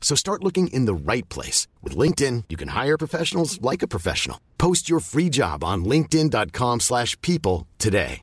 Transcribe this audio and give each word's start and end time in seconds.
So 0.00 0.16
start 0.16 0.42
looking 0.42 0.68
in 0.68 0.86
the 0.86 0.94
right 0.94 1.28
place. 1.28 1.68
With 1.82 1.96
LinkedIn, 1.96 2.44
you 2.48 2.56
can 2.56 2.68
hire 2.68 2.98
professionals 2.98 3.62
like 3.62 3.82
a 3.84 3.88
professional. 3.88 4.40
Post 4.58 4.90
your 4.90 4.98
free 4.98 5.28
job 5.28 5.62
on 5.62 5.84
linkedin.com 5.84 6.80
slash 6.80 7.16
people 7.20 7.68
today. 7.78 8.22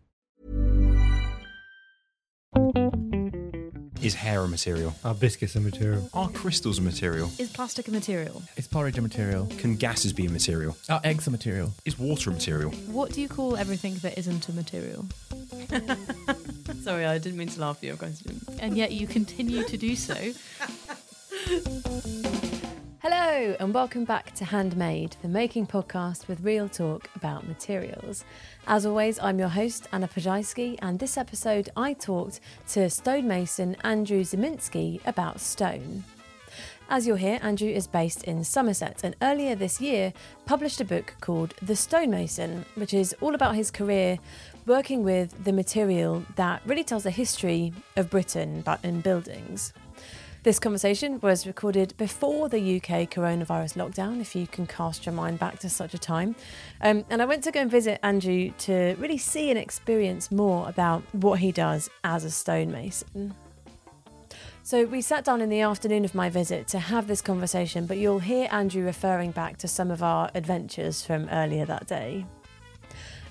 Is 4.01 4.13
hair 4.13 4.43
a 4.43 4.47
material? 4.47 4.95
Are 5.03 5.15
biscuits 5.15 5.55
a 5.55 5.59
material? 5.59 6.07
Are 6.13 6.29
crystals 6.29 6.77
a 6.77 6.81
material? 6.81 7.31
Is 7.39 7.49
plastic 7.49 7.87
a 7.87 7.91
material? 7.91 8.43
Is 8.55 8.67
porridge 8.67 8.97
a 8.97 9.01
material? 9.01 9.47
Can 9.57 9.75
gases 9.75 10.13
be 10.13 10.27
a 10.27 10.29
material? 10.29 10.77
Are 10.87 11.01
eggs 11.03 11.25
a 11.27 11.31
material? 11.31 11.73
Is 11.83 11.97
water 11.97 12.29
a 12.29 12.33
material? 12.33 12.71
What 12.91 13.11
do 13.11 13.21
you 13.21 13.27
call 13.27 13.57
everything 13.57 13.95
that 13.95 14.17
isn't 14.17 14.47
a 14.49 14.53
material? 14.53 15.07
Sorry, 16.83 17.05
I 17.05 17.17
didn't 17.17 17.37
mean 17.37 17.49
to 17.49 17.59
laugh 17.59 17.77
at 17.77 17.83
your 17.83 17.97
question. 17.97 18.39
And 18.59 18.77
yet 18.77 18.91
you 18.91 19.07
continue 19.07 19.63
to 19.63 19.77
do 19.77 19.95
so. 19.95 20.15
Hello, 23.01 23.55
and 23.61 23.73
welcome 23.73 24.03
back 24.03 24.33
to 24.35 24.43
Handmade, 24.43 25.15
the 25.21 25.29
making 25.29 25.65
podcast 25.65 26.27
with 26.27 26.41
real 26.41 26.67
talk 26.67 27.09
about 27.15 27.47
materials. 27.47 28.25
As 28.67 28.85
always, 28.85 29.17
I'm 29.19 29.39
your 29.39 29.47
host, 29.47 29.87
Anna 29.93 30.09
Pajajski, 30.09 30.77
and 30.81 30.99
this 30.99 31.17
episode 31.17 31.69
I 31.77 31.93
talked 31.93 32.41
to 32.71 32.89
stonemason 32.89 33.77
Andrew 33.85 34.25
Ziminski 34.25 34.99
about 35.07 35.39
stone. 35.39 36.03
As 36.89 37.07
you'll 37.07 37.15
hear, 37.15 37.39
Andrew 37.41 37.69
is 37.69 37.87
based 37.87 38.25
in 38.25 38.43
Somerset 38.43 39.05
and 39.05 39.15
earlier 39.21 39.55
this 39.55 39.79
year 39.79 40.11
published 40.45 40.81
a 40.81 40.85
book 40.85 41.13
called 41.21 41.53
The 41.61 41.77
Stonemason, 41.77 42.65
which 42.75 42.93
is 42.93 43.15
all 43.21 43.35
about 43.35 43.55
his 43.55 43.71
career 43.71 44.19
working 44.65 45.01
with 45.01 45.45
the 45.45 45.53
material 45.53 46.25
that 46.35 46.61
really 46.65 46.83
tells 46.83 47.03
the 47.03 47.11
history 47.11 47.71
of 47.95 48.09
Britain 48.09 48.63
but 48.65 48.83
in 48.83 48.99
buildings. 48.99 49.71
This 50.47 50.59
conversation 50.59 51.19
was 51.19 51.45
recorded 51.45 51.93
before 51.97 52.47
the 52.47 52.77
UK 52.77 53.09
coronavirus 53.09 53.75
lockdown, 53.75 54.21
if 54.21 54.33
you 54.33 54.47
can 54.47 54.65
cast 54.65 55.05
your 55.05 55.11
mind 55.11 55.39
back 55.39 55.59
to 55.59 55.69
such 55.69 55.93
a 55.93 55.97
time. 55.97 56.37
Um, 56.79 57.03
and 57.09 57.21
I 57.21 57.25
went 57.25 57.43
to 57.43 57.51
go 57.51 57.59
and 57.59 57.69
visit 57.69 57.99
Andrew 58.01 58.51
to 58.59 58.95
really 58.97 59.17
see 59.17 59.49
and 59.49 59.59
experience 59.59 60.31
more 60.31 60.69
about 60.69 61.03
what 61.11 61.39
he 61.39 61.51
does 61.51 61.89
as 62.05 62.23
a 62.23 62.31
stonemason. 62.31 63.35
So 64.63 64.85
we 64.85 65.01
sat 65.01 65.25
down 65.25 65.41
in 65.41 65.49
the 65.49 65.59
afternoon 65.59 66.05
of 66.05 66.15
my 66.15 66.29
visit 66.29 66.69
to 66.69 66.79
have 66.79 67.07
this 67.07 67.21
conversation, 67.21 67.85
but 67.85 67.97
you'll 67.97 68.19
hear 68.19 68.47
Andrew 68.49 68.85
referring 68.85 69.31
back 69.31 69.57
to 69.57 69.67
some 69.67 69.91
of 69.91 70.01
our 70.01 70.31
adventures 70.33 71.05
from 71.05 71.27
earlier 71.27 71.65
that 71.65 71.87
day. 71.87 72.25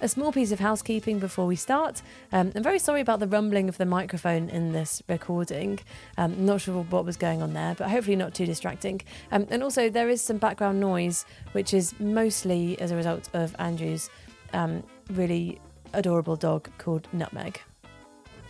A 0.01 0.09
small 0.09 0.31
piece 0.33 0.53
of 0.53 0.61
housekeeping 0.61 1.19
before 1.19 1.47
we 1.47 1.57
start. 1.57 2.03
Um, 2.33 2.53
I'm 2.55 2.63
very 2.63 2.79
sorry 2.79 3.01
about 3.01 3.21
the 3.21 3.27
rumbling 3.27 3.69
of 3.69 3.79
the 3.79 3.87
microphone 3.87 4.51
in 4.51 4.73
this 4.73 5.03
recording. 5.09 5.79
Um, 6.19 6.45
not 6.45 6.61
sure 6.61 6.83
what 6.83 7.05
was 7.05 7.17
going 7.17 7.41
on 7.43 7.55
there, 7.55 7.75
but 7.75 7.89
hopefully 7.89 8.17
not 8.17 8.35
too 8.35 8.47
distracting. 8.47 9.01
Um, 9.33 9.47
and 9.51 9.63
also, 9.63 9.89
there 9.89 10.09
is 10.09 10.21
some 10.21 10.37
background 10.37 10.81
noise, 10.81 11.25
which 11.53 11.73
is 11.73 11.99
mostly 11.99 12.79
as 12.81 12.91
a 12.91 12.97
result 12.97 13.31
of 13.33 13.57
Andrew's 13.59 14.11
um, 14.53 14.83
really 15.11 15.61
adorable 15.95 16.37
dog 16.37 16.69
called 16.79 17.09
Nutmeg. 17.13 17.61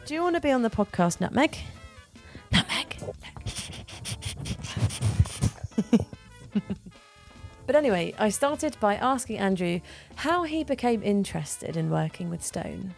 Do 0.04 0.14
you 0.14 0.22
want 0.22 0.34
to 0.34 0.40
be 0.40 0.50
on 0.50 0.62
the 0.62 0.70
podcast, 0.70 1.20
Nutmeg? 1.20 1.58
Nutmeg. 2.52 2.96
Anyway, 7.76 8.14
I 8.18 8.30
started 8.30 8.74
by 8.80 8.94
asking 8.94 9.36
Andrew 9.36 9.80
how 10.14 10.44
he 10.44 10.64
became 10.64 11.02
interested 11.02 11.76
in 11.76 11.90
working 11.90 12.30
with 12.30 12.42
stone. 12.42 12.94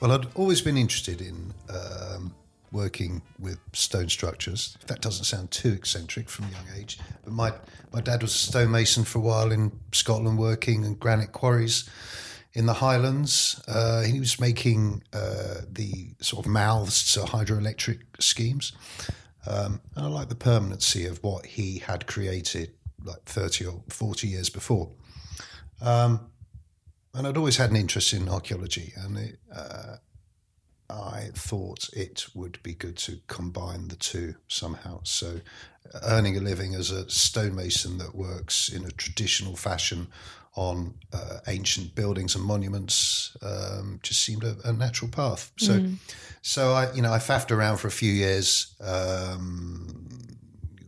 Well, 0.00 0.10
I'd 0.10 0.26
always 0.34 0.60
been 0.60 0.76
interested 0.76 1.20
in 1.20 1.54
um, 1.70 2.34
working 2.72 3.22
with 3.38 3.60
stone 3.72 4.08
structures. 4.08 4.76
That 4.88 5.00
doesn't 5.00 5.26
sound 5.26 5.52
too 5.52 5.72
eccentric 5.72 6.28
from 6.28 6.46
a 6.46 6.48
young 6.48 6.66
age. 6.76 6.98
But 7.22 7.32
my, 7.32 7.52
my 7.92 8.00
dad 8.00 8.20
was 8.20 8.34
a 8.34 8.38
stonemason 8.38 9.04
for 9.04 9.20
a 9.20 9.22
while 9.22 9.52
in 9.52 9.70
Scotland, 9.92 10.36
working 10.36 10.84
in 10.84 10.94
granite 10.94 11.30
quarries 11.30 11.88
in 12.52 12.66
the 12.66 12.74
Highlands. 12.74 13.62
Uh, 13.68 14.02
he 14.02 14.18
was 14.18 14.40
making 14.40 15.04
uh, 15.12 15.60
the 15.70 16.08
sort 16.20 16.44
of 16.46 16.50
mouths 16.50 17.12
to 17.12 17.20
hydroelectric 17.20 18.00
schemes. 18.18 18.72
Um, 19.46 19.80
and 19.94 20.06
I 20.06 20.08
like 20.08 20.30
the 20.30 20.34
permanency 20.34 21.06
of 21.06 21.22
what 21.22 21.46
he 21.46 21.78
had 21.78 22.08
created 22.08 22.72
like 23.04 23.24
30 23.24 23.66
or 23.66 23.82
40 23.88 24.28
years 24.28 24.50
before. 24.50 24.90
Um, 25.80 26.30
and 27.14 27.26
I'd 27.26 27.36
always 27.36 27.56
had 27.56 27.70
an 27.70 27.76
interest 27.76 28.12
in 28.12 28.28
archaeology, 28.28 28.92
and 28.96 29.16
it, 29.16 29.38
uh, 29.54 29.96
I 30.90 31.30
thought 31.34 31.88
it 31.92 32.26
would 32.34 32.60
be 32.62 32.74
good 32.74 32.96
to 32.98 33.20
combine 33.28 33.88
the 33.88 33.96
two 33.96 34.34
somehow. 34.48 35.00
So, 35.04 35.40
earning 36.02 36.36
a 36.36 36.40
living 36.40 36.74
as 36.74 36.90
a 36.90 37.08
stonemason 37.08 37.98
that 37.98 38.14
works 38.14 38.68
in 38.68 38.84
a 38.84 38.90
traditional 38.90 39.54
fashion 39.54 40.08
on 40.56 40.94
uh, 41.12 41.38
ancient 41.48 41.94
buildings 41.94 42.34
and 42.34 42.44
monuments 42.44 43.36
um, 43.42 43.98
just 44.02 44.20
seemed 44.20 44.44
a, 44.44 44.56
a, 44.64 44.72
natural 44.72 45.10
path. 45.10 45.50
So, 45.58 45.80
mm. 45.80 45.96
so 46.42 46.72
I, 46.72 46.92
you 46.92 47.02
know, 47.02 47.12
I 47.12 47.18
faffed 47.18 47.50
around 47.50 47.78
for 47.78 47.88
a 47.88 47.92
few 47.92 48.12
years. 48.12 48.74
Um, 48.80 50.23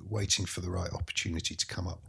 waiting 0.08 0.46
for 0.46 0.60
the 0.60 0.70
right 0.70 0.92
opportunity 0.92 1.54
to 1.54 1.66
come 1.66 1.86
up. 1.86 2.00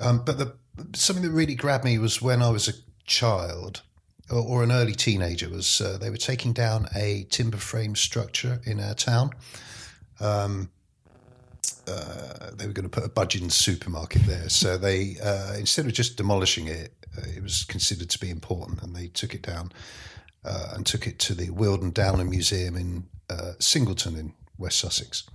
Um, 0.00 0.22
but 0.24 0.38
the, 0.38 0.54
something 0.94 1.24
that 1.24 1.30
really 1.30 1.54
grabbed 1.54 1.84
me 1.84 1.98
was 1.98 2.22
when 2.22 2.42
I 2.42 2.50
was 2.50 2.68
a 2.68 2.72
child 3.06 3.82
or, 4.30 4.38
or 4.38 4.62
an 4.62 4.72
early 4.72 4.94
teenager. 4.94 5.48
Was 5.48 5.80
uh, 5.80 5.98
they 5.98 6.10
were 6.10 6.16
taking 6.16 6.52
down 6.52 6.88
a 6.94 7.26
timber 7.30 7.58
frame 7.58 7.94
structure 7.94 8.60
in 8.64 8.80
our 8.80 8.94
town. 8.94 9.30
Um, 10.20 10.70
uh, 11.86 12.50
they 12.54 12.66
were 12.66 12.72
going 12.72 12.88
to 12.88 12.90
put 12.90 13.04
a 13.04 13.08
Budgens 13.08 13.52
supermarket 13.52 14.22
there, 14.22 14.48
so 14.48 14.76
they 14.76 15.16
uh, 15.22 15.54
instead 15.58 15.86
of 15.86 15.92
just 15.92 16.16
demolishing 16.16 16.68
it, 16.68 16.94
uh, 17.16 17.22
it 17.36 17.42
was 17.42 17.64
considered 17.64 18.10
to 18.10 18.18
be 18.18 18.30
important, 18.30 18.82
and 18.82 18.94
they 18.94 19.08
took 19.08 19.34
it 19.34 19.42
down 19.42 19.72
uh, 20.44 20.72
and 20.74 20.86
took 20.86 21.06
it 21.06 21.18
to 21.20 21.34
the 21.34 21.50
Weald 21.50 21.82
and 21.82 21.92
Downland 21.92 22.30
Museum 22.30 22.76
in 22.76 23.08
uh, 23.28 23.52
Singleton 23.58 24.16
in 24.16 24.32
West 24.58 24.78
Sussex. 24.78 25.28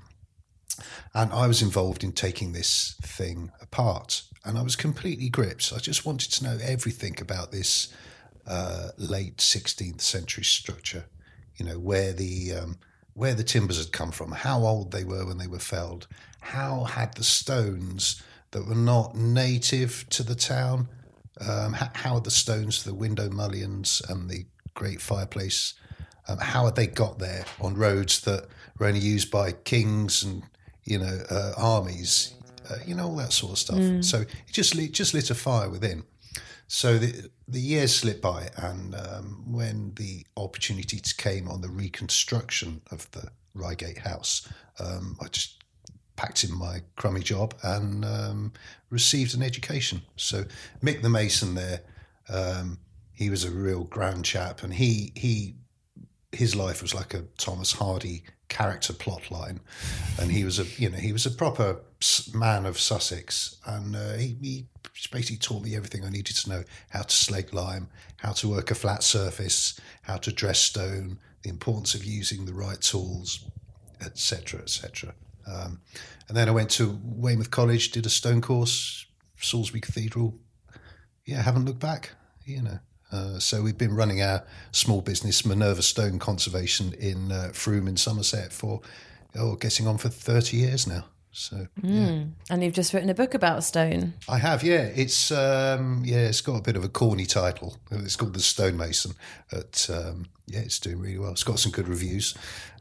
And 1.14 1.31
I 1.31 1.48
was 1.48 1.62
involved 1.62 2.03
in 2.03 2.12
taking 2.12 2.52
this 2.52 2.96
thing 3.02 3.52
apart. 3.62 4.24
And 4.44 4.58
I 4.58 4.62
was 4.62 4.76
completely 4.76 5.30
gripped. 5.30 5.74
I 5.74 5.80
just 5.80 6.06
wanted 6.06 6.31
to 6.34 6.44
know 6.44 6.58
everything 6.62 7.20
about 7.20 7.52
this 7.52 7.94
uh, 8.46 8.90
late 8.98 9.38
16th 9.38 10.02
century 10.02 10.44
structure, 10.44 11.06
you 11.58 11.66
know, 11.66 11.79
where 11.79 12.14
the. 12.14 12.53
Um, 12.53 12.78
where 13.16 13.34
the 13.34 13.44
timbers 13.46 13.78
had 13.78 13.94
come 13.94 14.12
from, 14.12 14.34
how 14.34 14.59
old 14.59 14.91
they 14.91 15.06
were 15.06 15.26
when 15.26 15.38
they 15.38 15.47
were 15.47 15.58
felled, 15.58 16.06
how 16.41 16.84
had 16.84 17.16
the 17.16 17.23
stones 17.23 18.22
that 18.52 18.67
were 18.67 18.76
not 18.76 19.16
native 19.16 20.06
to 20.09 20.22
the 20.22 20.35
town, 20.35 20.88
um, 21.40 21.73
how, 21.73 21.90
had 22.14 22.23
the 22.23 22.32
stones, 22.32 22.84
the 22.84 22.94
window 22.94 23.29
mullions 23.29 24.02
and 24.09 24.29
the 24.29 24.46
great 24.73 25.02
fireplace, 25.02 25.73
um, 26.28 26.38
how 26.40 26.66
had 26.66 26.76
they 26.76 26.88
got 26.88 27.17
there 27.17 27.46
on 27.62 27.76
roads 27.76 28.20
that 28.22 28.47
were 28.78 28.88
only 28.88 29.00
used 29.00 29.32
by 29.32 29.52
kings 29.52 30.22
and 30.23 30.44
you 30.85 30.99
know, 30.99 31.20
uh, 31.29 31.53
armies, 31.58 32.35
uh, 32.70 32.78
you 32.85 32.96
know, 32.96 33.08
all 33.08 33.16
that 33.17 33.34
sort 33.34 33.53
of 33.53 33.59
stuff. 33.59 33.78
Mm. 33.78 34.03
So 34.03 34.22
it 34.22 34.29
just 34.52 34.76
lit, 34.76 34.91
just 34.93 35.14
lit 35.14 35.29
a 35.29 35.35
fire 35.35 35.70
within. 35.70 36.03
So 36.67 36.97
the 36.97 37.29
the 37.47 37.59
years 37.59 37.96
slipped 37.96 38.22
by, 38.22 38.49
and 38.58 38.96
um, 38.96 39.43
when 39.52 39.93
the 39.96 40.26
opportunity 40.35 40.99
came 41.17 41.47
on 41.47 41.61
the 41.61 41.70
reconstruction 41.70 42.82
of 42.91 43.09
the 43.11 43.29
Reigate 43.53 43.99
House, 43.99 44.47
um, 44.79 45.16
I 45.22 45.28
just 45.28 45.64
packed 46.16 46.43
in 46.43 46.58
my 46.58 46.82
crummy 46.96 47.22
job 47.22 47.53
and 47.61 48.03
um, 48.03 48.53
received 48.90 49.35
an 49.35 49.43
education. 49.43 50.02
So 50.16 50.46
Mick 50.81 51.02
the 51.02 51.09
Mason 51.09 51.53
there, 51.53 51.81
um, 52.29 52.79
he 53.14 53.29
was 53.29 53.43
a 53.43 53.52
real 53.52 53.84
grand 53.84 54.26
chap, 54.26 54.64
and 54.64 54.73
he 54.73 55.11
he 55.16 55.55
his 56.35 56.55
life 56.55 56.82
was 56.82 56.93
like 56.93 57.14
a 57.14 57.23
Thomas 57.37 57.73
Hardy 57.73 58.23
character 58.49 58.93
plot 58.93 59.32
line, 59.32 59.59
and 60.20 60.32
he 60.32 60.43
was 60.43 60.59
a 60.59 60.66
you 60.78 60.90
know 60.90 60.97
he 60.97 61.14
was 61.14 61.26
a 61.26 61.32
proper 61.32 61.82
man 62.34 62.66
of 62.66 62.79
Sussex, 62.79 63.58
and 63.66 63.96
uh, 63.96 64.14
he, 64.14 64.37
he 64.41 64.66
basically 65.11 65.37
taught 65.37 65.64
me 65.64 65.76
everything 65.76 66.03
I 66.03 66.09
needed 66.09 66.35
to 66.37 66.49
know: 66.49 66.64
how 66.90 67.03
to 67.03 67.16
slake 67.16 67.53
lime, 67.53 67.90
how 68.17 68.34
to 68.34 68.49
work 68.49 68.72
a 68.72 68.76
flat 68.76 69.03
surface, 69.03 69.79
how 70.03 70.17
to 70.17 70.32
dress 70.32 70.59
stone, 70.59 71.20
the 71.43 71.49
importance 71.49 71.96
of 71.96 72.03
using 72.03 72.46
the 72.46 72.53
right 72.53 72.81
tools, 72.81 73.46
etc., 74.02 74.61
etc. 74.61 75.14
Um, 75.47 75.81
and 76.28 76.35
then 76.35 76.49
I 76.49 76.52
went 76.52 76.72
to 76.72 76.99
Weymouth 77.03 77.52
College, 77.52 77.91
did 77.91 78.05
a 78.05 78.09
stone 78.09 78.41
course, 78.41 79.05
Salisbury 79.40 79.81
Cathedral. 79.81 80.35
Yeah, 81.26 81.41
haven't 81.41 81.66
looked 81.66 81.79
back. 81.79 82.11
You 82.46 82.61
know. 82.61 82.79
Uh, 83.16 83.40
so 83.40 83.62
we've 83.62 83.78
been 83.78 83.96
running 83.96 84.22
our 84.22 84.44
small 84.72 85.02
business, 85.02 85.46
Minerva 85.46 85.82
Stone 85.82 86.20
Conservation, 86.20 86.94
in 86.94 87.32
uh, 87.32 87.52
Frome 87.53 87.88
in 87.88 87.97
Somerset 87.97 88.52
for 88.52 88.82
oh, 89.38 89.56
getting 89.56 89.88
on 89.88 89.97
for 89.97 90.09
thirty 90.09 90.58
years 90.58 90.85
now. 90.85 91.06
So 91.32 91.67
yeah. 91.82 92.23
And 92.50 92.64
you've 92.64 92.73
just 92.73 92.94
written 92.94 93.09
a 93.09 93.14
book 93.14 93.34
about 93.34 93.64
stone. 93.64 94.14
I 94.29 94.38
have, 94.38 94.64
yeah. 94.64 94.90
It's 94.96 95.32
um, 95.32 96.03
yeah, 96.06 96.28
it's 96.28 96.41
got 96.41 96.56
a 96.56 96.62
bit 96.62 96.78
of 96.78 96.84
a 96.84 96.90
corny 96.90 97.26
title. 97.26 97.78
It's 97.91 98.16
called 98.16 98.34
The 98.34 98.40
Stonemason. 98.40 99.16
But 99.52 99.90
um, 99.91 100.28
yeah, 100.47 100.59
it's 100.59 100.79
doing 100.79 101.00
really 101.00 101.17
well. 101.17 101.32
It's 101.32 101.44
got 101.44 101.59
some 101.59 101.72
good 101.73 101.90
reviews, 101.90 102.35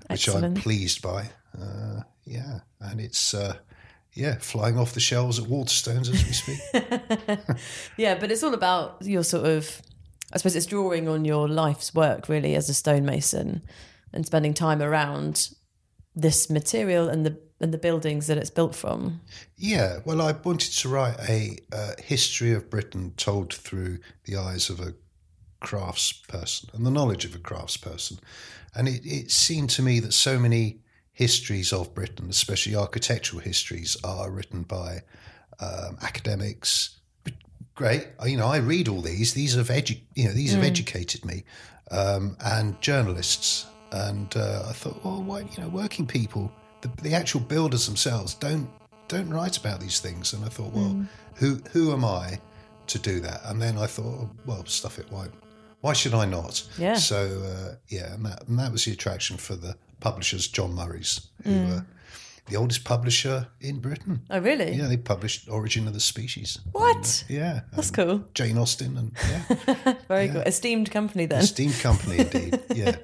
which 0.08 0.28
I'm 0.28 0.54
pleased 0.54 1.02
by. 1.02 1.30
Uh, 1.60 2.02
yeah, 2.24 2.60
and 2.80 3.00
it's 3.00 3.34
uh, 3.34 3.56
yeah, 4.14 4.36
flying 4.38 4.78
off 4.78 4.94
the 4.94 5.00
shelves 5.00 5.38
at 5.38 5.46
Waterstones 5.46 6.08
as 6.08 6.24
we 6.24 6.32
speak. 6.32 7.58
Yeah, 7.96 8.16
but 8.18 8.30
it's 8.30 8.42
all 8.42 8.54
about 8.54 8.98
your 9.00 9.24
sort 9.24 9.46
of, 9.46 9.82
I 10.32 10.38
suppose 10.38 10.56
it's 10.56 10.66
drawing 10.66 11.08
on 11.08 11.24
your 11.24 11.48
life's 11.48 11.94
work 11.94 12.28
really 12.28 12.54
as 12.54 12.68
a 12.68 12.74
stonemason 12.74 13.62
and 14.12 14.26
spending 14.26 14.54
time 14.54 14.82
around 14.82 15.50
this 16.14 16.48
material 16.48 17.08
and 17.08 17.26
the 17.26 17.38
and 17.60 17.72
the 17.72 17.78
buildings 17.78 18.26
that 18.26 18.36
it's 18.36 18.50
built 18.50 18.74
from. 18.74 19.20
Yeah, 19.56 20.00
well, 20.04 20.20
I 20.20 20.32
wanted 20.32 20.72
to 20.72 20.88
write 20.88 21.16
a 21.28 21.56
uh, 21.72 21.92
history 22.02 22.52
of 22.52 22.68
Britain 22.68 23.14
told 23.16 23.54
through 23.54 24.00
the 24.24 24.36
eyes 24.36 24.68
of 24.68 24.80
a 24.80 24.94
craftsperson 25.62 26.74
and 26.74 26.84
the 26.84 26.90
knowledge 26.90 27.24
of 27.24 27.34
a 27.34 27.38
craftsperson. 27.38 28.18
And 28.74 28.88
it, 28.88 29.06
it 29.06 29.30
seemed 29.30 29.70
to 29.70 29.82
me 29.82 30.00
that 30.00 30.12
so 30.12 30.38
many 30.38 30.80
histories 31.12 31.72
of 31.72 31.94
Britain, 31.94 32.28
especially 32.28 32.76
architectural 32.76 33.40
histories, 33.40 33.96
are 34.04 34.30
written 34.30 34.62
by 34.62 35.02
um, 35.60 35.96
academics. 36.02 36.98
Great, 37.74 38.06
you 38.24 38.36
know, 38.36 38.46
I 38.46 38.58
read 38.58 38.88
all 38.88 39.00
these. 39.00 39.34
These 39.34 39.54
have 39.54 39.68
edu- 39.68 40.00
you 40.14 40.26
know, 40.26 40.32
these 40.32 40.52
have 40.52 40.62
educated 40.62 41.24
me, 41.24 41.44
um, 41.90 42.36
and 42.44 42.80
journalists. 42.80 43.66
And 43.90 44.34
uh, 44.36 44.66
I 44.68 44.72
thought, 44.72 45.04
well, 45.04 45.22
why, 45.22 45.40
you 45.40 45.62
know, 45.62 45.68
working 45.68 46.06
people, 46.06 46.52
the, 46.80 46.88
the 47.02 47.14
actual 47.14 47.40
builders 47.40 47.86
themselves, 47.86 48.34
don't 48.34 48.68
don't 49.08 49.28
write 49.28 49.56
about 49.56 49.80
these 49.80 50.00
things. 50.00 50.32
And 50.32 50.44
I 50.44 50.48
thought, 50.48 50.72
well, 50.72 51.04
who 51.34 51.60
who 51.72 51.92
am 51.92 52.04
I 52.04 52.38
to 52.86 52.98
do 52.98 53.20
that? 53.20 53.40
And 53.44 53.60
then 53.60 53.76
I 53.76 53.86
thought, 53.86 54.04
oh, 54.06 54.30
well, 54.46 54.64
stuff 54.66 54.98
it. 54.98 55.06
Why 55.10 55.26
why 55.80 55.92
should 55.92 56.14
I 56.14 56.24
not? 56.26 56.62
Yeah. 56.78 56.94
So 56.94 57.42
uh, 57.44 57.74
yeah, 57.88 58.14
and 58.14 58.24
that 58.26 58.46
and 58.48 58.58
that 58.58 58.72
was 58.72 58.84
the 58.84 58.92
attraction 58.92 59.36
for 59.36 59.54
the 59.54 59.76
publishers, 60.00 60.46
John 60.48 60.74
Murray's, 60.74 61.28
who 61.42 61.50
were 61.68 61.86
the 62.46 62.56
oldest 62.56 62.84
publisher 62.84 63.48
in 63.60 63.80
Britain. 63.80 64.22
Oh 64.30 64.38
really? 64.38 64.72
Yeah, 64.74 64.86
they 64.86 64.96
published 64.98 65.48
Origin 65.48 65.86
of 65.88 65.94
the 65.94 66.00
Species. 66.00 66.58
What? 66.72 67.24
Yeah, 67.28 67.60
That's 67.72 67.88
and 67.88 67.96
cool. 67.96 68.24
Jane 68.34 68.58
Austen 68.58 68.98
and 68.98 69.12
yeah, 69.28 69.94
Very 70.08 70.28
good. 70.28 70.46
Esteemed 70.46 70.90
company 70.90 71.26
then. 71.26 71.40
esteemed 71.40 71.78
company 71.80 72.18
indeed. 72.18 72.60
Yeah, 72.74 72.96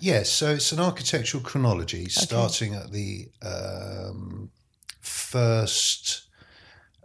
yeah. 0.00 0.22
So 0.24 0.50
it's 0.50 0.72
an 0.72 0.80
architectural 0.80 1.42
chronology 1.42 2.08
starting 2.08 2.74
at 2.74 2.90
the 2.90 3.28
um, 3.42 4.50
first 5.00 6.22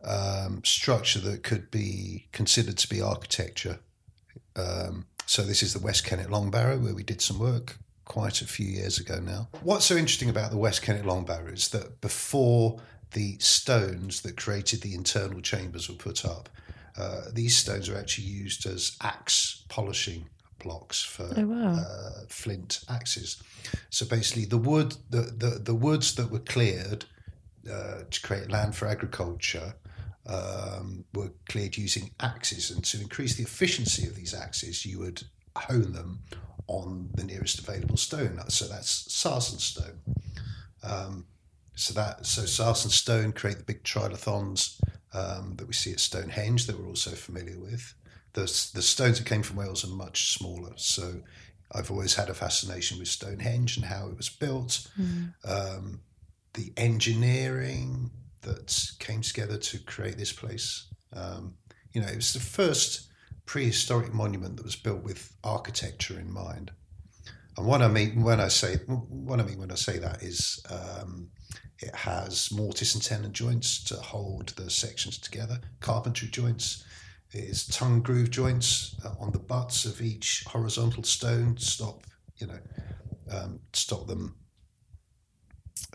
um, 0.03 0.61
structure 0.65 1.19
that 1.19 1.43
could 1.43 1.69
be 1.71 2.27
considered 2.31 2.77
to 2.79 2.89
be 2.89 3.01
architecture. 3.01 3.79
Um, 4.55 5.05
so 5.25 5.43
this 5.43 5.61
is 5.61 5.73
the 5.73 5.79
West 5.79 6.03
Kennet 6.05 6.29
Long 6.31 6.49
Barrow 6.49 6.77
where 6.77 6.95
we 6.95 7.03
did 7.03 7.21
some 7.21 7.39
work 7.39 7.77
quite 8.09 8.41
a 8.41 8.45
few 8.47 8.65
years 8.65 8.99
ago 8.99 9.19
now. 9.19 9.47
What's 9.61 9.85
so 9.85 9.95
interesting 9.95 10.29
about 10.29 10.51
the 10.51 10.57
West 10.57 10.81
Kennet 10.81 11.05
Long 11.05 11.23
Barrow 11.23 11.53
is 11.53 11.69
that 11.69 12.01
before 12.01 12.81
the 13.11 13.37
stones 13.39 14.21
that 14.23 14.35
created 14.35 14.81
the 14.81 14.93
internal 14.93 15.41
chambers 15.41 15.87
were 15.87 15.95
put 15.95 16.25
up, 16.25 16.49
uh, 16.97 17.21
these 17.31 17.55
stones 17.55 17.87
are 17.87 17.97
actually 17.97 18.25
used 18.25 18.65
as 18.65 18.97
axe 19.01 19.63
polishing 19.69 20.25
blocks 20.57 21.01
for 21.01 21.23
uh, 21.23 22.25
flint 22.27 22.81
axes. 22.89 23.41
So 23.89 24.05
basically, 24.05 24.45
the 24.45 24.57
wood, 24.57 24.97
the, 25.09 25.21
the, 25.21 25.59
the 25.63 25.75
woods 25.75 26.15
that 26.15 26.29
were 26.29 26.39
cleared 26.39 27.05
uh, 27.71 28.01
to 28.09 28.21
create 28.21 28.49
land 28.49 28.75
for 28.75 28.87
agriculture 28.87 29.75
um, 30.25 31.05
were 31.13 31.31
cleared 31.47 31.77
using 31.77 32.09
axes. 32.19 32.71
And 32.71 32.83
to 32.85 32.99
increase 32.99 33.35
the 33.35 33.43
efficiency 33.43 34.07
of 34.07 34.15
these 34.15 34.33
axes, 34.33 34.85
you 34.85 34.99
would 34.99 35.23
hone 35.55 35.93
them 35.93 36.23
on 36.69 37.09
the 37.15 37.23
nearest 37.23 37.59
available 37.59 37.97
stone. 37.97 38.39
So 38.47 38.65
that's 38.65 39.07
sarsen 39.09 39.59
stone. 39.59 39.99
Um, 40.83 41.25
so 41.75 41.93
that 41.93 42.25
so 42.25 42.43
sarsen 42.43 42.91
stone 42.91 43.33
create 43.33 43.57
the 43.57 43.63
big 43.63 43.83
trilithons 43.83 44.79
um, 45.13 45.55
that 45.57 45.67
we 45.67 45.73
see 45.73 45.91
at 45.91 45.99
Stonehenge 45.99 46.67
that 46.67 46.79
we're 46.79 46.87
also 46.87 47.11
familiar 47.11 47.59
with. 47.59 47.93
The, 48.33 48.41
the 48.73 48.81
stones 48.81 49.17
that 49.17 49.27
came 49.27 49.41
from 49.41 49.57
Wales 49.57 49.83
are 49.83 49.95
much 49.95 50.33
smaller. 50.33 50.73
So 50.75 51.21
I've 51.71 51.89
always 51.89 52.13
had 52.15 52.29
a 52.29 52.33
fascination 52.33 52.99
with 52.99 53.07
Stonehenge 53.07 53.77
and 53.77 53.85
how 53.85 54.07
it 54.07 54.17
was 54.17 54.29
built, 54.29 54.87
um, 55.43 56.01
the 56.53 56.71
engineering 56.77 58.11
that 58.41 58.91
came 58.99 59.21
together 59.21 59.57
to 59.57 59.79
create 59.79 60.17
this 60.17 60.31
place. 60.31 60.85
Um, 61.13 61.55
you 61.91 62.01
know, 62.01 62.07
it 62.07 62.15
was 62.15 62.33
the 62.33 62.39
first 62.39 63.08
prehistoric 63.49 64.13
monument 64.13 64.57
that 64.57 64.63
was 64.63 64.75
built 64.75 65.01
with 65.01 65.33
architecture 65.43 66.19
in 66.19 66.31
mind. 66.31 66.69
And 67.57 67.65
what 67.65 67.81
I 67.81 67.87
mean 67.87 68.21
when 68.21 68.39
I 68.39 68.47
say 68.47 68.75
what 68.85 69.39
I 69.39 69.43
mean 69.43 69.57
when 69.57 69.71
I 69.71 69.75
say 69.75 69.97
that 69.97 70.21
is 70.21 70.63
um, 70.69 71.31
it 71.79 71.95
has 71.95 72.51
mortise 72.51 72.93
and 72.93 73.03
tenon 73.03 73.33
joints 73.33 73.83
to 73.85 73.95
hold 73.95 74.49
the 74.49 74.69
sections 74.69 75.17
together, 75.17 75.59
carpentry 75.79 76.27
joints. 76.27 76.85
It 77.33 77.45
is 77.45 77.65
tongue 77.65 78.03
groove 78.03 78.29
joints 78.29 78.95
uh, 79.03 79.15
on 79.19 79.31
the 79.31 79.39
butts 79.39 79.83
of 79.85 79.99
each 79.99 80.43
horizontal 80.45 81.01
stone 81.01 81.55
to 81.55 81.65
stop, 81.65 82.03
you 82.37 82.45
know, 82.45 82.59
um, 83.31 83.61
stop 83.73 84.05
them 84.05 84.35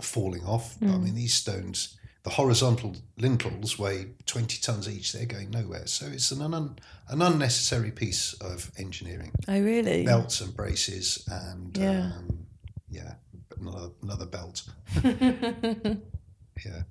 falling 0.02 0.45
off. 0.45 0.76
I 0.83 0.97
mean, 0.99 1.14
these 1.14 1.35
stones, 1.35 1.97
the 2.25 2.31
horizontal 2.31 2.97
lintels 3.19 3.78
weigh 3.78 4.07
20 4.26 4.59
tons 4.61 4.88
each. 4.88 5.12
They're 5.12 5.26
going 5.26 5.50
nowhere. 5.50 5.87
So 5.87 6.07
it's 6.07 6.31
an, 6.33 6.40
un- 6.43 6.78
an 7.09 7.23
unnecessary 7.23 7.90
piece 7.93 8.33
of 8.40 8.71
engineering. 8.78 9.33
Oh 9.47 9.61
really? 9.61 10.04
Belts 10.04 10.40
and 10.40 10.57
braces 10.57 11.23
and, 11.31 11.76
Yeah. 11.76 12.12
um, 12.16 12.47
yeah, 12.90 13.14
another, 13.61 13.90
another 14.02 14.26
belt. 14.26 14.62
yeah. 16.64 16.83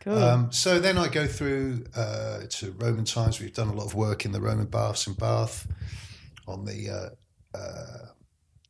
Cool. 0.00 0.18
Um, 0.18 0.52
so 0.52 0.78
then 0.80 0.96
I 0.98 1.08
go 1.08 1.26
through 1.26 1.84
uh, 1.94 2.40
to 2.48 2.72
Roman 2.72 3.04
times. 3.04 3.40
We've 3.40 3.52
done 3.54 3.68
a 3.68 3.74
lot 3.74 3.84
of 3.86 3.94
work 3.94 4.24
in 4.24 4.32
the 4.32 4.40
Roman 4.40 4.66
baths 4.66 5.06
in 5.06 5.12
Bath, 5.14 5.66
on 6.48 6.64
the 6.64 6.90
uh, 7.54 7.56
uh, 7.56 8.06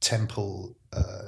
temple 0.00 0.76
uh, 0.92 1.23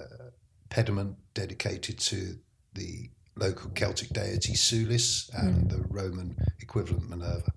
pediment 0.68 1.16
dedicated 1.32 1.98
to 2.00 2.36
the 2.74 3.08
local 3.36 3.70
Celtic 3.70 4.10
deity 4.10 4.54
Sulis 4.54 5.30
and 5.34 5.70
the 5.70 5.84
Roman 5.88 6.36
equivalent 6.60 7.08
Minerva. 7.08 7.52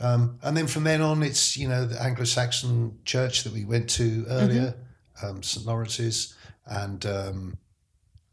Um, 0.00 0.38
and 0.42 0.56
then 0.56 0.66
from 0.66 0.84
then 0.84 1.00
on, 1.00 1.22
it's 1.22 1.56
you 1.56 1.68
know 1.68 1.84
the 1.84 2.00
Anglo-Saxon 2.00 2.98
church 3.04 3.44
that 3.44 3.52
we 3.52 3.64
went 3.64 3.88
to 3.90 4.24
earlier, 4.28 4.74
um, 5.22 5.42
St 5.42 5.66
Lawrence's, 5.66 6.34
and 6.66 7.04
um, 7.06 7.58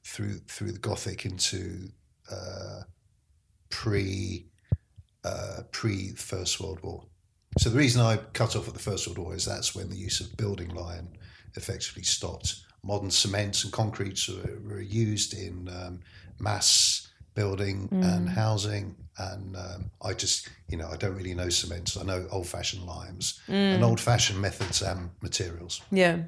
through 0.04 0.40
through 0.48 0.72
the 0.72 0.80
Gothic 0.80 1.26
into 1.26 1.90
uh, 2.32 2.82
pre 3.70 4.46
uh, 5.24 5.62
pre 5.72 6.10
First 6.12 6.60
World 6.60 6.82
War. 6.84 7.04
So 7.58 7.70
the 7.70 7.78
reason 7.78 8.02
I 8.02 8.18
cut 8.34 8.56
off 8.56 8.68
at 8.68 8.74
the 8.74 8.80
First 8.80 9.08
World 9.08 9.18
War 9.18 9.36
is 9.36 9.46
that's 9.46 9.74
when 9.74 9.90
the 9.90 9.96
use 9.98 10.20
of 10.20 10.38
building 10.38 10.70
lime 10.70 11.14
effectively 11.56 12.04
stopped. 12.04 12.62
Modern 12.84 13.10
cements 13.10 13.64
and 13.64 13.74
concretes 13.74 14.28
were, 14.28 14.60
were 14.64 14.82
used 14.82 15.34
in 15.34 15.68
um, 15.70 16.02
mass 16.40 17.12
building 17.34 17.90
and 17.92 18.30
housing, 18.30 18.96
and 19.18 19.56
um, 19.58 19.92
I 20.02 20.14
just 20.14 20.50
you 20.70 20.78
know 20.78 20.88
I 20.90 20.98
don't 20.98 21.16
really 21.16 21.34
know 21.34 21.50
cements. 21.50 21.98
I 21.98 22.04
know 22.04 22.28
old-fashioned 22.32 22.84
limes 22.84 23.42
and 23.48 23.84
old-fashioned 23.84 24.40
methods 24.42 24.82
and 24.82 25.10
materials. 25.22 25.82
Yeah. 25.92 26.24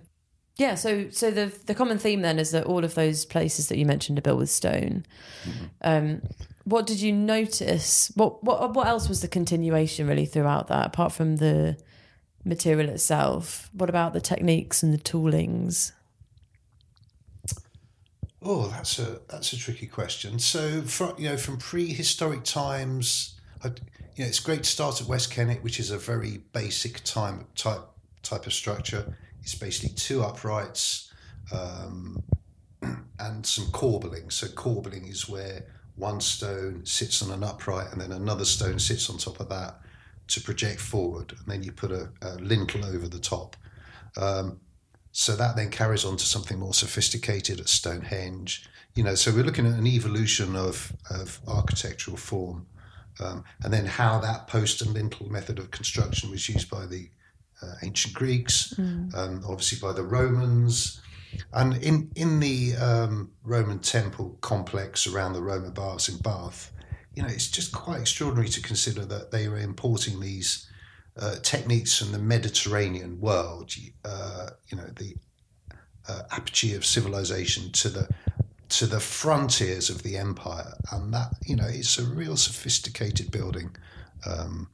Yeah, 0.57 0.73
so 0.73 1.09
so 1.11 1.29
the 1.29 1.53
the 1.65 1.75
common 1.75 1.99
theme 1.99 2.21
then 2.21 2.39
is 2.39 2.49
that 2.51 2.65
all 2.65 2.83
of 2.83 2.95
those 2.95 3.25
places 3.25 3.67
that 3.67 3.77
you 3.77 3.85
mentioned 3.85 4.17
are 4.17 4.23
built 4.23 4.39
with 4.39 4.49
stone. 4.49 5.05
Um, 5.81 6.23
what 6.63 6.87
did 6.87 6.99
you 6.99 7.13
notice? 7.13 8.11
What 8.15 8.43
what 8.43 8.73
what 8.73 8.87
else 8.87 9.07
was 9.07 9.21
the 9.21 9.27
continuation 9.27 10.07
really 10.07 10.25
throughout 10.25 10.67
that, 10.67 10.87
apart 10.87 11.11
from 11.11 11.35
the 11.37 11.77
material 12.43 12.89
itself? 12.89 13.69
What 13.71 13.89
about 13.89 14.13
the 14.13 14.21
techniques 14.21 14.81
and 14.81 14.91
the 14.91 14.97
toolings? 14.97 15.91
Oh, 18.41 18.67
that's 18.67 18.99
a 18.99 19.19
that's 19.29 19.51
a 19.53 19.57
tricky 19.57 19.87
question. 19.87 20.37
So, 20.39 20.81
from 20.83 21.15
you 21.17 21.29
know, 21.29 21.37
from 21.37 21.57
prehistoric 21.57 22.43
times, 22.43 23.39
I, 23.63 23.69
you 24.15 24.23
know, 24.23 24.27
it's 24.27 24.39
great 24.39 24.63
to 24.63 24.69
start 24.69 25.01
at 25.01 25.07
West 25.07 25.31
Kennet, 25.31 25.63
which 25.63 25.79
is 25.79 25.89
a 25.89 25.97
very 25.97 26.41
basic 26.53 27.03
time 27.03 27.47
type 27.55 27.81
type 28.21 28.45
of 28.45 28.53
structure. 28.53 29.17
It's 29.41 29.55
basically 29.55 29.95
two 29.95 30.23
uprights 30.23 31.11
um, 31.51 32.21
and 33.19 33.45
some 33.45 33.71
corbelling. 33.71 34.29
So, 34.29 34.47
corbelling 34.49 35.07
is 35.07 35.27
where 35.27 35.65
one 35.95 36.21
stone 36.21 36.85
sits 36.85 37.23
on 37.23 37.31
an 37.31 37.43
upright 37.43 37.91
and 37.91 37.99
then 37.99 38.11
another 38.11 38.45
stone 38.45 38.77
sits 38.77 39.09
on 39.09 39.17
top 39.17 39.39
of 39.39 39.49
that 39.49 39.79
to 40.27 40.41
project 40.41 40.79
forward, 40.79 41.31
and 41.31 41.47
then 41.47 41.63
you 41.63 41.71
put 41.71 41.91
a, 41.91 42.09
a 42.21 42.35
lintel 42.35 42.85
over 42.85 43.07
the 43.07 43.19
top. 43.19 43.55
Um, 44.15 44.59
so 45.19 45.35
that 45.35 45.55
then 45.55 45.71
carries 45.71 46.05
on 46.05 46.15
to 46.15 46.23
something 46.23 46.59
more 46.59 46.75
sophisticated 46.75 47.59
at 47.59 47.67
Stonehenge. 47.67 48.69
You 48.93 49.03
know, 49.03 49.15
so 49.15 49.33
we're 49.33 49.43
looking 49.43 49.65
at 49.65 49.73
an 49.73 49.87
evolution 49.87 50.55
of, 50.55 50.93
of 51.09 51.39
architectural 51.47 52.17
form, 52.17 52.67
um, 53.19 53.43
and 53.63 53.73
then 53.73 53.87
how 53.87 54.19
that 54.19 54.45
post 54.45 54.83
and 54.83 54.93
lintel 54.93 55.27
method 55.27 55.57
of 55.57 55.71
construction 55.71 56.29
was 56.29 56.47
used 56.47 56.69
by 56.69 56.85
the 56.85 57.09
uh, 57.63 57.73
ancient 57.81 58.13
Greeks, 58.13 58.75
mm. 58.77 59.11
um, 59.15 59.41
obviously 59.49 59.79
by 59.81 59.91
the 59.91 60.03
Romans, 60.03 61.01
and 61.51 61.83
in 61.83 62.11
in 62.15 62.39
the 62.39 62.75
um, 62.75 63.31
Roman 63.43 63.79
temple 63.79 64.37
complex 64.41 65.07
around 65.07 65.33
the 65.33 65.41
Roman 65.41 65.71
baths 65.71 66.09
in 66.09 66.19
Bath. 66.19 66.71
You 67.15 67.23
know, 67.23 67.29
it's 67.29 67.49
just 67.49 67.71
quite 67.71 68.01
extraordinary 68.01 68.49
to 68.49 68.61
consider 68.61 69.03
that 69.05 69.31
they 69.31 69.47
were 69.47 69.57
importing 69.57 70.19
these 70.19 70.69
uh, 71.19 71.35
techniques 71.41 71.97
from 71.97 72.11
the 72.11 72.19
Mediterranean 72.19 73.19
world, 73.19 73.73
uh, 74.05 74.49
you 74.67 74.77
know, 74.77 74.87
the 74.95 75.15
uh, 76.07 76.23
apogee 76.31 76.75
of 76.75 76.85
civilization 76.85 77.71
to 77.71 77.89
the 77.89 78.07
to 78.69 78.85
the 78.85 78.99
frontiers 78.99 79.89
of 79.89 80.03
the 80.03 80.17
empire, 80.17 80.73
and 80.91 81.13
that 81.13 81.31
you 81.45 81.55
know 81.55 81.67
it's 81.67 81.97
a 81.97 82.03
real 82.03 82.35
sophisticated 82.35 83.31
building 83.31 83.75
um, 84.25 84.69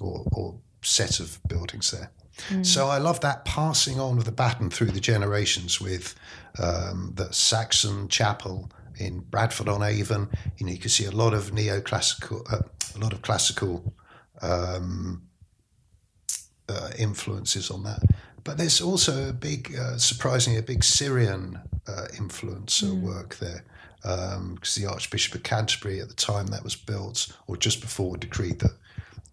or, 0.00 0.24
or, 0.32 0.58
set 0.82 1.18
of 1.18 1.40
buildings 1.48 1.90
there. 1.90 2.10
Mm. 2.50 2.66
So 2.66 2.88
I 2.88 2.98
love 2.98 3.20
that 3.20 3.46
passing 3.46 3.98
on 3.98 4.18
of 4.18 4.24
the 4.26 4.32
baton 4.32 4.68
through 4.68 4.90
the 4.90 5.00
generations 5.00 5.80
with 5.80 6.14
um, 6.58 7.12
the 7.14 7.32
Saxon 7.32 8.08
chapel 8.08 8.70
in 8.98 9.20
Bradford 9.20 9.68
on 9.68 9.82
Avon. 9.82 10.28
You 10.58 10.66
know, 10.66 10.72
you 10.72 10.78
can 10.78 10.90
see 10.90 11.06
a 11.06 11.10
lot 11.10 11.32
of 11.32 11.52
neoclassical, 11.52 12.52
uh, 12.52 12.62
a 12.94 12.98
lot 12.98 13.14
of 13.14 13.22
classical 13.22 13.94
um, 14.42 15.22
uh, 16.74 16.90
influences 16.98 17.70
on 17.70 17.82
that. 17.84 18.02
But 18.42 18.58
there's 18.58 18.80
also 18.80 19.30
a 19.30 19.32
big, 19.32 19.74
uh, 19.74 19.96
surprisingly, 19.96 20.58
a 20.58 20.62
big 20.62 20.84
Syrian 20.84 21.58
uh, 21.88 22.06
influence 22.18 22.82
mm. 22.82 23.00
work 23.00 23.36
there. 23.36 23.64
Because 24.02 24.76
um, 24.76 24.82
the 24.82 24.90
Archbishop 24.90 25.34
of 25.34 25.42
Canterbury 25.44 25.98
at 25.98 26.08
the 26.08 26.14
time 26.14 26.48
that 26.48 26.62
was 26.62 26.76
built, 26.76 27.34
or 27.46 27.56
just 27.56 27.80
before, 27.80 28.18
decreed 28.18 28.58
that 28.58 28.72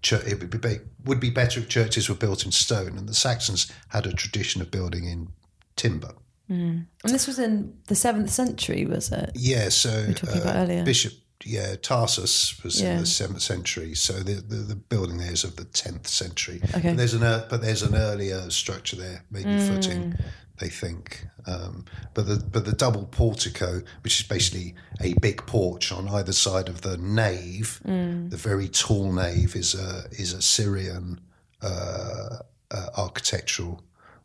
church, 0.01 0.25
it 0.25 0.39
would 0.39 0.62
be, 0.62 0.77
would 1.03 1.19
be 1.19 1.29
better 1.29 1.60
if 1.60 1.67
churches 1.67 2.07
were 2.07 2.15
built 2.15 2.45
in 2.45 2.53
stone. 2.53 2.98
And 2.98 3.10
the 3.10 3.13
Saxons 3.13 3.69
had 3.89 4.05
a 4.05 4.13
tradition 4.13 4.62
of 4.62 4.71
building 4.71 5.03
in 5.03 5.27
timber. 5.75 6.13
Mm. 6.50 6.86
And 7.03 7.13
this 7.13 7.27
was 7.27 7.38
in 7.38 7.74
the 7.88 7.95
seventh 7.95 8.29
century, 8.29 8.86
was 8.86 9.12
it? 9.12 9.31
Yeah. 9.36 9.67
So 9.69 9.89
we 10.01 10.07
were 10.07 10.13
talking 10.13 10.41
about 10.41 10.55
uh, 10.55 10.60
earlier. 10.60 10.86
Bishop 10.86 11.13
yeah, 11.45 11.75
Tarsus 11.75 12.62
was 12.63 12.81
yeah. 12.81 12.93
in 12.93 13.00
the 13.00 13.05
seventh 13.05 13.41
century, 13.41 13.93
so 13.95 14.13
the, 14.13 14.33
the, 14.33 14.55
the 14.55 14.75
building 14.75 15.17
there 15.17 15.31
is 15.31 15.43
of 15.43 15.55
the 15.55 15.65
tenth 15.65 16.07
century. 16.07 16.62
Okay. 16.75 16.89
But 16.89 16.98
there's 16.98 17.13
an 17.13 17.21
but 17.50 17.62
there's 17.62 17.83
an 17.83 17.95
earlier 17.95 18.50
structure 18.50 18.95
there, 18.95 19.24
maybe 19.31 19.50
mm. 19.50 19.67
footing, 19.67 20.15
they 20.60 20.69
think. 20.69 21.25
Um, 21.48 21.86
but 22.13 22.27
the 22.27 22.43
but 22.51 22.65
the 22.65 22.74
double 22.74 23.05
portico, 23.05 23.81
which 24.03 24.19
is 24.19 24.27
basically 24.27 24.75
a 25.01 25.13
big 25.15 25.45
porch 25.45 25.91
on 25.91 26.07
either 26.07 26.33
side 26.33 26.69
of 26.69 26.81
the 26.81 26.98
nave, 26.98 27.81
mm. 27.86 28.29
the 28.29 28.38
very 28.38 28.67
tall 28.67 29.12
nave 29.12 29.55
is 29.55 29.75
a 29.75 30.05
is 30.12 30.33
a 30.33 30.41
Syrian 30.41 31.19
uh, 31.62 32.38
uh, 32.71 32.88
architectural 32.98 33.83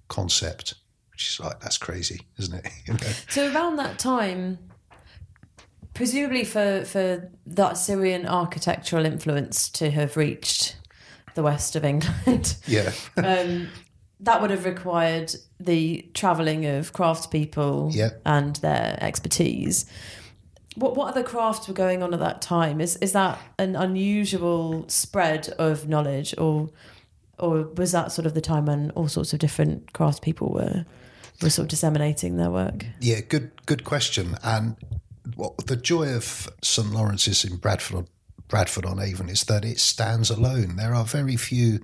concept, 0.09 0.75
which 1.11 1.29
is 1.31 1.41
like 1.41 1.61
that's 1.61 1.79
crazy, 1.79 2.21
isn't 2.39 2.65
it? 2.65 3.25
so 3.29 3.53
around 3.53 3.77
that 3.77 3.99
time 3.99 4.59
presumably 5.97 6.45
for 6.45 6.85
for 6.85 7.31
that 7.47 7.79
Syrian 7.79 8.27
architectural 8.27 9.05
influence 9.05 9.69
to 9.71 9.91
have 9.91 10.17
reached 10.17 10.77
the 11.35 11.43
west 11.43 11.75
of 11.75 11.85
England. 11.85 12.57
Yeah. 12.67 12.93
um, 13.17 13.69
that 14.21 14.41
would 14.41 14.51
have 14.51 14.65
required 14.65 15.35
the 15.61 16.09
travelling 16.15 16.65
of 16.65 16.93
craftspeople 16.93 17.95
yeah. 17.95 18.11
and 18.25 18.57
their 18.57 18.97
expertise. 19.01 19.87
What 20.75 20.97
what 20.97 21.09
other 21.09 21.23
crafts 21.23 21.69
were 21.69 21.75
going 21.75 22.03
on 22.03 22.13
at 22.13 22.21
that 22.21 22.43
time? 22.43 22.81
Is 22.81 22.97
is 22.97 23.13
that 23.13 23.39
an 23.59 23.77
unusual 23.77 24.89
spread 24.89 25.49
of 25.59 25.89
knowledge, 25.89 26.35
or 26.37 26.71
or 27.39 27.63
was 27.77 27.93
that 27.93 28.13
sort 28.13 28.27
of 28.27 28.35
the 28.35 28.41
time 28.41 28.67
when 28.67 28.91
all 28.91 29.09
sorts 29.09 29.33
of 29.33 29.39
different 29.39 29.93
craftspeople 29.93 30.51
were 30.51 30.85
were 31.43 31.51
sort 31.51 31.65
of 31.65 31.69
disseminating 31.69 32.37
their 32.37 32.51
work? 32.51 32.85
Yeah, 33.01 33.21
good 33.21 33.51
good 33.67 33.85
question. 33.85 34.37
And 34.43 34.77
what 35.35 35.67
the 35.67 35.77
joy 35.77 36.15
of 36.15 36.49
St 36.63 36.91
Lawrence's 36.93 37.45
in 37.45 37.57
Bradford, 37.57 38.07
Bradford 38.49 38.87
on 38.87 39.01
Avon 39.01 39.29
is 39.29 39.45
that 39.45 39.65
it 39.65 39.81
stands 39.81 40.31
alone. 40.31 40.77
There 40.77 40.95
are 40.95 41.05
very 41.05 41.37
few 41.37 41.81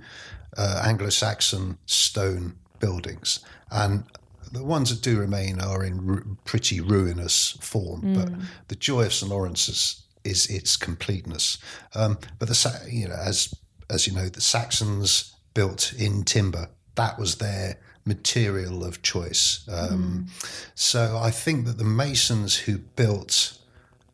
uh, 0.57 0.83
Anglo-Saxon 0.85 1.79
stone 1.87 2.55
buildings, 2.79 3.41
and 3.71 4.05
the 4.53 4.65
ones 4.65 4.91
that 4.91 5.03
do 5.03 5.19
remain 5.19 5.61
are 5.61 5.83
in 5.83 6.07
ru- 6.07 6.37
pretty 6.45 6.81
ruinous 6.81 7.57
form. 7.61 8.03
Mm. 8.03 8.15
But 8.15 8.33
the 8.69 8.77
joy 8.77 9.07
of 9.07 9.15
St 9.15 9.31
Lawrence's 9.31 10.03
is 10.25 10.47
its 10.47 10.77
completeness. 10.77 11.59
Um, 11.95 12.19
but 12.39 12.49
the 12.49 12.89
you 12.91 13.09
know 13.09 13.15
as 13.15 13.55
as 13.91 14.07
you 14.07 14.13
know 14.13 14.29
the 14.29 14.41
Saxons 14.41 15.35
built 15.55 15.93
in 15.99 16.25
timber. 16.25 16.69
That 16.95 17.19
was 17.19 17.37
their 17.37 17.79
material 18.05 18.85
of 18.85 19.03
choice. 19.03 19.67
Um, 19.71 20.27
mm. 20.29 20.71
So 20.75 21.19
I 21.23 21.31
think 21.31 21.67
that 21.67 21.79
the 21.79 21.85
masons 21.85 22.57
who 22.57 22.79
built 22.79 23.59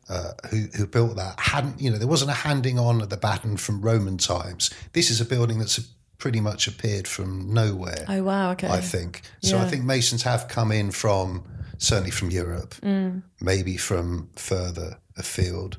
uh, 0.09 0.31
who, 0.49 0.65
who 0.75 0.87
built 0.87 1.15
that 1.17 1.39
hadn't, 1.39 1.79
you 1.79 1.91
know, 1.91 1.97
there 1.97 2.07
wasn't 2.07 2.31
a 2.31 2.33
handing 2.33 2.79
on 2.79 2.99
of 2.99 3.09
the 3.09 3.17
baton 3.17 3.57
from 3.57 3.79
Roman 3.79 4.17
times. 4.17 4.71
This 4.93 5.11
is 5.11 5.21
a 5.21 5.25
building 5.25 5.59
that's 5.59 5.79
pretty 6.17 6.41
much 6.41 6.67
appeared 6.67 7.07
from 7.07 7.53
nowhere. 7.53 8.05
Oh 8.07 8.23
wow! 8.23 8.51
Okay, 8.51 8.67
I 8.67 8.81
think 8.81 9.21
so. 9.41 9.57
Yeah. 9.57 9.63
I 9.63 9.67
think 9.67 9.83
masons 9.83 10.23
have 10.23 10.47
come 10.47 10.71
in 10.71 10.91
from 10.91 11.43
certainly 11.77 12.11
from 12.11 12.31
Europe, 12.31 12.73
mm. 12.81 13.21
maybe 13.39 13.77
from 13.77 14.29
further 14.35 14.97
afield. 15.17 15.77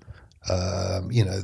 Um, 0.49 1.11
you 1.11 1.25
know, 1.25 1.43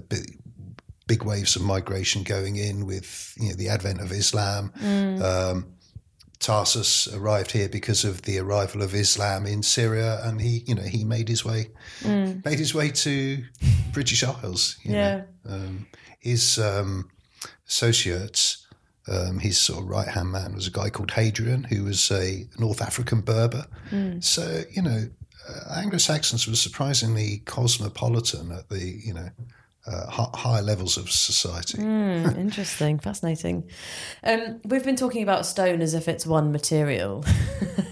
big, 1.07 1.25
waves 1.25 1.57
of 1.57 1.63
migration 1.63 2.23
going 2.23 2.57
in 2.57 2.87
with 2.87 3.35
you 3.39 3.51
know 3.51 3.55
the 3.55 3.69
advent 3.69 4.01
of 4.01 4.13
Islam. 4.13 4.73
Mm. 4.81 5.23
Um, 5.23 5.67
Tarsus 6.39 7.09
arrived 7.15 7.53
here 7.53 7.69
because 7.69 8.05
of 8.05 8.23
the 8.23 8.39
arrival 8.39 8.83
of 8.83 8.95
Islam 8.95 9.47
in 9.47 9.63
Syria, 9.63 10.21
and 10.23 10.41
he, 10.41 10.63
you 10.67 10.75
know, 10.75 10.83
he 10.83 11.03
made 11.05 11.29
his 11.29 11.45
way, 11.45 11.71
mm. 12.01 12.45
made 12.45 12.59
his 12.59 12.75
way 12.75 12.91
to 12.91 13.43
British 13.93 14.23
Isles. 14.23 14.77
yeah, 14.85 15.23
um, 15.49 15.87
his 16.19 16.59
um, 16.59 17.11
associates, 17.67 18.67
um, 19.09 19.39
his 19.39 19.59
sort 19.59 19.85
of 19.85 19.89
right 19.89 20.09
hand 20.09 20.31
man 20.31 20.55
was 20.55 20.67
a 20.67 20.71
guy 20.71 20.91
called 20.91 21.13
Hadrian, 21.13 21.65
who 21.65 21.85
was 21.85 22.11
a 22.11 22.47
North 22.59 22.83
African 22.83 23.23
Berber. 23.23 23.67
Mm. 23.91 24.23
So 24.23 24.63
you 24.71 24.83
know, 24.83 25.09
uh, 25.49 25.75
Anglo 25.77 25.99
Saxons 25.99 26.47
were 26.47 26.57
surprisingly 26.57 27.43
cosmopolitan 27.47 28.53
at 28.53 28.69
the 28.69 29.01
you 29.05 29.15
know 29.15 29.31
uh, 29.87 30.11
higher 30.35 30.62
levels 30.62 30.97
of 30.97 31.11
society. 31.11 31.78
Mm, 31.78 32.37
interesting, 32.38 32.99
fascinating. 32.99 33.69
Um, 34.25 34.61
we've 34.64 34.85
been 34.85 34.97
talking 34.97 35.23
about 35.23 35.47
stone 35.47 35.81
as 35.81 35.95
if 35.95 36.09
it's 36.09 36.26
one 36.26 36.52
material. 36.52 37.25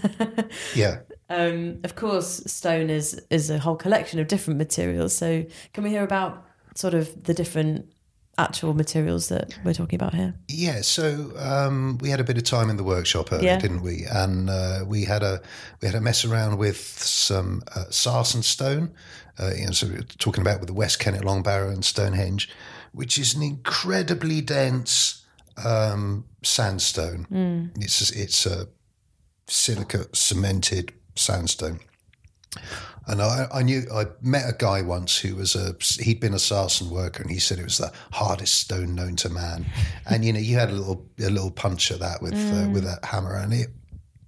yeah. 0.75 0.99
Um, 1.29 1.79
of 1.83 1.95
course, 1.95 2.43
stone 2.45 2.89
is 2.89 3.21
is 3.29 3.49
a 3.49 3.59
whole 3.59 3.75
collection 3.75 4.19
of 4.19 4.27
different 4.27 4.57
materials. 4.57 5.15
So, 5.15 5.45
can 5.73 5.83
we 5.83 5.89
hear 5.89 6.03
about 6.03 6.45
sort 6.75 6.93
of 6.93 7.23
the 7.23 7.33
different 7.33 7.91
actual 8.37 8.73
materials 8.73 9.29
that 9.29 9.57
we're 9.63 9.73
talking 9.73 9.97
about 9.97 10.13
here? 10.13 10.33
Yeah, 10.47 10.81
so 10.81 11.31
um, 11.37 11.97
we 11.99 12.09
had 12.09 12.19
a 12.19 12.23
bit 12.23 12.37
of 12.37 12.43
time 12.43 12.69
in 12.69 12.77
the 12.77 12.83
workshop 12.83 13.31
earlier, 13.31 13.51
yeah. 13.51 13.59
didn't 13.59 13.81
we? 13.81 14.05
And 14.09 14.49
uh, 14.49 14.83
we 14.85 15.05
had 15.05 15.23
a 15.23 15.41
we 15.81 15.87
had 15.87 15.95
a 15.95 16.01
mess 16.01 16.25
around 16.25 16.57
with 16.57 16.77
some 16.77 17.63
uh, 17.75 17.85
sarsen 17.89 18.43
stone, 18.43 18.93
uh, 19.39 19.51
you 19.55 19.65
know, 19.65 19.71
so 19.71 19.87
we 19.87 20.01
talking 20.17 20.41
about 20.41 20.59
with 20.59 20.67
the 20.67 20.73
West 20.73 20.99
Kennet 20.99 21.25
Long 21.25 21.43
Barrow 21.43 21.69
and 21.69 21.83
Stonehenge, 21.83 22.49
which 22.91 23.17
is 23.17 23.35
an 23.35 23.41
incredibly 23.41 24.41
dense 24.41 25.25
um, 25.63 26.25
sandstone. 26.43 27.27
Mm. 27.31 27.83
It's 27.83 28.11
it's 28.11 28.45
a 28.45 28.67
silica 29.47 30.05
cemented 30.13 30.93
sandstone. 31.15 31.79
And 33.07 33.21
I, 33.21 33.47
I 33.53 33.61
knew 33.61 33.83
I 33.93 34.05
met 34.21 34.49
a 34.49 34.55
guy 34.57 34.81
once 34.81 35.17
who 35.17 35.35
was 35.35 35.55
a 35.55 35.75
he'd 36.01 36.19
been 36.19 36.33
a 36.33 36.39
sarsen 36.39 36.89
worker, 36.89 37.21
and 37.21 37.31
he 37.31 37.39
said 37.39 37.59
it 37.59 37.63
was 37.63 37.77
the 37.77 37.91
hardest 38.11 38.55
stone 38.55 38.95
known 38.95 39.15
to 39.17 39.29
man. 39.29 39.65
And 40.07 40.23
you 40.23 40.33
know, 40.33 40.39
you 40.39 40.55
had 40.57 40.69
a 40.69 40.73
little 40.73 41.05
a 41.19 41.29
little 41.29 41.51
punch 41.51 41.91
at 41.91 41.99
that 41.99 42.21
with 42.21 42.33
uh, 42.33 42.69
with 42.69 42.85
a 42.85 42.99
hammer, 43.05 43.35
and 43.35 43.53
it, 43.53 43.69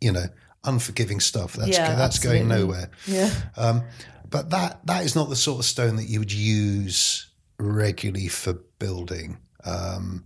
you 0.02 0.12
know, 0.12 0.26
unforgiving 0.64 1.20
stuff. 1.20 1.54
That's 1.54 1.70
Yeah, 1.70 1.96
that's 1.96 2.20
going 2.20 2.48
nowhere. 2.48 2.90
Yeah. 3.06 3.32
Um, 3.56 3.84
but 4.30 4.50
that 4.50 4.86
that 4.86 5.06
is 5.06 5.16
not 5.16 5.30
the 5.30 5.36
sort 5.36 5.60
of 5.60 5.66
stone 5.66 5.96
that 5.98 6.10
you 6.10 6.20
would 6.20 6.34
use 6.34 7.28
regularly 7.60 8.28
for 8.28 8.54
building. 8.80 9.38
Um, 9.64 10.26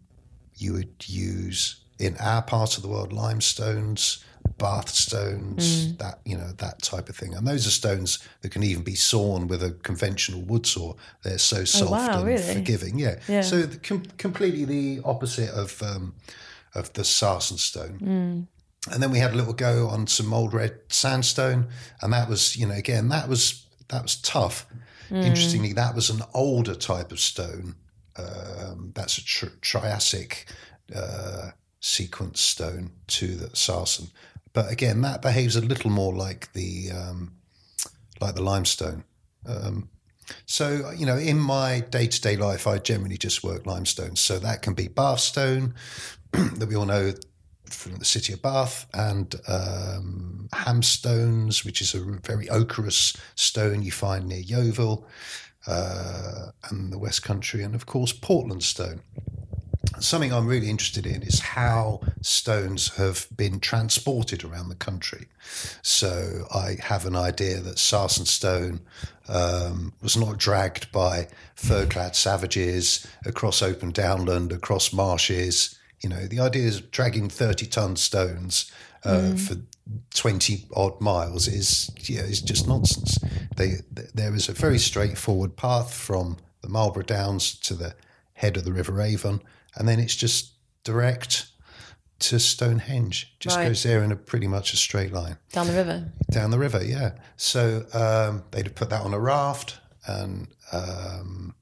you 0.55 0.73
would 0.73 1.07
use 1.07 1.81
in 1.99 2.17
our 2.17 2.41
part 2.41 2.77
of 2.77 2.83
the 2.83 2.89
world 2.89 3.13
limestones, 3.13 4.23
bath 4.57 4.89
stones, 4.89 5.87
Mm. 5.87 5.97
that 5.99 6.19
you 6.25 6.37
know 6.37 6.51
that 6.57 6.81
type 6.81 7.09
of 7.09 7.15
thing. 7.15 7.33
And 7.33 7.47
those 7.47 7.65
are 7.67 7.71
stones 7.71 8.19
that 8.41 8.49
can 8.51 8.63
even 8.63 8.83
be 8.83 8.95
sawn 8.95 9.47
with 9.47 9.63
a 9.63 9.71
conventional 9.83 10.41
wood 10.41 10.65
saw. 10.65 10.93
They're 11.23 11.37
so 11.37 11.65
soft 11.65 11.89
Oh, 11.89 11.91
wow, 11.91 12.17
and 12.19 12.27
really? 12.27 12.53
forgiving. 12.53 12.99
Yeah. 12.99 13.19
Yeah. 13.27 13.41
So 13.41 13.61
the, 13.63 13.77
com- 13.77 14.05
completely 14.17 14.65
the 14.65 15.01
opposite 15.05 15.49
of 15.51 15.81
um, 15.81 16.13
of 16.75 16.93
the 16.93 17.03
sarsen 17.03 17.57
stone. 17.57 17.99
Mm. 17.99 18.47
And 18.93 19.03
then 19.03 19.11
we 19.11 19.19
had 19.19 19.33
a 19.33 19.35
little 19.35 19.53
go 19.53 19.87
on 19.89 20.07
some 20.07 20.25
mold 20.27 20.53
red 20.53 20.79
sandstone, 20.89 21.67
and 22.01 22.11
that 22.13 22.27
was, 22.27 22.55
you 22.55 22.65
know, 22.65 22.73
again, 22.73 23.09
that 23.09 23.27
was 23.29 23.65
that 23.89 24.01
was 24.03 24.15
tough. 24.15 24.65
Interestingly, 25.11 25.73
that 25.73 25.93
was 25.93 26.09
an 26.09 26.21
older 26.33 26.73
type 26.73 27.11
of 27.11 27.19
stone. 27.19 27.75
Um, 28.15 28.91
that's 28.95 29.17
a 29.17 29.23
tr- 29.25 29.57
Triassic 29.61 30.45
uh, 30.95 31.51
sequence 31.81 32.39
stone 32.41 32.91
to 33.07 33.35
the 33.35 33.47
sarsen, 33.49 34.09
but 34.53 34.71
again, 34.71 35.01
that 35.01 35.21
behaves 35.21 35.55
a 35.55 35.61
little 35.61 35.89
more 35.89 36.13
like 36.13 36.51
the 36.53 36.91
um, 36.91 37.33
like 38.19 38.35
the 38.35 38.43
limestone. 38.43 39.03
Um, 39.45 39.89
so, 40.45 40.91
you 40.91 41.05
know, 41.05 41.17
in 41.17 41.39
my 41.39 41.81
day 41.81 42.07
to 42.07 42.21
day 42.21 42.37
life, 42.37 42.67
I 42.67 42.77
generally 42.77 43.17
just 43.17 43.43
work 43.43 43.65
limestone. 43.65 44.15
So 44.15 44.39
that 44.39 44.61
can 44.61 44.73
be 44.73 44.87
Bath 44.87 45.19
stone 45.19 45.73
that 46.31 46.67
we 46.67 46.75
all 46.75 46.85
know 46.85 47.13
from 47.65 47.95
the 47.95 48.05
city 48.05 48.33
of 48.33 48.41
Bath, 48.41 48.85
and 48.93 49.33
um, 49.47 50.49
hamstones, 50.51 51.63
which 51.63 51.81
is 51.81 51.93
a 51.93 51.99
very 51.99 52.49
ochreous 52.49 53.15
stone 53.35 53.81
you 53.81 53.91
find 53.91 54.27
near 54.27 54.39
Yeovil 54.39 55.07
uh, 55.67 56.47
and 56.69 56.91
the 56.91 56.99
West 56.99 57.23
Country, 57.23 57.63
and 57.63 57.73
of 57.73 57.85
course, 57.85 58.11
Portland 58.11 58.63
stone. 58.63 59.01
Something 60.01 60.33
I'm 60.33 60.47
really 60.47 60.69
interested 60.69 61.05
in 61.05 61.21
is 61.21 61.39
how 61.39 62.01
stones 62.21 62.95
have 62.95 63.27
been 63.35 63.59
transported 63.59 64.43
around 64.43 64.69
the 64.69 64.75
country. 64.75 65.27
So 65.81 66.45
I 66.53 66.77
have 66.81 67.05
an 67.05 67.15
idea 67.15 67.59
that 67.61 67.77
Sarsen 67.77 68.25
stone 68.25 68.81
um, 69.29 69.93
was 70.01 70.17
not 70.17 70.37
dragged 70.37 70.91
by 70.91 71.27
fur-clad 71.55 72.15
savages 72.15 73.05
across 73.25 73.61
open 73.61 73.91
downland, 73.91 74.51
across 74.51 74.91
marshes. 74.91 75.77
You 76.01 76.09
know, 76.09 76.25
the 76.25 76.39
idea 76.39 76.63
is 76.63 76.81
dragging 76.81 77.29
30-ton 77.29 77.95
stones 77.95 78.71
uh, 79.03 79.35
for 79.35 79.55
20 80.13 80.65
odd 80.75 80.99
miles 81.01 81.47
is 81.47 81.91
yeah, 82.09 82.21
is 82.21 82.41
just 82.41 82.67
nonsense. 82.67 83.17
They, 83.55 83.77
there 84.13 84.33
is 84.33 84.49
a 84.49 84.53
very 84.53 84.79
straightforward 84.79 85.55
path 85.57 85.93
from 85.93 86.37
the 86.61 86.69
Marlborough 86.69 87.03
Downs 87.03 87.55
to 87.61 87.73
the 87.73 87.95
head 88.33 88.57
of 88.57 88.65
the 88.65 88.73
River 88.73 89.01
Avon, 89.01 89.41
and 89.75 89.87
then 89.87 89.99
it's 89.99 90.15
just 90.15 90.51
direct 90.83 91.47
to 92.19 92.39
Stonehenge. 92.39 93.35
Just 93.39 93.57
Right. 93.57 93.67
goes 93.67 93.83
there 93.83 94.03
in 94.03 94.11
a 94.11 94.15
pretty 94.15 94.47
much 94.47 94.73
a 94.73 94.77
straight 94.77 95.11
line 95.11 95.37
Down 95.51 95.67
the 95.67 95.73
river. 95.73 96.11
down 96.29 96.51
the 96.51 96.59
river. 96.59 96.83
Yeah, 96.83 97.13
so 97.37 97.85
um, 97.93 98.43
they'd 98.51 98.65
have 98.67 98.75
put 98.75 98.89
that 98.91 99.01
on 99.01 99.13
a 99.13 99.19
raft, 99.19 99.79
and 100.07 100.47
um, 100.71 101.55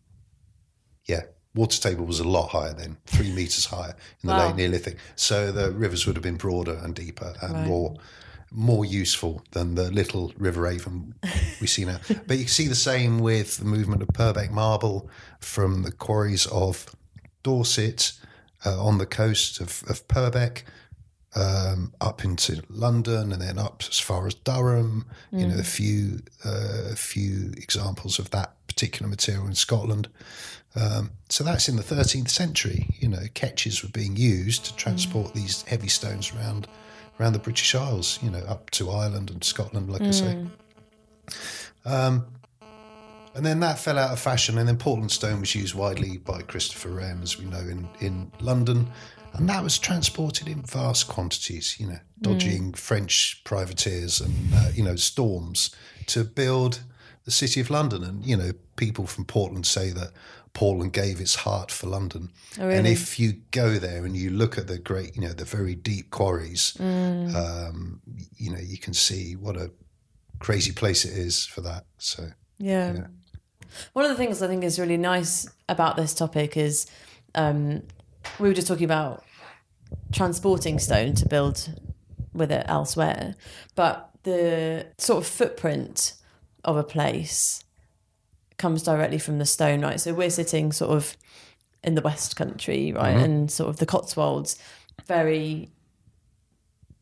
yeah, 1.05 1.21
water 1.55 1.79
table 1.81 2.05
was 2.05 2.19
a 2.19 2.27
lot 2.27 2.49
higher 2.49 2.73
then, 2.73 2.97
three 3.05 3.31
meters 3.31 3.65
higher 3.65 3.95
in 4.21 4.27
the 4.27 4.33
Wow. 4.35 4.47
late 4.47 4.55
Neolithic. 4.55 4.97
So 5.15 5.51
the 5.51 5.71
rivers 5.71 6.05
would 6.05 6.15
have 6.15 6.23
been 6.23 6.37
broader 6.37 6.73
and 6.83 6.93
deeper 6.95 7.33
and 7.41 7.53
Right. 7.53 7.65
more 7.67 7.95
more 8.51 8.83
useful 8.83 9.43
than 9.51 9.75
the 9.75 9.91
little 9.91 10.33
River 10.35 10.65
Avon 10.65 11.13
we 11.61 11.67
see 11.67 11.85
now. 11.85 11.99
but 12.25 12.35
you 12.35 12.45
can 12.45 12.48
see 12.51 12.65
the 12.67 12.74
same 12.74 13.19
with 13.19 13.57
the 13.57 13.63
movement 13.65 14.01
of 14.01 14.07
Purbeck 14.07 14.50
marble 14.50 15.07
from 15.39 15.83
the 15.83 15.91
quarries 15.91 16.48
of 16.48 16.87
Dorset 17.50 18.12
uh, 18.64 18.85
on 18.85 19.00
the 19.00 19.07
coast 19.07 19.59
of, 19.59 19.83
of 19.90 20.07
Purbeck 20.07 20.66
um, 21.35 21.92
up 22.00 22.24
into 22.24 22.62
London 22.70 23.31
and 23.31 23.42
then 23.42 23.57
up 23.57 23.81
as 23.90 24.00
far 24.00 24.27
as 24.27 24.35
Durham. 24.35 25.05
You 25.31 25.48
know, 25.48 25.57
a 25.57 25.64
few 25.64 26.20
uh, 26.46 26.92
a 26.92 26.96
few 26.96 27.53
examples 27.57 28.20
of 28.20 28.29
that 28.29 28.53
particular 28.68 29.09
material 29.09 29.48
in 29.48 29.55
Scotland. 29.55 30.09
Um, 30.75 31.09
so 31.29 31.44
that's 31.44 31.68
in 31.68 31.75
the 31.75 31.81
13th 31.81 32.29
century. 32.29 32.88
You 33.00 33.07
know, 33.07 33.24
ketches 33.33 33.81
were 33.81 33.90
being 33.90 34.16
used 34.16 34.66
to 34.66 34.75
transport 34.75 35.33
these 35.33 35.64
heavy 35.64 35.88
stones 35.88 36.31
around 36.35 36.68
around 37.20 37.33
the 37.33 37.40
British 37.40 37.74
Isles. 37.74 38.20
You 38.22 38.29
know, 38.29 38.44
up 38.48 38.70
to 38.72 38.92
Ireland 38.92 39.31
and 39.31 39.44
Scotland, 39.44 39.92
like 39.92 40.03
I 40.03 40.12
say. 40.12 40.46
Um, 41.83 42.27
and 43.35 43.46
then 43.46 43.59
that 43.61 43.79
fell 43.79 43.98
out 43.98 44.11
of 44.11 44.20
fashion, 44.20 44.57
and 44.57 44.68
then 44.68 44.77
Portland 44.77 45.11
stone 45.11 45.39
was 45.39 45.53
used 45.55 45.75
widely 45.75 46.18
by 46.18 46.42
Christopher 46.42 46.89
Wren, 46.89 47.22
as 47.22 47.37
we 47.37 47.46
know, 47.46 47.59
in, 47.59 47.87
in 48.00 48.31
London. 48.39 48.87
And 49.33 49.48
that 49.48 49.63
was 49.63 49.77
transported 49.77 50.48
in 50.48 50.63
vast 50.63 51.07
quantities, 51.07 51.79
you 51.79 51.87
know, 51.87 52.00
dodging 52.22 52.74
French 52.74 53.42
privateers 53.44 54.20
and, 54.22 54.33
uh, 54.55 54.70
you 54.74 54.83
know, 54.83 54.96
storms 54.96 55.70
to 56.07 56.24
build 56.24 56.81
the 57.25 57.31
city 57.31 57.61
of 57.61 57.70
London. 57.70 58.03
And, 58.03 58.25
you 58.25 58.35
know, 58.35 58.51
people 58.75 59.05
from 59.05 59.25
Portland 59.25 59.68
say 59.68 59.92
that 59.92 60.13
Portland 60.53 60.94
gave 60.94 61.22
its 61.22 61.35
heart 61.35 61.70
for 61.72 61.85
London. 61.85 62.31
Oh, 62.59 62.65
really? 62.65 62.79
And 62.79 62.87
if 62.87 63.20
you 63.20 63.33
go 63.51 63.77
there 63.77 64.03
and 64.03 64.18
you 64.18 64.31
look 64.31 64.57
at 64.57 64.65
the 64.65 64.79
great, 64.79 65.15
you 65.15 65.22
know, 65.22 65.33
the 65.33 65.46
very 65.46 65.75
deep 65.75 66.09
quarries, 66.09 66.74
Mm. 66.79 67.35
um, 67.35 68.01
you 68.35 68.51
know, 68.51 68.59
you 68.59 68.79
can 68.79 68.96
see 68.96 69.35
what 69.35 69.55
a 69.55 69.70
crazy 70.39 70.72
place 70.72 71.05
it 71.05 71.13
is 71.15 71.46
for 71.46 71.61
that. 71.61 71.85
So, 72.00 72.31
Yeah. 72.57 72.94
Yeah. 72.94 73.07
One 73.94 74.05
of 74.05 74.12
the 74.12 74.18
things 74.18 74.42
I 74.42 74.48
think 74.48 74.64
is 74.64 74.79
really 74.79 74.98
nice 74.98 75.48
about 75.68 75.96
this 75.96 76.14
topic 76.14 76.58
is 76.58 76.88
um, 77.36 77.84
we 78.40 78.48
were 78.48 78.53
just 78.53 78.68
talking 78.68 78.86
about 78.86 79.24
transporting 80.12 80.79
stone 80.79 81.14
to 81.16 81.27
build 81.27 81.79
with 82.34 82.51
it 82.51 82.66
elsewhere, 82.68 83.36
but 83.75 84.10
the 84.24 84.88
sort 84.98 85.24
of 85.24 85.27
footprint 85.27 86.14
of 86.64 86.77
a 86.77 86.84
place 86.84 87.64
comes 88.58 88.84
directly 88.84 89.18
from 89.18 89.40
the 89.40 89.46
stone, 89.46 89.82
right? 89.82 90.00
So 90.00 90.14
we're 90.14 90.29
sitting 90.29 90.72
sort 90.72 90.92
of 90.92 91.16
in 91.84 91.96
the 91.96 92.01
West 92.01 92.36
Country, 92.36 92.92
right, 92.92 93.16
and 93.16 93.50
sort 93.50 93.70
of 93.70 93.77
the 93.77 93.86
Cotswolds, 93.86 94.58
very 95.05 95.72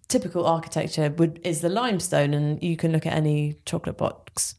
typical 0.08 0.46
architecture 0.46 1.10
would 1.18 1.40
is 1.44 1.62
the 1.62 1.70
limestone, 1.70 2.34
and 2.34 2.62
you 2.62 2.78
can 2.78 2.92
look 2.92 3.06
at 3.06 3.14
any 3.14 3.58
chocolate 3.66 3.98
box 3.98 4.56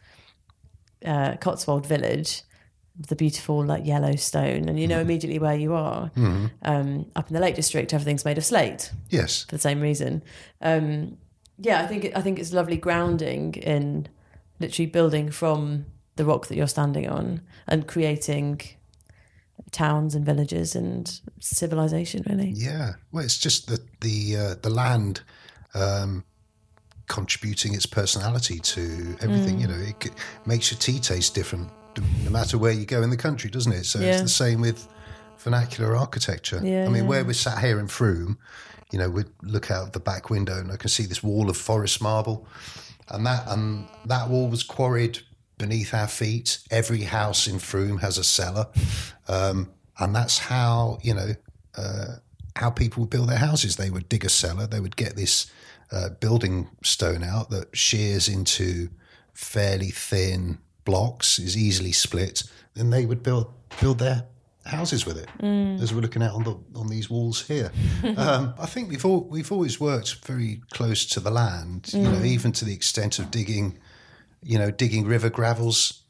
uh, 1.04 1.36
Cotswold 1.36 1.86
village, 1.86 2.42
the 2.98 3.16
beautiful 3.16 3.64
like 3.64 3.86
yellow 3.86 4.16
stone, 4.16 4.68
and 4.68 4.78
you 4.78 4.86
know 4.86 5.00
immediately 5.00 5.38
where 5.38 5.54
you 5.54 5.74
are. 5.74 6.10
Um, 6.62 7.06
up 7.14 7.28
in 7.28 7.34
the 7.34 7.40
Lake 7.40 7.54
District, 7.54 7.92
everything's 7.94 8.24
made 8.24 8.38
of 8.38 8.44
slate 8.44 8.92
yes. 9.08 9.44
for 9.44 9.54
the 9.54 9.60
same 9.60 9.80
reason. 9.80 10.22
Um, 10.60 11.16
yeah, 11.58 11.82
I 11.82 11.86
think 11.86 12.10
I 12.16 12.20
think 12.20 12.38
it's 12.38 12.52
lovely 12.52 12.76
grounding 12.76 13.54
in 13.54 14.08
literally 14.60 14.86
building 14.86 15.30
from 15.30 15.86
the 16.16 16.24
rock 16.24 16.46
that 16.48 16.56
you're 16.56 16.66
standing 16.66 17.08
on 17.08 17.42
and 17.66 17.86
creating 17.86 18.60
towns 19.70 20.14
and 20.14 20.24
villages 20.24 20.74
and 20.74 21.20
civilization. 21.40 22.24
Really, 22.28 22.50
Yeah, 22.50 22.94
well, 23.12 23.24
it's 23.24 23.38
just 23.38 23.68
the 23.68 23.80
the 24.00 24.36
uh, 24.36 24.54
the 24.62 24.70
land 24.70 25.22
um, 25.74 26.24
contributing 27.08 27.74
its 27.74 27.86
personality 27.86 28.58
to 28.60 29.16
everything. 29.20 29.60
You 29.60 29.68
know, 29.68 29.78
it 29.78 30.10
makes 30.46 30.70
your 30.70 30.78
tea 30.78 30.98
taste 30.98 31.34
different 31.34 31.70
no 32.24 32.30
matter 32.30 32.58
where 32.58 32.72
you 32.72 32.84
go 32.86 33.02
in 33.02 33.10
the 33.10 33.16
country, 33.16 33.50
doesn't 33.50 33.72
it? 33.72 33.84
So 33.84 33.98
Yeah. 33.98 34.12
it's 34.12 34.22
the 34.22 34.28
same 34.28 34.60
with 34.60 34.86
vernacular 35.38 35.96
architecture. 35.96 36.60
Yeah, 36.62 36.84
I 36.84 36.88
mean, 36.88 37.02
yeah. 37.04 37.08
where 37.08 37.24
we're 37.24 37.32
sat 37.32 37.58
here 37.58 37.80
in 37.80 37.88
Frome, 37.88 38.38
you 38.92 38.98
know, 38.98 39.10
we 39.10 39.24
look 39.42 39.70
out 39.70 39.92
the 39.92 40.00
back 40.00 40.30
window 40.30 40.58
and 40.58 40.70
I 40.72 40.76
can 40.76 40.88
see 40.88 41.06
this 41.06 41.22
wall 41.22 41.50
of 41.50 41.56
forest 41.56 42.00
marble, 42.00 42.46
and 43.08 43.26
that 43.26 43.46
and 43.48 43.86
that 44.06 44.28
wall 44.28 44.48
was 44.48 44.62
quarried 44.62 45.20
beneath 45.58 45.92
our 45.92 46.08
feet. 46.08 46.58
Every 46.70 47.02
house 47.02 47.46
in 47.46 47.58
Frome 47.58 47.98
has 47.98 48.18
a 48.18 48.24
cellar, 48.24 48.66
um, 49.26 49.70
and 49.98 50.14
that's 50.14 50.38
how 50.38 50.98
you 51.02 51.14
know 51.14 51.34
uh, 51.76 52.16
how 52.56 52.70
people 52.70 53.02
would 53.02 53.10
build 53.10 53.28
their 53.28 53.38
houses. 53.38 53.76
They 53.76 53.90
would 53.90 54.08
dig 54.08 54.24
a 54.24 54.28
cellar. 54.28 54.66
They 54.66 54.80
would 54.80 54.96
get 54.96 55.16
this 55.16 55.50
uh, 55.92 56.10
building 56.20 56.68
stone 56.82 57.22
out 57.22 57.50
that 57.50 57.76
shears 57.76 58.28
into 58.28 58.88
fairly 59.32 59.90
thin 59.90 60.58
blocks, 60.84 61.38
is 61.38 61.56
easily 61.56 61.92
split. 61.92 62.42
Then 62.74 62.90
they 62.90 63.06
would 63.06 63.22
build 63.22 63.52
build 63.80 63.98
their 63.98 64.24
houses 64.64 65.06
with 65.06 65.16
it, 65.16 65.28
as 65.80 65.94
we're 65.94 66.00
looking 66.00 66.22
out 66.22 66.34
on 66.34 66.44
the 66.44 66.56
on 66.78 66.88
these 66.88 67.08
walls 67.08 67.46
here. 67.46 67.72
um, 68.16 68.54
I 68.58 68.66
think 68.66 68.90
we've 68.90 69.04
all, 69.04 69.20
we've 69.22 69.50
always 69.50 69.80
worked 69.80 70.24
very 70.26 70.60
close 70.70 71.06
to 71.06 71.20
the 71.20 71.30
land, 71.30 71.92
you 71.92 72.02
know, 72.02 72.22
even 72.22 72.52
to 72.52 72.64
the 72.64 72.74
extent 72.74 73.18
of 73.18 73.30
digging 73.30 73.78
you 74.42 74.58
know, 74.58 74.70
digging 74.70 75.06
river 75.06 75.30
gravels 75.30 76.02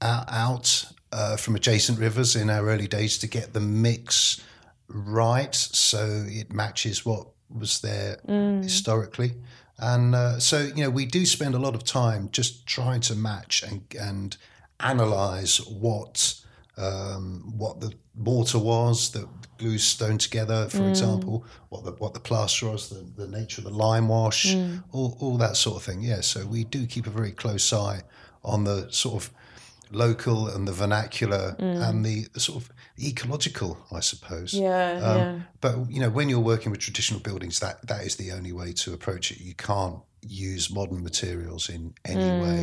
out, 0.00 0.24
out 0.28 0.84
uh, 1.12 1.36
from 1.36 1.54
adjacent 1.54 1.98
rivers 1.98 2.34
in 2.36 2.50
our 2.50 2.68
early 2.68 2.88
days 2.88 3.18
to 3.18 3.26
get 3.26 3.52
the 3.52 3.60
mix 3.60 4.40
right 4.88 5.54
so 5.54 6.24
it 6.26 6.52
matches 6.52 7.06
what 7.06 7.28
was 7.48 7.80
there 7.80 8.18
historically. 8.62 9.34
And 9.78 10.14
uh, 10.14 10.38
so, 10.38 10.60
you 10.60 10.84
know, 10.84 10.90
we 10.90 11.04
do 11.04 11.26
spend 11.26 11.54
a 11.54 11.58
lot 11.58 11.74
of 11.74 11.82
time 11.84 12.28
just 12.30 12.66
trying 12.66 13.00
to 13.02 13.14
match 13.14 13.62
and, 13.62 13.82
and 13.98 14.36
analyze 14.80 15.58
what 15.66 16.40
um, 16.76 17.52
what 17.56 17.80
the 17.80 17.92
mortar 18.16 18.58
was 18.58 19.12
that 19.12 19.28
glues 19.58 19.84
stone 19.84 20.18
together, 20.18 20.68
for 20.68 20.88
example, 20.88 21.44
what 21.68 21.84
the 21.84 21.92
what 21.92 22.14
the 22.14 22.20
plaster 22.20 22.68
was, 22.68 22.88
the, 22.88 23.04
the 23.16 23.28
nature 23.28 23.60
of 23.60 23.64
the 23.64 23.70
lime 23.70 24.08
wash, 24.08 24.54
all, 24.92 25.16
all 25.20 25.36
that 25.38 25.56
sort 25.56 25.76
of 25.76 25.82
thing. 25.84 26.02
Yeah, 26.02 26.20
so 26.20 26.44
we 26.46 26.64
do 26.64 26.86
keep 26.86 27.06
a 27.06 27.10
very 27.10 27.30
close 27.32 27.72
eye 27.72 28.02
on 28.44 28.64
the 28.64 28.88
sort 28.90 29.22
of 29.22 29.30
local 29.90 30.48
and 30.48 30.66
the 30.66 30.72
vernacular 30.72 31.54
and 31.58 32.04
the, 32.04 32.26
the 32.32 32.40
sort 32.40 32.62
of 32.62 32.70
ecological, 32.98 33.78
I 33.92 34.00
suppose. 34.00 34.54
Yeah, 34.54 34.92
Um, 35.02 35.18
yeah. 35.18 35.38
But 35.60 35.90
you 35.90 36.00
know, 36.00 36.10
when 36.10 36.28
you're 36.28 36.40
working 36.40 36.70
with 36.70 36.80
traditional 36.80 37.20
buildings, 37.20 37.60
that 37.60 37.86
that 37.86 38.04
is 38.04 38.16
the 38.16 38.32
only 38.32 38.52
way 38.52 38.72
to 38.72 38.92
approach 38.92 39.30
it. 39.30 39.40
You 39.40 39.54
can't 39.54 40.00
use 40.22 40.72
modern 40.72 41.02
materials 41.02 41.68
in 41.68 41.94
any 42.04 42.42
way. 42.42 42.62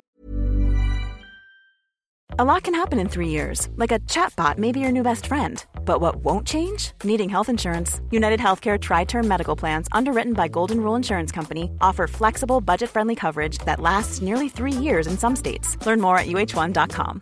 A 2.39 2.45
lot 2.45 2.63
can 2.63 2.73
happen 2.73 2.97
in 2.97 3.09
three 3.09 3.27
years, 3.27 3.67
like 3.75 3.91
a 3.91 3.99
chatbot 3.99 4.57
may 4.57 4.71
be 4.71 4.79
your 4.79 4.91
new 4.91 5.03
best 5.03 5.27
friend. 5.27 5.63
But 5.85 5.99
what 5.99 6.15
won't 6.23 6.47
change? 6.47 6.93
Needing 7.03 7.29
health 7.29 7.49
insurance. 7.49 7.99
United 8.09 8.39
Healthcare 8.39 8.79
Tri 8.79 9.03
Term 9.03 9.27
Medical 9.27 9.55
Plans, 9.55 9.87
underwritten 9.91 10.33
by 10.33 10.47
Golden 10.47 10.79
Rule 10.81 10.95
Insurance 10.95 11.31
Company, 11.31 11.69
offer 11.81 12.07
flexible, 12.07 12.61
budget 12.61 12.89
friendly 12.89 13.15
coverage 13.15 13.57
that 13.65 13.81
lasts 13.81 14.21
nearly 14.21 14.47
three 14.47 14.71
years 14.71 15.07
in 15.07 15.17
some 15.17 15.35
states. 15.35 15.77
Learn 15.85 15.99
more 15.99 16.17
at 16.17 16.27
uh1.com. 16.27 17.21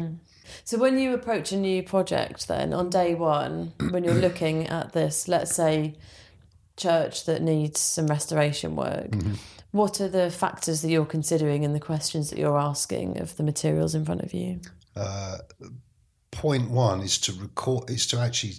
Mm. 0.00 0.18
So 0.64 0.78
when 0.78 0.98
you 0.98 1.14
approach 1.14 1.52
a 1.52 1.56
new 1.56 1.82
project, 1.82 2.48
then 2.48 2.72
on 2.72 2.90
day 2.90 3.14
one, 3.14 3.72
when 3.90 4.04
you're 4.04 4.14
looking 4.28 4.66
at 4.66 4.92
this, 4.92 5.28
let's 5.28 5.54
say, 5.54 5.94
church 6.76 7.26
that 7.26 7.42
needs 7.42 7.80
some 7.80 8.06
restoration 8.06 8.76
work, 8.76 9.10
mm-hmm. 9.10 9.34
what 9.72 10.00
are 10.00 10.08
the 10.08 10.30
factors 10.30 10.82
that 10.82 10.90
you're 10.90 11.04
considering 11.04 11.64
and 11.64 11.74
the 11.74 11.80
questions 11.80 12.30
that 12.30 12.38
you're 12.38 12.58
asking 12.58 13.18
of 13.18 13.36
the 13.36 13.42
materials 13.42 13.94
in 13.94 14.04
front 14.04 14.22
of 14.22 14.32
you? 14.32 14.60
Uh, 14.96 15.38
point 16.30 16.70
one 16.70 17.00
is 17.00 17.18
to 17.18 17.32
record 17.32 17.90
is 17.90 18.06
to 18.06 18.18
actually 18.18 18.54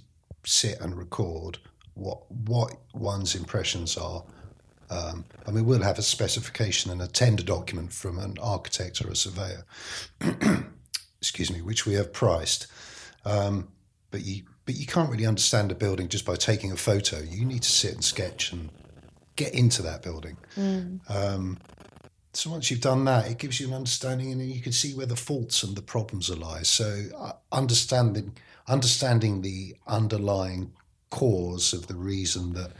sit 0.46 0.80
and 0.80 0.98
record 0.98 1.58
what 1.94 2.32
what 2.32 2.72
one's 2.94 3.36
impressions 3.36 3.98
are. 3.98 4.24
Um, 4.90 5.26
I 5.46 5.52
mean, 5.52 5.66
we'll 5.66 5.84
have 5.84 6.00
a 6.00 6.04
specification 6.04 6.92
and 6.92 7.02
a 7.02 7.08
tender 7.08 7.44
document 7.44 7.94
from 7.94 8.18
an 8.18 8.38
architect 8.42 9.04
or 9.04 9.10
a 9.10 9.16
surveyor. 9.16 9.66
excuse 11.22 11.52
me, 11.52 11.62
which 11.62 11.86
we 11.86 11.94
have 11.94 12.12
priced. 12.14 12.68
Um, 13.26 13.70
but 14.12 14.22
you 14.26 14.44
but 14.66 14.76
you 14.76 14.86
can't 14.86 15.10
really 15.10 15.26
understand 15.26 15.72
a 15.72 15.76
building 15.76 16.08
just 16.08 16.26
by 16.26 16.36
taking 16.36 16.72
a 16.72 16.78
photo. 16.78 17.20
You 17.20 17.46
need 17.46 17.64
to 17.64 17.70
sit 17.70 17.94
and 17.94 18.04
sketch 18.04 18.52
and 18.52 18.70
get 19.36 19.54
into 19.54 19.82
that 19.82 20.04
building. 20.04 20.38
Um, 21.10 21.58
so 22.34 22.52
once 22.52 22.70
you've 22.70 22.82
done 22.82 23.06
that, 23.06 23.30
it 23.30 23.40
gives 23.40 23.60
you 23.60 23.68
an 23.68 23.74
understanding, 23.74 24.32
and 24.32 24.42
you 24.42 24.62
can 24.62 24.72
see 24.72 24.94
where 24.94 25.08
the 25.08 25.16
faults 25.16 25.64
and 25.64 25.76
the 25.76 25.82
problems 25.82 26.30
lie. 26.30 26.62
So 26.64 27.06
uh, 27.18 27.32
understanding 27.52 28.38
understanding 28.68 29.42
the 29.42 29.76
underlying 29.88 30.72
cause 31.10 31.74
of 31.74 31.88
the 31.88 31.96
reason 31.96 32.54
that 32.54 32.72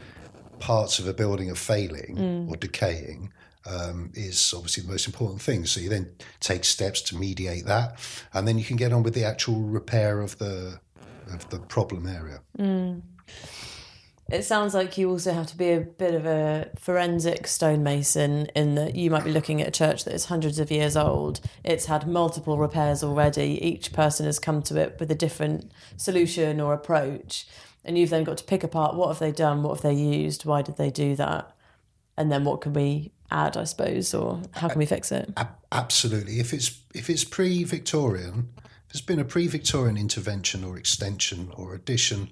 parts 0.60 0.98
of 1.00 1.08
a 1.08 1.12
building 1.12 1.50
are 1.50 1.56
failing 1.56 2.46
or 2.48 2.56
decaying 2.56 3.32
um, 3.66 4.10
is 4.14 4.52
obviously 4.54 4.82
the 4.82 4.90
most 4.90 5.06
important 5.06 5.40
thing. 5.42 5.66
So 5.66 5.80
you 5.80 5.88
then 5.88 6.10
take 6.40 6.64
steps 6.64 7.00
to 7.02 7.16
mediate 7.16 7.66
that, 7.66 7.98
and 8.32 8.46
then 8.46 8.58
you 8.58 8.64
can 8.64 8.76
get 8.76 8.92
on 8.92 9.02
with 9.02 9.14
the 9.14 9.24
actual 9.24 9.60
repair 9.60 10.20
of 10.20 10.38
the 10.38 10.80
of 11.32 11.48
the 11.50 11.58
problem 11.58 12.06
area. 12.06 12.40
It 14.30 14.44
sounds 14.44 14.74
like 14.74 14.96
you 14.96 15.10
also 15.10 15.32
have 15.32 15.48
to 15.48 15.56
be 15.56 15.70
a 15.70 15.80
bit 15.80 16.14
of 16.14 16.24
a 16.24 16.70
forensic 16.78 17.48
stonemason 17.48 18.46
in 18.54 18.76
that 18.76 18.94
you 18.94 19.10
might 19.10 19.24
be 19.24 19.32
looking 19.32 19.60
at 19.60 19.66
a 19.66 19.72
church 19.72 20.04
that 20.04 20.14
is 20.14 20.26
hundreds 20.26 20.60
of 20.60 20.70
years 20.70 20.96
old. 20.96 21.40
It's 21.64 21.86
had 21.86 22.06
multiple 22.06 22.56
repairs 22.56 23.02
already. 23.02 23.58
Each 23.60 23.92
person 23.92 24.26
has 24.26 24.38
come 24.38 24.62
to 24.62 24.80
it 24.80 24.98
with 25.00 25.10
a 25.10 25.16
different 25.16 25.72
solution 25.96 26.60
or 26.60 26.72
approach. 26.72 27.48
And 27.84 27.98
you've 27.98 28.10
then 28.10 28.22
got 28.22 28.36
to 28.36 28.44
pick 28.44 28.62
apart 28.62 28.94
what 28.94 29.08
have 29.08 29.18
they 29.18 29.32
done, 29.32 29.64
what 29.64 29.74
have 29.74 29.82
they 29.82 30.00
used, 30.00 30.44
why 30.44 30.62
did 30.62 30.76
they 30.76 30.90
do 30.90 31.16
that? 31.16 31.52
And 32.20 32.30
then 32.30 32.44
what 32.44 32.60
can 32.60 32.74
we 32.74 33.12
add, 33.30 33.56
I 33.56 33.64
suppose, 33.64 34.12
or 34.12 34.42
how 34.52 34.68
can 34.68 34.78
we 34.78 34.84
fix 34.84 35.10
it? 35.10 35.32
Absolutely. 35.72 36.38
If 36.38 36.52
it's 36.52 36.78
if 36.94 37.08
it's 37.08 37.24
pre-Victorian, 37.24 38.50
if 38.58 38.92
there's 38.92 39.00
been 39.00 39.18
a 39.18 39.24
pre-Victorian 39.24 39.96
intervention 39.96 40.62
or 40.62 40.76
extension 40.76 41.50
or 41.54 41.74
addition, 41.74 42.30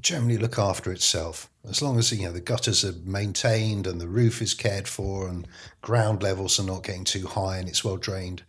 generally 0.00 0.38
look 0.38 0.56
after 0.56 0.92
itself. 0.92 1.50
As 1.68 1.82
long 1.82 1.98
as 1.98 2.12
you 2.12 2.26
know 2.26 2.32
the 2.32 2.40
gutters 2.40 2.84
are 2.84 2.94
maintained 3.04 3.88
and 3.88 4.00
the 4.00 4.06
roof 4.06 4.40
is 4.40 4.54
cared 4.54 4.86
for 4.86 5.26
and 5.26 5.48
ground 5.82 6.22
levels 6.22 6.60
are 6.60 6.64
not 6.64 6.84
getting 6.84 7.02
too 7.02 7.26
high 7.26 7.56
and 7.56 7.68
it's 7.68 7.82
well 7.82 7.96
drained, 7.96 8.44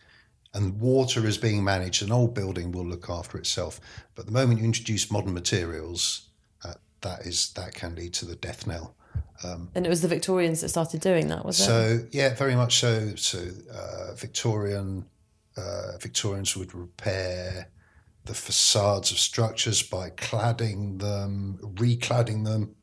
and 0.54 0.80
water 0.80 1.26
is 1.26 1.40
being 1.40 1.64
managed, 1.64 2.04
an 2.04 2.12
old 2.12 2.36
building 2.36 2.72
will 2.72 2.86
look 2.86 3.10
after 3.10 3.40
itself. 3.40 3.80
But 4.14 4.28
the 4.28 4.34
moment 4.34 4.60
you 4.60 4.66
introduce 4.66 5.10
modern 5.10 5.34
materials, 5.34 6.30
uh, 6.64 6.76
that 7.02 7.26
is 7.26 7.54
that 7.54 7.74
can 7.74 7.96
lead 7.96 8.14
to 8.14 8.28
the 8.28 8.36
death 8.36 8.68
knell. 8.68 8.96
And 9.44 9.86
it 9.86 9.90
was 9.90 10.02
the 10.02 10.08
Victorians 10.08 10.62
that 10.62 10.70
started 10.70 11.02
doing 11.02 11.28
that, 11.30 11.44
was 11.46 11.60
it? 11.60 11.64
So 11.64 12.00
yeah, 12.12 12.36
very 12.36 12.56
much 12.56 12.80
so. 12.80 13.16
So 13.16 13.40
uh, 13.74 14.14
Victorian 14.16 15.06
uh, 15.58 15.98
Victorians 16.00 16.56
would 16.56 16.74
repair 16.74 17.70
the 18.26 18.34
facades 18.34 19.12
of 19.12 19.18
structures 19.18 19.82
by 19.82 20.12
cladding 20.12 21.00
them, 21.00 21.58
recladding 21.76 22.46
them 22.46 22.76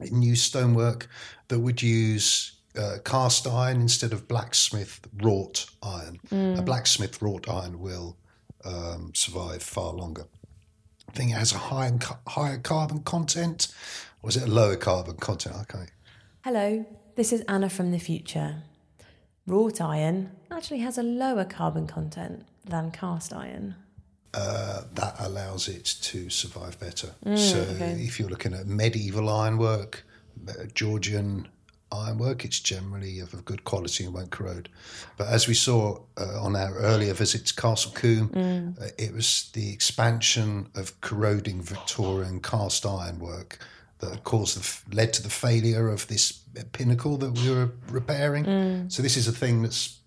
in 0.00 0.18
new 0.18 0.34
stonework 0.34 1.08
that 1.48 1.60
would 1.60 1.82
use 1.82 2.60
uh, 2.78 2.96
cast 3.04 3.46
iron 3.46 3.80
instead 3.80 4.12
of 4.12 4.26
blacksmith 4.26 5.00
wrought 5.22 5.66
iron. 5.82 6.18
A 6.58 6.62
blacksmith 6.62 7.20
wrought 7.22 7.48
iron 7.48 7.78
will 7.78 8.16
um, 8.64 9.12
survive 9.14 9.62
far 9.62 9.92
longer. 9.92 10.24
I 11.08 11.12
think 11.12 11.30
it 11.30 11.34
has 11.34 11.52
a 11.52 11.58
higher, 11.58 11.96
higher 12.26 12.58
carbon 12.58 13.00
content, 13.00 13.68
or 14.24 14.30
is 14.30 14.38
it 14.38 14.44
a 14.44 14.50
lower 14.50 14.74
carbon 14.74 15.16
content? 15.16 15.54
Okay. 15.62 15.84
Hello, 16.44 16.86
this 17.14 17.30
is 17.30 17.42
Anna 17.42 17.68
from 17.68 17.90
the 17.90 17.98
future. 17.98 18.62
Wrought 19.46 19.82
iron 19.82 20.30
actually 20.50 20.78
has 20.78 20.96
a 20.96 21.02
lower 21.02 21.44
carbon 21.44 21.86
content 21.86 22.46
than 22.64 22.90
cast 22.90 23.34
iron. 23.34 23.74
that 24.32 25.14
allows 25.18 25.68
it 25.68 25.84
to 26.00 26.30
survive 26.30 26.80
better. 26.80 27.10
Mm, 27.26 27.36
so 27.38 27.58
if 27.80 28.18
you're 28.18 28.30
looking 28.30 28.54
at 28.54 28.66
medieval 28.66 29.28
ironwork, 29.28 30.04
uh, 30.48 30.52
Georgian 30.72 31.46
ironwork, 31.92 32.46
it's 32.46 32.60
generally 32.60 33.20
of, 33.20 33.34
of 33.34 33.44
good 33.44 33.64
quality 33.64 34.04
and 34.04 34.14
won't 34.14 34.30
corrode. 34.30 34.70
But 35.18 35.28
as 35.28 35.46
we 35.46 35.52
saw 35.54 36.00
uh, 36.16 36.42
on 36.42 36.56
our 36.56 36.74
earlier 36.78 37.12
visit 37.12 37.44
to 37.46 37.54
Castle 37.54 37.92
Combe, 37.92 38.30
Mm. 38.30 38.80
uh, 38.82 38.88
it 38.96 39.12
was 39.12 39.50
the 39.52 39.70
expansion 39.70 40.68
of 40.74 40.98
corroding 41.02 41.60
Victorian 41.60 42.40
cast 42.40 42.86
ironwork 42.86 43.58
that 43.98 44.24
caused 44.24 44.58
the, 44.58 44.94
led 44.96 45.12
to 45.14 45.22
the 45.22 45.30
failure 45.30 45.88
of 45.88 46.06
this 46.08 46.32
pinnacle 46.72 47.16
that 47.18 47.38
we 47.38 47.50
were 47.50 47.72
repairing. 47.88 48.44
Mm. 48.44 48.92
So 48.92 49.02
this 49.02 49.16
is 49.16 49.28
a 49.28 49.32
thing 49.32 49.62
that's 49.62 49.98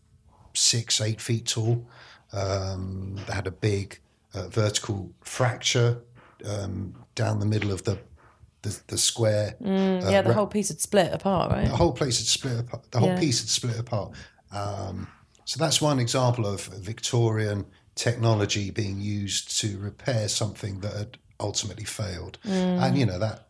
six, 0.54 1.02
eight 1.02 1.22
feet 1.22 1.48
tall. 1.48 1.88
Um, 2.34 3.16
that 3.26 3.34
had 3.34 3.48
a 3.48 3.52
big 3.52 4.00
uh, 4.34 4.50
vertical 4.50 5.12
fracture 5.22 6.02
um, 6.46 6.94
down 7.16 7.40
the 7.40 7.46
middle 7.46 7.72
of 7.72 7.84
the 7.84 8.00
the, 8.64 8.80
the 8.88 8.98
square. 8.98 9.56
Mm, 9.62 10.04
uh, 10.06 10.10
yeah, 10.10 10.22
the 10.22 10.30
re- 10.30 10.36
whole 10.36 10.48
piece 10.48 10.68
had 10.68 10.82
split 10.82 11.14
apart, 11.14 11.52
right? 11.52 11.68
the 11.70 11.76
whole 11.76 11.94
place 11.94 12.18
had 12.18 12.28
split 12.28 12.60
apart. 12.60 12.92
The 12.92 13.00
whole 13.00 13.10
Yeah. 13.10 13.20
piece 13.20 13.40
had 13.40 13.50
split 13.50 13.80
apart. 13.80 14.14
Um, 14.52 15.08
so 15.46 15.58
that's 15.58 15.82
one 15.82 16.00
example 16.00 16.46
of 16.46 16.66
Victorian 16.66 17.66
technology 17.96 18.72
being 18.72 19.00
used 19.00 19.58
to 19.62 19.78
repair 19.78 20.28
something 20.28 20.82
that 20.82 20.94
had 20.94 21.18
ultimately 21.40 21.86
failed. 21.86 22.40
Mm. 22.46 22.82
And 22.82 22.98
you 22.98 23.06
know 23.06 23.20
that 23.20 23.48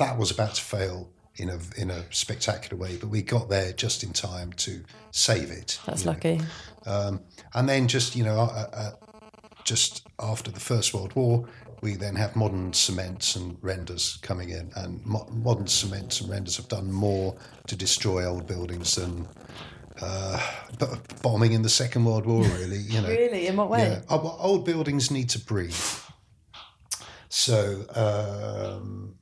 that 0.00 0.18
was 0.18 0.30
about 0.30 0.54
to 0.56 0.62
fail 0.62 1.08
in 1.36 1.48
a 1.48 1.58
in 1.76 1.90
a 1.90 2.02
spectacular 2.12 2.76
way, 2.76 2.96
but 2.96 3.08
we 3.08 3.22
got 3.22 3.48
there 3.48 3.72
just 3.72 4.02
in 4.02 4.12
time 4.12 4.52
to 4.54 4.82
save 5.12 5.50
it. 5.50 5.78
That's 5.86 6.04
lucky. 6.04 6.40
Um, 6.86 7.20
and 7.54 7.68
then 7.68 7.86
just 7.86 8.16
you 8.16 8.24
know, 8.24 8.38
uh, 8.40 8.66
uh, 8.72 8.90
just 9.64 10.06
after 10.18 10.50
the 10.50 10.60
First 10.60 10.92
World 10.94 11.14
War, 11.14 11.46
we 11.82 11.94
then 11.96 12.16
have 12.16 12.34
modern 12.34 12.72
cements 12.72 13.36
and 13.36 13.56
renders 13.62 14.18
coming 14.22 14.50
in, 14.50 14.72
and 14.74 15.04
mo- 15.06 15.28
modern 15.30 15.66
cements 15.68 16.20
and 16.20 16.30
renders 16.30 16.56
have 16.56 16.68
done 16.68 16.90
more 16.92 17.36
to 17.68 17.76
destroy 17.76 18.24
old 18.26 18.46
buildings 18.46 18.94
than 18.96 19.28
uh, 20.02 20.40
b- 20.78 20.86
bombing 21.22 21.52
in 21.52 21.62
the 21.62 21.68
Second 21.70 22.04
World 22.04 22.26
War. 22.26 22.42
Really, 22.58 22.78
you 22.78 23.00
know. 23.00 23.08
Really? 23.08 23.46
In 23.46 23.56
what 23.56 23.70
way? 23.70 23.80
Yeah, 23.82 24.00
Oh, 24.08 24.36
old 24.40 24.64
buildings 24.64 25.10
need 25.10 25.28
to 25.30 25.38
breathe. 25.38 25.84
So 27.28 27.84
um, 27.94 29.14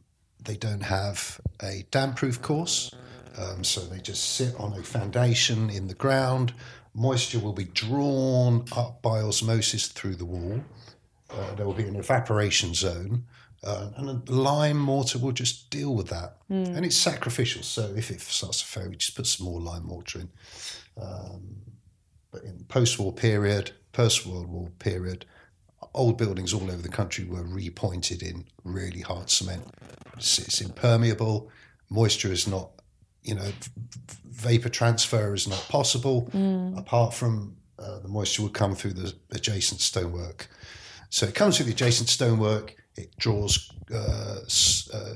they 0.48 0.56
don't 0.56 0.82
have 0.82 1.40
a 1.62 1.84
damp-proof 1.90 2.40
course. 2.40 2.94
Um, 3.36 3.62
so 3.62 3.82
they 3.82 4.00
just 4.00 4.36
sit 4.36 4.58
on 4.58 4.72
a 4.72 4.82
foundation 4.82 5.68
in 5.68 5.86
the 5.86 5.94
ground. 5.94 6.54
Moisture 6.94 7.38
will 7.38 7.52
be 7.52 7.66
drawn 7.66 8.64
up 8.74 9.02
by 9.02 9.20
osmosis 9.20 9.88
through 9.88 10.16
the 10.16 10.24
wall. 10.24 10.64
Uh, 11.30 11.54
there 11.54 11.66
will 11.66 11.74
be 11.74 11.84
an 11.84 11.96
evaporation 11.96 12.72
zone, 12.72 13.24
uh, 13.62 13.90
and 13.96 14.08
a 14.08 14.32
lime 14.32 14.78
mortar 14.78 15.18
will 15.18 15.32
just 15.32 15.68
deal 15.68 15.94
with 15.94 16.08
that. 16.08 16.38
And 16.48 16.84
it's 16.86 16.96
sacrificial. 16.96 17.62
So 17.62 17.92
if 17.94 18.10
it 18.10 18.22
starts 18.22 18.60
to 18.60 18.66
fail, 18.66 18.88
we 18.88 18.96
just 18.96 19.14
put 19.14 19.26
some 19.26 19.46
more 19.46 19.60
lime 19.60 19.84
mortar 19.84 20.20
in. 20.20 20.30
Um, 21.00 21.56
but 22.32 22.42
in 22.42 22.64
post-war 22.68 23.12
period, 23.12 23.72
post-World 23.92 24.48
War 24.48 24.70
period, 24.78 25.26
old 25.98 26.16
buildings 26.16 26.54
all 26.54 26.70
over 26.70 26.82
the 26.82 26.88
country 26.88 27.24
were 27.24 27.44
repointed 27.44 28.22
in 28.22 28.44
really 28.64 29.00
hard 29.00 29.28
cement. 29.30 29.64
It's, 30.16 30.38
it's 30.38 30.60
impermeable. 30.60 31.50
Moisture 31.90 32.32
is 32.32 32.46
not, 32.46 32.70
you 33.22 33.34
know, 33.34 33.50
vapor 34.24 34.68
transfer 34.68 35.34
is 35.34 35.46
not 35.48 35.64
possible. 35.68 36.30
Apart 36.76 37.14
from 37.14 37.56
uh, 37.78 37.98
the 38.00 38.08
moisture 38.08 38.42
would 38.42 38.54
come 38.54 38.74
through 38.74 38.92
the 38.94 39.14
adjacent 39.32 39.80
stonework. 39.80 40.48
So 41.10 41.26
it 41.26 41.34
comes 41.34 41.56
through 41.56 41.66
the 41.66 41.72
adjacent 41.72 42.08
stonework. 42.08 42.74
It 42.96 43.16
draws 43.18 43.70
uh, 43.94 44.40
s- 44.44 44.88
uh, 44.92 45.14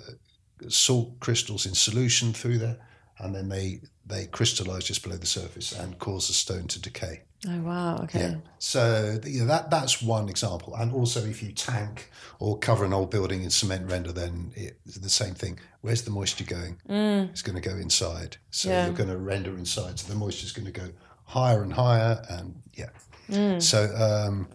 salt 0.68 1.18
crystals 1.20 1.66
in 1.66 1.74
solution 1.74 2.32
through 2.32 2.58
there, 2.58 2.78
and 3.22 3.34
then 3.34 3.48
they 3.48 3.80
they 4.06 4.26
crystallize 4.26 4.84
just 4.84 5.02
below 5.02 5.16
the 5.16 5.26
surface 5.26 5.72
and 5.72 5.98
cause 5.98 6.26
the 6.28 6.34
stone 6.34 6.66
to 6.68 6.80
decay. 6.80 7.22
Oh 7.48 7.60
wow. 7.60 7.98
Okay. 8.04 8.20
Yeah. 8.20 8.34
So 8.58 9.18
you 9.24 9.40
know, 9.40 9.46
that 9.46 9.70
that's 9.70 10.00
one 10.02 10.28
example. 10.28 10.74
And 10.76 10.92
also, 10.92 11.24
if 11.24 11.42
you 11.42 11.52
tank 11.52 12.10
or 12.38 12.58
cover 12.58 12.84
an 12.84 12.92
old 12.92 13.10
building 13.10 13.42
in 13.42 13.50
cement 13.50 13.90
render, 13.90 14.12
then 14.12 14.52
it's 14.54 14.96
the 14.96 15.08
same 15.10 15.34
thing. 15.34 15.58
Where's 15.80 16.02
the 16.02 16.10
moisture 16.10 16.44
going? 16.44 16.78
It's 16.88 17.42
going 17.42 17.60
to 17.60 17.68
go 17.68 17.76
inside. 17.76 18.36
So 18.50 18.68
Yeah. 18.70 18.84
you're 18.86 18.94
going 18.94 19.08
to 19.08 19.18
render 19.18 19.56
inside. 19.56 19.98
So 19.98 20.12
the 20.12 20.18
moisture 20.18 20.44
is 20.46 20.52
going 20.52 20.66
to 20.72 20.80
go 20.80 20.90
higher 21.24 21.62
and 21.62 21.72
higher. 21.72 22.22
And 22.28 22.62
yeah. 22.74 23.58
So 23.58 23.86
um, 23.96 24.48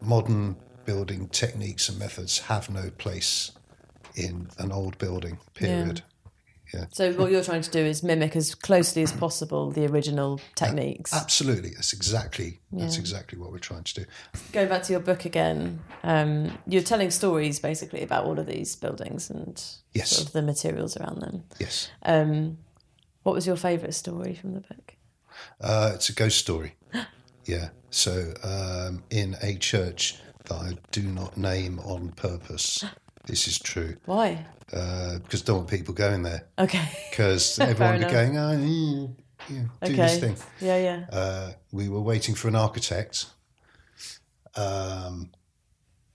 modern 0.00 0.56
building 0.84 1.28
techniques 1.28 1.88
and 1.88 1.98
methods 1.98 2.38
have 2.40 2.70
no 2.70 2.90
place 2.90 3.52
in 4.14 4.48
an 4.58 4.70
old 4.72 4.98
building. 4.98 5.38
Period. 5.54 6.02
So 6.90 7.12
what 7.14 7.30
you're 7.30 7.42
trying 7.44 7.62
to 7.62 7.70
do 7.70 7.80
is 7.80 8.02
mimic 8.02 8.36
as 8.36 8.54
closely 8.54 9.02
as 9.02 9.12
possible 9.12 9.70
the 9.70 9.86
original 9.86 10.40
techniques. 10.54 11.12
Absolutely, 11.12 11.70
that's 11.70 11.92
exactly 11.92 12.60
that's 12.72 12.98
exactly 12.98 13.38
what 13.38 13.52
we're 13.52 13.58
trying 13.58 13.84
to 13.84 13.94
do. 13.94 14.04
Going 14.52 14.68
back 14.68 14.82
to 14.84 14.92
your 14.92 15.00
book 15.00 15.24
again, 15.24 15.80
um, 16.02 16.58
you're 16.66 16.82
telling 16.82 17.10
stories 17.10 17.58
basically 17.60 18.02
about 18.02 18.24
all 18.24 18.38
of 18.38 18.46
these 18.46 18.76
buildings 18.76 19.30
and 19.30 19.62
Yes. 19.94 20.10
sort 20.10 20.28
of 20.28 20.32
the 20.32 20.42
materials 20.42 20.96
around 20.96 21.20
them. 21.20 21.44
Yes. 21.58 21.90
Um, 22.02 22.58
what 23.22 23.34
was 23.34 23.46
your 23.46 23.56
favourite 23.56 23.94
story 23.94 24.34
from 24.34 24.54
the 24.54 24.60
book? 24.60 24.94
Uh, 25.60 25.92
it's 25.94 26.08
a 26.08 26.12
ghost 26.12 26.38
story. 26.38 26.74
yeah. 27.46 27.70
So 27.90 28.32
um, 28.42 29.02
in 29.10 29.36
a 29.42 29.54
church 29.56 30.16
that 30.44 30.54
I 30.54 30.72
do 30.92 31.02
not 31.02 31.36
name 31.36 31.78
on 31.80 32.10
purpose, 32.12 32.84
this 33.28 33.46
is 33.46 33.58
true 33.58 33.96
Why? 34.06 34.44
uh, 34.72 35.18
because 35.20 35.42
don't 35.42 35.58
want 35.58 35.70
people 35.70 35.94
going 35.94 36.22
there 36.22 36.48
Okay. 36.58 36.84
because 37.10 37.58
everyone 37.58 37.98
be 37.98 38.04
going, 38.06 38.36
oh, 38.36 38.52
yeah, 38.52 39.06
yeah, 39.48 39.62
do 39.82 39.92
okay. 39.92 39.96
this 39.96 40.18
thing. 40.18 40.36
Yeah, 40.60 40.78
yeah. 40.78 41.06
Uh, 41.10 41.52
we 41.72 41.88
were 41.88 42.00
waiting 42.02 42.34
for 42.34 42.48
an 42.48 42.56
architect. 42.56 43.26
Um, 44.56 45.30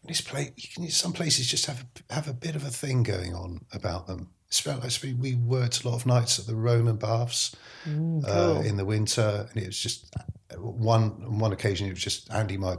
this 0.06 0.22
place, 0.22 0.52
you 0.58 0.70
can, 0.76 0.90
some 0.90 1.14
places 1.14 1.48
just 1.48 1.66
have 1.66 1.86
a, 2.10 2.14
have 2.14 2.28
a 2.28 2.34
bit 2.34 2.56
of 2.56 2.64
a 2.66 2.70
thing 2.70 3.04
going 3.04 3.34
on 3.34 3.66
about 3.74 4.06
them. 4.08 4.30
Especially, 4.52 5.14
we 5.14 5.34
worked 5.36 5.84
a 5.84 5.90
lot 5.90 5.96
of 5.96 6.06
nights 6.06 6.38
at 6.38 6.46
the 6.46 6.56
Roman 6.56 6.98
baths 6.98 7.56
uh, 7.88 8.62
in 8.64 8.78
the 8.78 8.86
winter, 8.86 9.48
and 9.50 9.64
it 9.64 9.66
was 9.66 9.80
just 9.80 10.14
one 10.58 11.24
on 11.26 11.40
one 11.40 11.54
occasion. 11.54 11.88
It 11.88 11.94
was 11.94 12.04
just 12.04 12.32
Andy, 12.32 12.58
my 12.58 12.76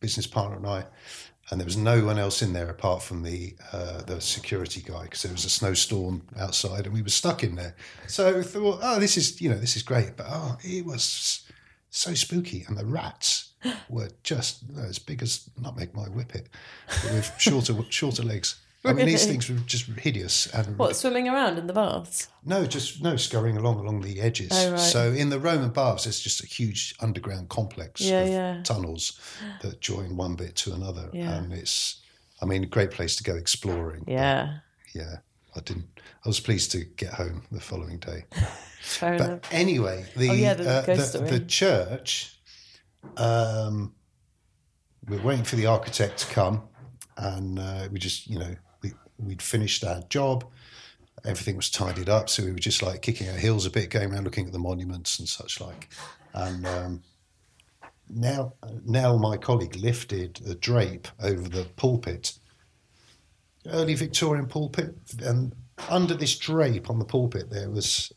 business 0.00 0.26
partner, 0.26 0.56
and 0.56 0.66
I, 0.66 0.84
and 1.50 1.60
there 1.60 1.64
was 1.64 1.76
no 1.76 2.04
one 2.04 2.18
else 2.18 2.42
in 2.42 2.52
there 2.52 2.68
apart 2.68 3.02
from 3.02 3.22
the 3.22 3.54
uh, 3.72 4.02
the 4.02 4.20
security 4.20 4.82
guy 4.82 5.04
because 5.04 5.22
there 5.22 5.32
was 5.32 5.44
a 5.44 5.50
snowstorm 5.50 6.22
outside, 6.38 6.86
and 6.86 6.94
we 6.94 7.02
were 7.02 7.08
stuck 7.08 7.44
in 7.44 7.54
there. 7.54 7.76
So 8.08 8.36
we 8.36 8.42
thought, 8.42 8.80
oh, 8.82 8.98
this 8.98 9.16
is 9.16 9.40
you 9.40 9.48
know 9.48 9.58
this 9.58 9.76
is 9.76 9.82
great, 9.82 10.16
but 10.16 10.26
oh, 10.28 10.58
it 10.62 10.84
was 10.84 11.46
so 11.90 12.14
spooky, 12.14 12.64
and 12.66 12.76
the 12.76 12.84
rats 12.84 13.52
were 13.88 14.10
just 14.22 14.64
as 14.78 14.98
big 14.98 15.22
as 15.22 15.48
Nutmeg 15.60 15.94
my 15.94 16.06
whippet, 16.06 16.48
but 16.88 17.12
with 17.12 17.32
shorter 17.38 17.74
shorter 17.90 18.22
legs. 18.22 18.60
I 18.84 18.92
mean, 18.92 19.06
these 19.06 19.26
things 19.26 19.48
were 19.50 19.56
just 19.66 19.86
hideous 19.86 20.46
and 20.54 20.78
What, 20.78 20.94
swimming 20.94 21.28
around 21.28 21.58
in 21.58 21.66
the 21.66 21.72
baths? 21.72 22.28
no, 22.44 22.66
just 22.66 23.02
no 23.02 23.16
scurrying 23.16 23.56
along 23.56 23.80
along 23.80 24.02
the 24.02 24.20
edges. 24.20 24.50
Oh, 24.52 24.70
right. 24.72 24.78
So 24.78 25.10
in 25.12 25.28
the 25.30 25.40
Roman 25.40 25.70
baths, 25.70 26.04
there's 26.04 26.20
just 26.20 26.42
a 26.44 26.46
huge 26.46 26.94
underground 27.00 27.48
complex 27.48 28.00
Yeah, 28.00 28.20
of 28.20 28.28
yeah. 28.28 28.62
tunnels 28.62 29.18
that 29.62 29.80
join 29.80 30.16
one 30.16 30.36
bit 30.36 30.54
to 30.56 30.72
another, 30.72 31.10
Yeah. 31.12 31.34
and 31.34 31.52
it's, 31.52 32.00
I 32.40 32.44
mean, 32.46 32.62
a 32.62 32.66
great 32.66 32.92
place 32.92 33.16
to 33.16 33.24
go 33.24 33.34
exploring. 33.34 34.04
Yeah. 34.06 34.58
yeah. 34.94 35.16
I 35.56 35.60
didn't. 35.60 35.88
I 36.24 36.28
was 36.28 36.38
pleased 36.38 36.70
to 36.72 36.84
get 36.84 37.14
home 37.14 37.42
the 37.50 37.60
following 37.60 37.98
day. 37.98 38.26
Fair 38.82 39.16
But 39.18 39.26
enough. 39.26 39.40
anyway, 39.50 40.04
the 40.14 40.28
Oh, 40.30 40.32
yeah, 40.34 40.54
the 40.54 40.68
uh, 40.68 40.82
the, 40.82 41.26
the 41.28 41.40
church, 41.40 42.38
um, 43.16 43.94
we're 45.08 45.22
waiting 45.22 45.44
for 45.44 45.56
the 45.56 45.66
architect 45.66 46.18
to 46.18 46.26
come, 46.26 46.62
and 47.16 47.58
uh, 47.58 47.88
we 47.90 47.98
just, 47.98 48.26
you 48.28 48.38
know, 48.38 48.54
we'd 49.18 49.42
finished 49.42 49.84
our 49.84 50.02
job. 50.08 50.44
Everything 51.24 51.56
was 51.56 51.70
tidied 51.70 52.08
up, 52.08 52.28
so 52.28 52.44
we 52.44 52.52
were 52.52 52.58
just 52.58 52.82
like 52.82 53.02
kicking 53.02 53.28
our 53.28 53.36
heels 53.36 53.66
a 53.66 53.70
bit, 53.70 53.90
going 53.90 54.12
around 54.12 54.24
looking 54.24 54.46
at 54.46 54.52
the 54.52 54.58
monuments 54.58 55.18
and 55.18 55.28
such 55.28 55.60
like. 55.60 55.88
And 56.34 56.66
um, 56.66 57.02
now, 58.08 58.52
Nell, 58.84 59.18
my 59.18 59.36
colleague, 59.36 59.76
lifted 59.76 60.40
a 60.46 60.54
drape 60.54 61.08
over 61.20 61.48
the 61.48 61.64
pulpit, 61.76 62.34
early 63.66 63.94
Victorian 63.94 64.46
pulpit, 64.46 64.94
and 65.22 65.54
under 65.88 66.14
this 66.14 66.38
drape 66.38 66.88
on 66.88 66.98
the 66.98 67.04
pulpit 67.04 67.50
there 67.50 67.70
was 67.70 68.12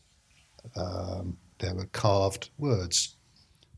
um, 0.76 1.36
there 1.58 1.74
were 1.74 1.86
carved 1.86 2.50
words, 2.58 3.16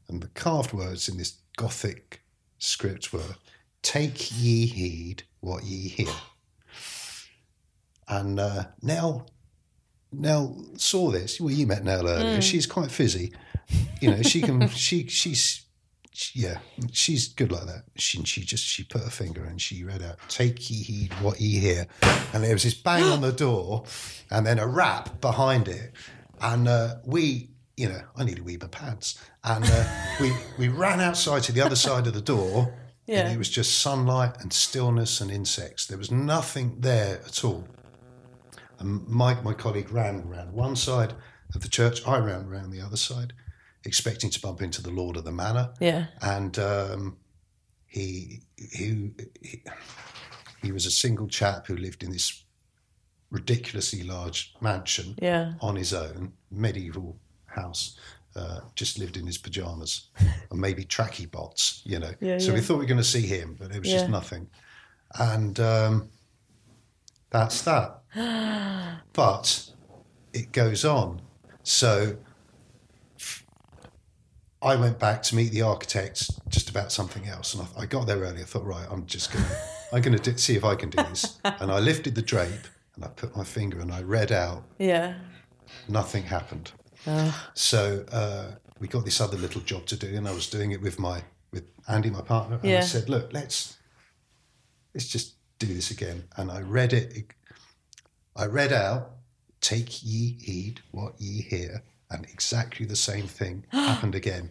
and 0.09 0.23
the 0.23 0.29
carved 0.29 0.73
words 0.73 1.09
in 1.09 1.17
this 1.17 1.39
Gothic 1.57 2.23
script 2.59 3.13
were 3.13 3.37
"Take 3.83 4.31
ye 4.41 4.67
heed 4.67 5.25
what 5.41 5.65
ye 5.65 5.89
hear." 5.89 6.15
And 8.09 8.39
uh, 8.41 8.65
Nell, 8.83 9.29
Nell 10.13 10.65
saw 10.77 11.11
this. 11.11 11.41
Well, 11.41 11.51
you 11.53 11.67
met 11.67 11.85
Nell 11.85 12.07
earlier. 12.09 12.41
She's 12.43 12.67
quite 12.67 12.91
fizzy. 12.91 13.33
You 14.01 14.11
know, 14.11 14.23
she 14.23 14.43
can. 14.43 14.69
she 14.71 15.07
she's. 15.07 15.65
she- 16.13 16.41
yeah, 16.41 16.59
she's 16.93 17.29
good 17.29 17.51
like 17.53 17.67
that. 17.67 17.85
She 17.97 18.23
she 18.25 18.43
just 18.43 18.65
she 18.65 18.85
put 18.85 19.03
her 19.03 19.11
finger 19.11 19.45
and 19.45 19.61
she 19.61 19.83
read 19.85 20.03
out, 20.03 20.19
"Take 20.29 20.71
ye 20.71 20.83
heed 20.83 21.13
what 21.23 21.41
ye 21.41 21.59
hear," 21.59 21.87
and 22.35 22.45
there 22.45 22.53
was 22.53 22.65
this 22.65 22.75
bang 22.75 23.05
on 23.05 23.21
the 23.23 23.33
door, 23.47 23.85
and 24.31 24.45
then 24.47 24.59
a 24.59 24.67
rap 24.67 25.21
behind 25.23 25.69
it, 25.69 25.93
and 26.41 26.69
uh, 26.69 26.97
we, 27.07 27.51
you 27.79 27.89
know, 27.89 28.03
I 28.17 28.25
nearly 28.25 28.43
weed 28.43 28.61
my 28.61 28.69
pants, 28.69 29.19
and 29.45 29.65
uh, 29.65 29.85
we 30.21 30.33
we 30.59 30.69
ran 30.69 31.01
outside 31.01 31.45
to 31.45 31.53
the 31.53 31.63
other 31.63 31.77
side 31.77 32.07
of 32.07 32.13
the 32.13 32.21
door, 32.21 32.75
Yeah. 33.07 33.21
and 33.21 33.33
it 33.35 33.39
was 33.39 33.49
just 33.49 33.81
sunlight 33.81 34.35
and 34.41 34.53
stillness 34.53 35.21
and 35.23 35.31
insects. 35.31 35.87
There 35.87 35.99
was 35.99 36.11
nothing 36.11 36.77
there 36.81 37.21
at 37.27 37.43
all. 37.43 37.67
And 38.83 39.07
Mike, 39.09 39.43
my 39.45 39.55
colleague, 39.55 39.91
ran 39.93 40.23
around 40.27 40.53
one 40.53 40.77
side 40.77 41.15
of 41.55 41.63
the 41.63 41.69
church. 41.69 42.07
I 42.07 42.19
ran 42.19 42.47
around 42.47 42.71
the 42.71 42.81
other 42.81 42.97
side, 42.97 43.33
expecting 43.85 44.31
to 44.31 44.41
bump 44.41 44.61
into 44.61 44.83
the 44.83 44.91
Lord 44.91 45.17
of 45.17 45.25
the 45.25 45.33
Manor. 45.33 45.73
Yeah. 45.81 46.07
And 46.21 46.59
um, 46.59 47.17
he, 47.87 48.43
he, 48.57 49.11
he, 49.41 49.63
he 50.63 50.73
was 50.73 50.87
a 50.87 50.91
single 50.91 51.29
chap 51.29 51.67
who 51.67 51.77
lived 51.77 52.03
in 52.03 52.11
this 52.11 52.45
ridiculously 53.31 54.03
large 54.03 54.55
mansion 54.61 55.15
Yeah. 55.23 55.55
on 55.61 55.77
his 55.77 55.95
own, 55.95 56.33
medieval 56.51 57.17
house. 57.47 57.99
Uh, 58.35 58.61
just 58.75 58.99
lived 58.99 59.19
in 59.19 59.27
his 59.27 59.37
pajamas, 59.37 60.09
and 60.51 60.59
maybe 60.59 60.85
tracky 60.87 61.31
bots, 61.31 61.83
you 61.85 61.99
know. 61.99 62.13
Yeah, 62.19 62.39
so 62.39 62.55
we 62.55 62.61
thought 62.61 62.75
we 62.79 62.81
were 62.81 62.87
going 62.87 62.97
to 62.97 63.05
see 63.05 63.27
him, 63.27 63.57
but 63.61 63.71
it 63.73 63.79
was 63.81 63.91
Yeah. 63.91 63.99
just 63.99 64.09
nothing. 64.09 64.49
And 65.19 65.61
um, 65.61 66.09
that's 67.33 67.63
that. 67.63 68.03
but 69.13 69.71
it 70.33 70.53
goes 70.53 70.85
on. 70.85 71.23
So 71.63 72.17
I 74.61 74.77
went 74.77 74.99
back 74.99 75.23
to 75.25 75.35
meet 75.35 75.51
the 75.51 75.63
architect 75.63 76.31
just 76.49 76.71
about 76.71 76.93
something 76.93 77.27
else, 77.27 77.55
and 77.55 77.67
I, 77.77 77.83
I 77.83 77.87
got 77.87 78.07
there 78.07 78.19
early. 78.19 78.43
I 78.43 78.45
thought, 78.45 78.65
right, 78.65 78.87
I'm 78.91 79.07
just 79.07 79.33
going 79.33 79.45
to, 79.45 79.57
I'm 79.93 80.03
going 80.03 80.19
to 80.19 80.39
see 80.39 80.57
if 80.57 80.65
I 80.65 80.75
can 80.75 80.91
do 80.91 81.03
this. 81.03 81.39
and 81.45 81.73
I 81.73 81.81
lifted 81.81 82.15
the 82.15 82.23
drape 82.23 82.69
and 82.95 83.05
I 83.05 83.09
put 83.09 83.35
my 83.37 83.45
finger 83.45 83.81
and 83.81 83.93
I 83.93 84.03
read 84.03 84.31
out. 84.31 84.65
Yeah. 84.79 85.15
Nothing 85.89 86.25
happened. 86.25 86.73
So 87.55 88.05
uh, 88.13 88.53
we 88.79 88.87
got 88.87 89.05
this 89.05 89.21
other 89.21 89.37
little 89.39 89.63
job 89.63 89.87
to 89.87 89.97
do, 89.97 90.15
and 90.15 90.29
I 90.29 90.33
was 90.33 90.49
doing 90.49 90.71
it 90.73 90.81
with 90.81 90.99
my 90.99 91.23
with 91.51 91.65
Andy, 91.89 92.11
my 92.11 92.21
partner. 92.21 92.61
And 92.63 92.77
I 92.77 92.81
said, 92.81 93.09
look, 93.09 93.33
let's 93.33 93.79
let's 94.95 95.09
just 95.09 95.35
do 95.67 95.73
this 95.75 95.91
again. 95.91 96.25
And 96.37 96.51
I 96.51 96.61
read 96.61 96.93
it. 96.93 97.27
I 98.37 98.47
read 98.47 98.73
out, 98.73 99.13
"Take 99.61 100.03
ye 100.03 100.37
heed 100.41 100.81
what 100.91 101.15
ye 101.21 101.43
hear," 101.43 101.83
and 102.11 102.25
exactly 102.25 102.87
the 102.87 102.97
same 102.97 103.27
thing 103.29 103.65
happened 103.73 104.15
again, 104.15 104.51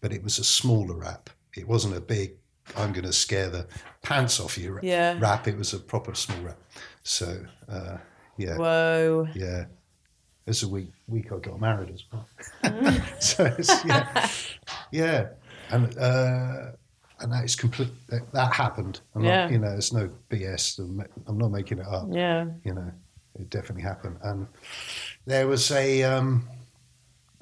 but 0.00 0.12
it 0.12 0.22
was 0.22 0.38
a 0.38 0.44
smaller 0.44 0.94
rap. 0.96 1.30
It 1.56 1.66
wasn't 1.68 1.96
a 1.96 2.00
big. 2.00 2.32
I'm 2.76 2.92
going 2.92 3.04
to 3.06 3.12
scare 3.12 3.48
the 3.48 3.66
pants 4.02 4.40
off 4.40 4.58
you 4.58 4.78
Yeah. 4.82 5.16
rap. 5.20 5.46
It 5.46 5.56
was 5.56 5.72
a 5.72 5.78
proper 5.78 6.14
small 6.14 6.40
rap. 6.42 6.58
So 7.04 7.44
uh, 7.68 7.98
yeah, 8.36 8.56
Whoa. 8.56 9.28
yeah. 9.34 9.66
It's 10.46 10.62
a 10.64 10.68
week 10.68 10.90
week 11.08 11.32
I 11.32 11.38
got 11.38 11.60
married 11.60 11.90
as 11.90 12.04
well. 12.12 12.26
so 13.20 13.44
it's, 13.58 13.84
yeah, 13.84 14.28
yeah, 14.92 15.28
and 15.70 15.96
uh, 15.98 16.72
and 17.20 17.32
that 17.32 17.44
is 17.44 17.56
complete. 17.56 17.90
That, 18.08 18.30
that 18.32 18.52
happened. 18.52 19.00
I'm 19.14 19.24
Yeah. 19.24 19.42
not, 19.44 19.52
you 19.52 19.58
know, 19.58 19.74
it's 19.74 19.92
no 19.92 20.10
BS. 20.30 20.78
I'm, 20.78 21.38
not 21.38 21.50
making 21.50 21.78
it 21.78 21.86
up. 21.86 22.08
Yeah. 22.10 22.46
You 22.64 22.74
know, 22.74 22.90
it 23.38 23.50
definitely 23.50 23.82
happened. 23.82 24.18
And 24.22 24.46
there 25.26 25.46
was 25.46 25.70
a 25.70 26.02
um, 26.02 26.48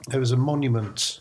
there 0.08 0.20
was 0.20 0.32
a 0.32 0.36
monument 0.36 1.20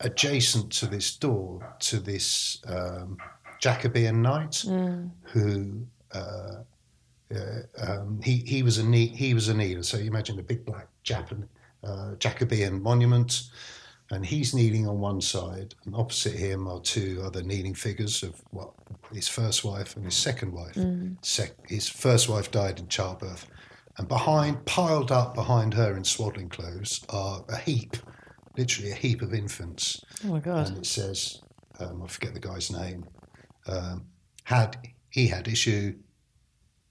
adjacent 0.00 0.72
to 0.72 0.86
this 0.86 1.16
door 1.16 1.74
to 1.80 1.98
this 2.00 2.60
um, 2.66 3.18
Jacobean 3.60 4.22
knight 4.22 4.64
who. 5.22 5.86
Uh, 6.12 6.62
uh, 7.32 7.60
um, 7.86 8.20
he 8.24 8.38
he 8.38 8.64
was 8.64 8.78
a 8.80 8.82
he 8.82 9.34
was 9.34 9.48
a 9.48 9.54
kneeler. 9.54 9.84
So 9.84 9.98
you 9.98 10.06
imagine 10.08 10.36
a 10.40 10.42
big 10.42 10.64
black 10.64 10.88
Japan, 11.04 11.48
uh, 11.84 12.16
Jacobean 12.18 12.82
monument, 12.82 13.42
and 14.10 14.26
he's 14.26 14.54
kneeling 14.54 14.88
on 14.88 14.98
one 15.00 15.20
side, 15.20 15.74
and 15.84 15.94
opposite 15.94 16.34
him 16.34 16.66
are 16.66 16.80
two 16.80 17.22
other 17.24 17.42
kneeling 17.42 17.74
figures 17.74 18.22
of 18.22 18.42
what 18.50 18.70
his 19.12 19.28
first 19.28 19.64
wife 19.64 19.96
and 19.96 20.04
his 20.04 20.14
second 20.16 20.52
wife. 20.52 20.76
Sec- 21.22 21.68
his 21.68 21.88
first 21.88 22.28
wife 22.28 22.50
died 22.50 22.78
in 22.80 22.88
childbirth, 22.88 23.46
and 23.98 24.08
behind, 24.08 24.64
piled 24.66 25.12
up 25.12 25.34
behind 25.34 25.74
her 25.74 25.96
in 25.96 26.04
swaddling 26.04 26.48
clothes, 26.48 27.04
are 27.08 27.44
a 27.48 27.56
heap, 27.58 27.96
literally 28.56 28.90
a 28.90 28.94
heap 28.96 29.22
of 29.22 29.32
infants. 29.34 30.02
Oh 30.24 30.28
my 30.28 30.40
God. 30.40 30.68
and 30.68 30.78
it 30.78 30.86
says, 30.86 31.40
um, 31.78 32.02
I 32.02 32.06
forget 32.08 32.34
the 32.34 32.40
guy's 32.40 32.70
name, 32.70 33.04
um, 33.66 34.06
had 34.44 34.76
he 35.10 35.26
had 35.28 35.46
issue, 35.48 35.94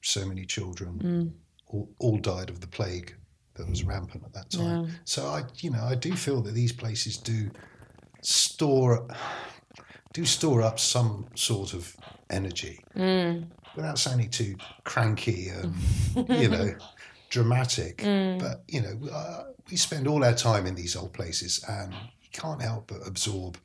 so 0.02 0.26
many 0.26 0.46
children, 0.46 1.34
all, 1.68 1.90
all 2.00 2.18
died 2.18 2.50
of 2.50 2.62
the 2.62 2.68
plague 2.68 3.16
that 3.60 3.70
was 3.70 3.84
rampant 3.84 4.24
at 4.26 4.34
that 4.34 4.50
time. 4.50 4.88
So 5.06 5.28
I, 5.28 5.44
you 5.62 5.70
know, 5.70 5.84
I 5.84 5.96
do 5.96 6.16
feel 6.16 6.42
that 6.42 6.54
these 6.54 6.74
places 6.74 7.18
do 7.18 7.52
store 8.22 9.08
do 10.14 10.26
store 10.26 10.62
up 10.62 10.80
some 10.80 11.28
sort 11.36 11.74
of 11.74 11.96
energy 12.30 12.84
without 13.76 14.00
sounding 14.00 14.30
too 14.30 14.56
cranky 14.84 15.50
and 15.50 15.76
you 16.30 16.50
know 16.50 16.74
dramatic. 17.30 18.02
But 18.40 18.64
you 18.68 18.82
know, 18.82 19.10
uh, 19.12 19.44
we 19.70 19.78
spend 19.78 20.08
all 20.08 20.24
our 20.24 20.34
time 20.34 20.66
in 20.66 20.76
these 20.76 20.96
old 20.96 21.14
places, 21.14 21.64
and 21.68 21.94
you 21.94 22.30
can't 22.32 22.62
help 22.62 22.88
but 22.88 23.06
absorb 23.06 23.58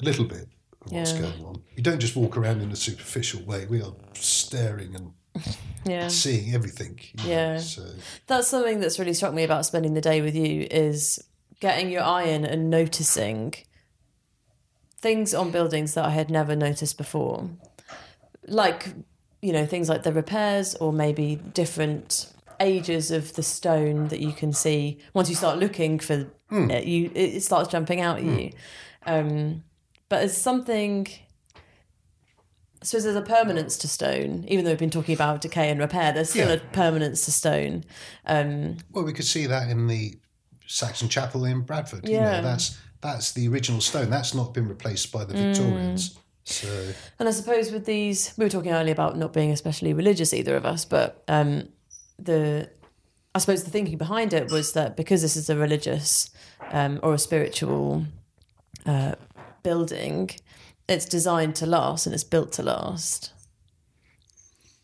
a 0.00 0.04
little 0.04 0.24
bit 0.24 0.48
of 0.86 0.92
what's 0.92 1.12
Yeah. 1.12 1.20
going 1.22 1.44
on. 1.44 1.62
You 1.76 1.82
don't 1.82 2.00
just 2.00 2.16
walk 2.16 2.36
around 2.36 2.62
in 2.62 2.72
a 2.72 2.76
superficial 2.76 3.42
way. 3.44 3.66
We 3.66 3.82
are 3.82 3.94
staring 4.14 4.94
and 4.96 5.12
Yeah. 5.86 6.08
seeing 6.08 6.54
everything. 6.54 7.00
you 7.00 7.24
know, 7.24 7.30
Yeah. 7.30 7.58
So 7.58 7.86
That's 8.26 8.48
something 8.48 8.80
that's 8.80 8.98
really 8.98 9.14
struck 9.14 9.32
me 9.32 9.44
about 9.44 9.64
spending 9.64 9.94
the 9.94 10.02
day 10.02 10.20
with 10.20 10.34
you 10.34 10.66
is 10.70 11.18
getting 11.60 11.90
your 11.90 12.02
eye 12.02 12.24
in 12.24 12.44
and 12.44 12.68
noticing 12.68 13.54
things 14.98 15.32
on 15.32 15.50
buildings 15.50 15.94
that 15.94 16.04
I 16.04 16.10
had 16.10 16.30
never 16.30 16.54
noticed 16.54 16.98
before. 16.98 17.48
Like, 18.46 18.88
you 19.40 19.52
know, 19.52 19.64
things 19.64 19.88
like 19.88 20.02
the 20.02 20.12
repairs 20.12 20.74
or 20.74 20.92
maybe 20.92 21.36
different 21.36 22.30
ages 22.60 23.10
of 23.10 23.32
the 23.34 23.42
stone 23.42 24.08
that 24.08 24.20
you 24.20 24.32
can 24.32 24.52
see 24.52 24.98
once 25.14 25.30
you 25.30 25.34
start 25.34 25.58
looking 25.58 25.98
for 25.98 26.26
it, 26.50 26.84
you 26.84 27.10
it 27.14 27.40
starts 27.40 27.70
jumping 27.70 28.02
out 28.02 28.18
at 28.18 28.24
you. 28.24 28.50
Um, 29.06 29.64
but 30.10 30.24
it's 30.24 30.36
something 30.36 31.06
I 32.82 32.86
suppose 32.86 33.04
there's 33.04 33.16
a 33.16 33.20
permanence 33.22 33.76
to 33.78 33.88
stone, 33.88 34.44
even 34.48 34.64
though 34.64 34.70
we've 34.70 34.78
been 34.78 34.88
talking 34.90 35.14
about 35.14 35.42
decay 35.42 35.68
and 35.70 35.78
repair. 35.78 36.12
There's 36.12 36.30
still 36.30 36.48
Yeah. 36.48 36.54
a 36.54 36.60
permanence 36.72 37.24
to 37.26 37.32
stone. 37.32 37.84
Um, 38.24 38.78
Well, 38.90 39.04
we 39.04 39.12
could 39.12 39.26
see 39.26 39.46
that 39.46 39.68
in 39.68 39.86
the 39.86 40.18
Saxon 40.66 41.08
Chapel 41.10 41.44
in 41.44 41.60
Bradford. 41.60 42.08
You 42.08 42.16
Yeah. 42.16 42.36
know, 42.36 42.42
that's 42.42 42.76
that's 43.02 43.32
the 43.32 43.48
original 43.48 43.80
stone. 43.80 44.10
That's 44.10 44.34
not 44.34 44.52
been 44.54 44.68
replaced 44.68 45.10
by 45.10 45.24
the 45.24 45.32
Mm. 45.34 45.38
Victorians. 45.38 46.14
So 46.44 46.68
and 47.18 47.28
I 47.28 47.32
suppose 47.32 47.70
with 47.70 47.84
these, 47.86 48.32
we 48.36 48.44
were 48.44 48.50
talking 48.50 48.72
earlier 48.72 48.92
about 48.92 49.16
not 49.16 49.32
being 49.32 49.50
especially 49.50 49.92
religious, 49.94 50.32
either 50.34 50.54
of 50.56 50.64
us, 50.66 50.84
but 50.84 51.22
um, 51.28 51.68
the, 52.18 52.68
I 53.34 53.38
suppose 53.38 53.64
the 53.64 53.70
thinking 53.70 53.96
behind 53.98 54.32
it 54.34 54.50
was 54.50 54.72
that 54.72 54.96
because 54.96 55.22
this 55.22 55.36
is 55.36 55.48
a 55.50 55.56
religious 55.56 56.30
um, 56.72 56.98
or 57.02 57.14
a 57.14 57.18
spiritual 57.18 58.04
uh, 58.86 59.14
building, 59.62 60.30
it's 60.90 61.06
designed 61.06 61.54
to 61.56 61.66
last 61.66 62.06
and 62.06 62.14
it's 62.14 62.24
built 62.24 62.52
to 62.52 62.62
last. 62.62 63.32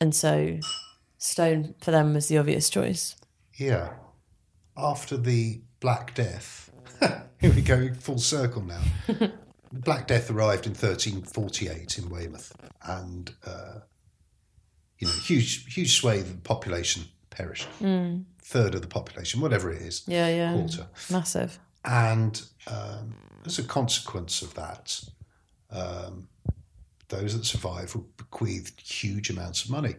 And 0.00 0.14
so 0.14 0.58
stone 1.18 1.74
for 1.80 1.90
them 1.90 2.14
was 2.14 2.28
the 2.28 2.38
obvious 2.38 2.70
choice. 2.70 3.16
yeah, 3.54 3.90
after 4.76 5.16
the 5.16 5.60
Black 5.80 6.14
Death, 6.14 6.70
here 7.40 7.52
we 7.52 7.62
go 7.62 7.92
full 7.94 8.18
circle 8.18 8.62
now. 8.62 8.82
Black 9.72 10.06
Death 10.06 10.30
arrived 10.30 10.66
in 10.66 10.72
1348 10.72 11.98
in 11.98 12.08
Weymouth, 12.10 12.52
and 12.86 13.34
uh, 13.46 13.80
you 14.98 15.06
know, 15.08 15.12
huge 15.14 15.74
huge 15.74 15.98
swathe 15.98 16.20
of 16.26 16.36
the 16.36 16.40
population 16.42 17.04
perished. 17.30 17.68
Third 18.42 18.74
of 18.74 18.80
the 18.82 18.86
population, 18.88 19.40
whatever 19.40 19.72
it 19.72 19.82
is, 19.82 20.02
Yeah, 20.06 20.28
yeah. 20.28 20.52
quarter. 20.52 20.86
Massive. 21.10 21.58
And 21.84 22.40
um, 22.66 23.14
as 23.44 23.58
a 23.58 23.62
consequence 23.64 24.40
of 24.42 24.54
that, 24.54 25.00
um, 25.70 26.28
those 27.08 27.36
that 27.36 27.44
survive 27.44 27.94
will 27.94 28.06
bequeath 28.16 28.78
huge 28.78 29.30
amounts 29.30 29.64
of 29.64 29.70
money. 29.70 29.94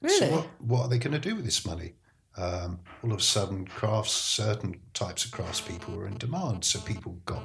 Really? 0.00 0.18
So 0.18 0.30
what, 0.30 0.46
what 0.60 0.82
are 0.82 0.88
they 0.88 0.98
going 0.98 1.20
to 1.20 1.28
do 1.28 1.34
with 1.34 1.44
this 1.44 1.66
money? 1.66 1.94
Um, 2.36 2.78
all 3.02 3.12
of 3.12 3.18
a 3.18 3.22
sudden, 3.22 3.66
crafts, 3.66 4.12
certain 4.12 4.80
types 4.94 5.24
of 5.24 5.32
craftspeople 5.32 5.96
were 5.96 6.06
in 6.06 6.16
demand, 6.18 6.64
so 6.64 6.78
people 6.80 7.18
got 7.26 7.42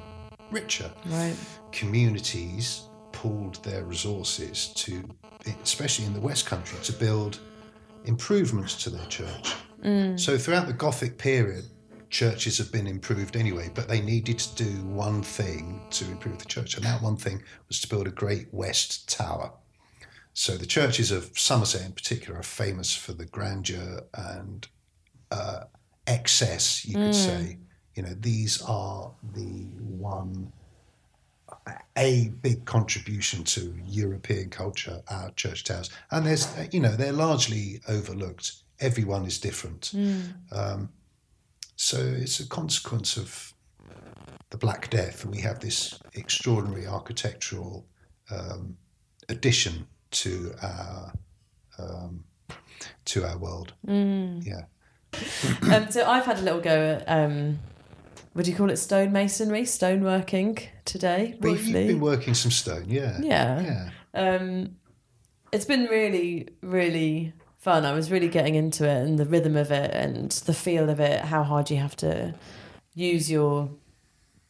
richer. 0.50 0.90
Right. 1.06 1.36
Communities 1.72 2.82
pooled 3.10 3.62
their 3.64 3.84
resources 3.84 4.68
to, 4.76 5.02
especially 5.62 6.04
in 6.04 6.14
the 6.14 6.20
West 6.20 6.46
Country, 6.46 6.78
to 6.84 6.92
build 6.92 7.40
improvements 8.04 8.76
to 8.84 8.90
their 8.90 9.06
church. 9.06 9.54
So 10.16 10.38
throughout 10.38 10.66
the 10.66 10.72
Gothic 10.72 11.18
period, 11.18 11.64
churches 12.14 12.58
have 12.58 12.70
been 12.70 12.86
improved 12.86 13.34
anyway, 13.36 13.68
but 13.74 13.88
they 13.88 14.00
needed 14.00 14.38
to 14.38 14.64
do 14.64 14.84
one 14.84 15.20
thing 15.20 15.80
to 15.90 16.04
improve 16.04 16.38
the 16.38 16.44
church, 16.44 16.76
and 16.76 16.84
that 16.84 17.02
one 17.02 17.16
thing 17.16 17.42
was 17.66 17.80
to 17.80 17.88
build 17.88 18.06
a 18.06 18.12
great 18.12 18.46
West 18.52 19.08
Tower. 19.08 19.50
So 20.32 20.56
the 20.56 20.64
churches 20.64 21.10
of 21.10 21.36
Somerset, 21.36 21.84
in 21.84 21.92
particular, 21.92 22.38
are 22.38 22.44
famous 22.44 22.94
for 22.94 23.12
the 23.14 23.26
grandeur 23.26 24.04
and 24.14 24.66
uh, 25.32 25.64
excess. 26.06 26.86
You 26.86 26.94
could 26.94 27.14
say, 27.16 27.58
you 27.96 28.04
know, 28.04 28.14
these 28.20 28.62
are 28.62 29.10
the 29.34 29.66
one 29.80 30.52
a 31.96 32.28
big 32.42 32.64
contribution 32.64 33.42
to 33.44 33.74
European 33.86 34.50
culture, 34.50 35.02
our 35.08 35.30
church 35.32 35.64
towers, 35.64 35.90
and 36.12 36.24
there's 36.26 36.46
you 36.72 36.80
know 36.80 36.94
they're 36.94 37.12
largely 37.12 37.80
overlooked. 37.88 38.52
Everyone 38.80 39.24
is 39.24 39.38
different. 39.38 39.92
Um, 40.52 40.90
so 41.76 41.98
it's 41.98 42.40
a 42.40 42.46
consequence 42.48 43.16
of 43.16 43.52
the 44.50 44.56
Black 44.58 44.90
Death, 44.90 45.24
and 45.24 45.34
we 45.34 45.40
have 45.40 45.60
this 45.60 45.98
extraordinary 46.14 46.86
architectural 46.86 47.86
um, 48.30 48.76
addition 49.28 49.86
to 50.12 50.52
our 50.62 51.12
um, 51.78 52.24
to 53.06 53.24
our 53.24 53.38
world. 53.38 53.72
Mm. 53.86 54.44
Yeah. 54.46 54.62
um, 55.76 55.90
so 55.90 56.08
I've 56.08 56.24
had 56.24 56.38
a 56.38 56.42
little 56.42 56.60
go 56.60 56.98
at, 57.00 57.04
um, 57.08 57.58
would 58.34 58.46
you 58.46 58.54
call 58.54 58.70
it 58.70 58.74
stonemasonry, 58.74 59.62
stoneworking 59.62 60.66
today, 60.84 61.36
Well, 61.40 61.52
briefly? 61.54 61.80
you've 61.80 61.88
been 61.88 62.00
working 62.00 62.34
some 62.34 62.50
stone, 62.50 62.86
yeah. 62.88 63.18
Yeah. 63.20 63.60
Yeah. 63.62 63.90
Um, 64.14 64.76
it's 65.52 65.64
been 65.64 65.84
really, 65.84 66.48
really 66.62 67.32
fun. 67.64 67.84
I 67.84 67.92
was 67.92 68.10
really 68.10 68.28
getting 68.28 68.54
into 68.54 68.84
it 68.86 69.02
and 69.06 69.18
the 69.18 69.24
rhythm 69.24 69.56
of 69.56 69.70
it 69.72 69.90
and 69.92 70.30
the 70.30 70.54
feel 70.54 70.88
of 70.90 71.00
it, 71.00 71.20
how 71.22 71.42
hard 71.42 71.70
you 71.70 71.78
have 71.78 71.96
to 71.96 72.34
use 72.94 73.30
your 73.30 73.70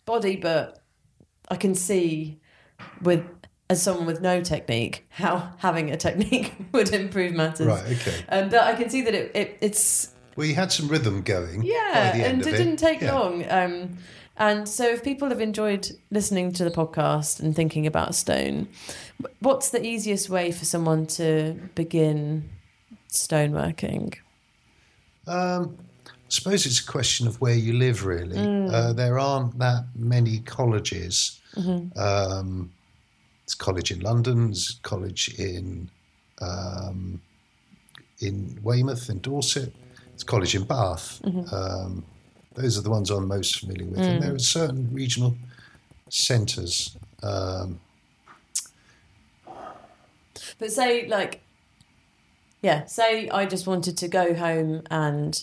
body. 0.05 0.37
But 0.37 0.83
I 1.49 1.57
can 1.57 1.75
see 1.75 2.41
with 3.01 3.25
as 3.71 3.83
someone 3.83 4.05
with 4.07 4.21
no 4.21 4.43
technique 4.43 5.07
how 5.09 5.51
having 5.59 5.91
a 5.91 5.97
technique 5.97 6.53
would 6.73 6.93
improve 6.93 7.33
matters. 7.33 7.67
Right, 7.67 7.85
okay. 7.93 8.17
Um, 8.29 8.49
but 8.51 8.61
I 8.65 8.75
can 8.75 8.91
see 8.91 9.01
that 9.03 9.15
it, 9.15 9.31
it 9.35 9.59
it's 9.63 10.13
Well, 10.37 10.47
you 10.47 10.55
had 10.55 10.71
some 10.73 10.89
rhythm 10.89 11.23
going. 11.23 11.63
yeah, 11.63 12.11
by 12.13 12.19
the 12.19 12.25
end 12.25 12.33
and 12.35 12.43
of 12.43 12.49
it 12.49 12.57
didn't 12.59 12.77
take 12.77 13.01
Yeah. 13.01 13.15
long. 13.15 13.45
Um, 13.49 13.99
and 14.37 14.69
so, 14.69 14.85
if 14.89 15.05
people 15.05 15.29
have 15.29 15.41
enjoyed 15.41 15.89
listening 16.11 16.53
to 16.55 16.65
the 16.65 16.71
podcast 16.71 17.39
and 17.39 17.55
thinking 17.55 17.87
about 17.87 18.17
stone, 18.17 18.67
what's 19.39 19.71
the 19.71 19.81
easiest 19.87 20.29
way 20.29 20.51
for 20.51 20.65
someone 20.65 21.07
to 21.07 21.55
begin 21.77 22.51
stoneworking? 23.15 24.17
Um, 25.27 25.77
I 26.07 26.11
suppose 26.29 26.67
it's 26.67 26.81
a 26.81 26.87
question 26.87 27.27
of 27.27 27.41
where 27.41 27.55
you 27.55 27.75
live, 27.75 28.05
really. 28.05 28.37
Mm. 28.37 28.73
Uh, 28.73 28.93
there 28.93 29.19
aren't 29.19 29.59
that 29.59 29.85
many 29.95 30.41
colleges. 30.41 31.41
Mhm. 31.55 31.97
Um, 31.97 32.73
there's 33.45 33.55
college 33.55 33.91
in 33.91 34.01
London, 34.01 34.47
there's 34.47 34.79
college 34.83 35.35
in 35.39 35.91
um, 36.41 37.21
in 38.21 38.59
Weymouth, 38.63 39.09
in 39.11 39.21
Dorset, 39.21 39.73
there's 40.11 40.25
college 40.25 40.55
in 40.55 40.65
Bath. 40.65 41.21
Mhm. 41.25 41.53
Um, 41.53 42.05
those 42.55 42.77
are 42.79 42.83
the 42.83 42.91
ones 42.91 43.11
I'm 43.11 43.29
most 43.29 43.61
familiar 43.61 43.87
with. 43.87 44.01
Mm. 44.01 44.05
And 44.05 44.23
there 44.23 44.35
are 44.35 44.39
certain 44.39 44.93
regional 44.93 45.37
centres. 46.09 46.97
Um, 47.23 47.81
But 50.59 50.71
say, 50.73 51.07
like, 51.09 51.41
yeah, 52.65 52.87
say 52.87 53.29
I 53.29 53.45
just 53.47 53.67
wanted 53.67 53.97
to 53.99 54.09
go 54.09 54.35
home 54.35 54.83
and 54.91 55.43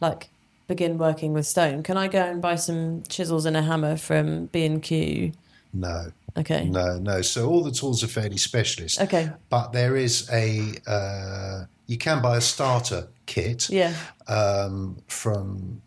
like 0.00 0.28
begin 0.68 0.98
working 0.98 1.32
with 1.32 1.46
stone. 1.46 1.82
Can 1.82 1.96
I 1.96 2.08
go 2.08 2.18
and 2.20 2.42
buy 2.42 2.56
some 2.56 3.04
chisels 3.08 3.46
and 3.46 3.56
a 3.56 3.62
hammer 3.62 3.96
from 3.96 4.46
B 4.46 4.66
and 4.66 4.82
Q? 4.82 5.32
no. 5.72 6.12
Okay. 6.38 6.68
No, 6.68 6.98
no. 6.98 7.22
So 7.22 7.48
all 7.48 7.62
the 7.64 7.70
tools 7.70 8.04
are 8.04 8.08
fairly 8.08 8.36
specialist. 8.36 9.00
Okay. 9.00 9.30
But 9.48 9.72
there 9.72 9.96
is 9.96 10.28
a 10.30 10.74
uh, 10.86 11.64
you 11.86 11.96
can 11.96 12.20
buy 12.20 12.36
a 12.36 12.40
starter 12.42 13.08
kit. 13.24 13.70
Yeah. 13.70 13.94
Um, 14.28 14.98
from 15.06 15.80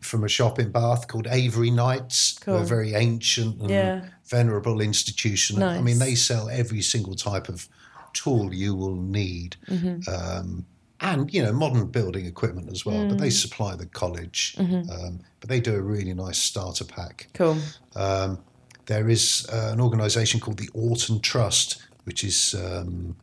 from 0.00 0.24
a 0.24 0.28
shop 0.28 0.58
in 0.58 0.72
Bath 0.72 1.06
called 1.06 1.28
Avery 1.30 1.70
Knights. 1.70 2.36
Cool. 2.40 2.56
A 2.56 2.64
very 2.64 2.94
ancient 2.94 3.60
and 3.60 3.70
Yeah. 3.70 4.04
venerable 4.26 4.80
institution. 4.80 5.60
Nice. 5.60 5.78
I 5.78 5.82
mean, 5.82 6.00
they 6.00 6.16
sell 6.16 6.48
every 6.48 6.82
single 6.82 7.14
type 7.14 7.48
of 7.48 7.68
tool 8.14 8.54
you 8.54 8.74
will 8.74 8.96
need. 8.96 9.56
Mhm. 9.68 10.08
Um, 10.08 10.66
and 11.00 11.32
you 11.34 11.42
know 11.42 11.52
modern 11.52 11.86
building 11.88 12.24
equipment 12.24 12.70
as 12.72 12.86
well, 12.86 13.06
but 13.08 13.18
they 13.18 13.28
Mm. 13.28 13.32
supply 13.42 13.74
the 13.76 13.86
college. 13.86 14.54
Mhm. 14.58 14.88
Um, 14.90 15.20
but 15.40 15.48
they 15.50 15.60
do 15.60 15.74
a 15.74 15.82
really 15.82 16.14
nice 16.14 16.38
starter 16.38 16.84
pack. 16.84 17.28
Cool. 17.34 17.58
Um, 17.94 18.38
there 18.86 19.08
is 19.10 19.46
uh, 19.52 19.70
an 19.72 19.80
organisation 19.80 20.40
called 20.40 20.58
the 20.58 20.70
Orton 20.72 21.20
Trust, 21.20 21.78
which 22.04 22.24
is 22.24 22.54
um, 22.54 23.16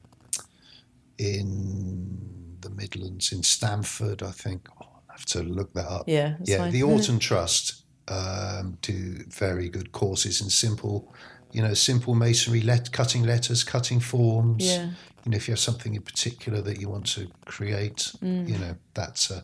in 1.17 2.57
the 2.61 2.69
Midlands, 2.69 3.31
in 3.31 3.43
Stamford, 3.43 4.21
I 4.23 4.31
think. 4.31 4.67
Oh, 4.81 4.85
I 5.09 5.13
have 5.13 5.25
to 5.27 5.43
look 5.43 5.73
that 5.73 5.87
up. 5.87 6.03
Yeah, 6.07 6.35
yeah. 6.43 6.57
fine. 6.59 6.71
The 6.71 6.83
Orton 6.83 7.19
Trust 7.19 7.83
um, 8.07 8.77
do 8.81 9.23
very 9.29 9.69
good 9.69 9.91
courses 9.91 10.41
in 10.41 10.49
simple, 10.49 11.13
you 11.53 11.61
know, 11.61 11.73
simple 11.73 12.15
masonry, 12.15 12.61
let, 12.61 12.91
cutting 12.91 13.23
letters, 13.23 13.63
cutting 13.63 13.99
forms. 13.99 14.65
Yeah. 14.65 14.89
You 15.25 15.31
know, 15.31 15.37
if 15.37 15.47
you 15.47 15.51
have 15.53 15.59
something 15.59 15.93
in 15.95 16.01
particular 16.01 16.61
that 16.61 16.79
you 16.79 16.89
want 16.89 17.05
to 17.15 17.29
create, 17.45 18.11
Mm. 18.23 18.49
you 18.49 18.57
know, 18.57 18.75
that's 18.93 19.29
a, 19.31 19.43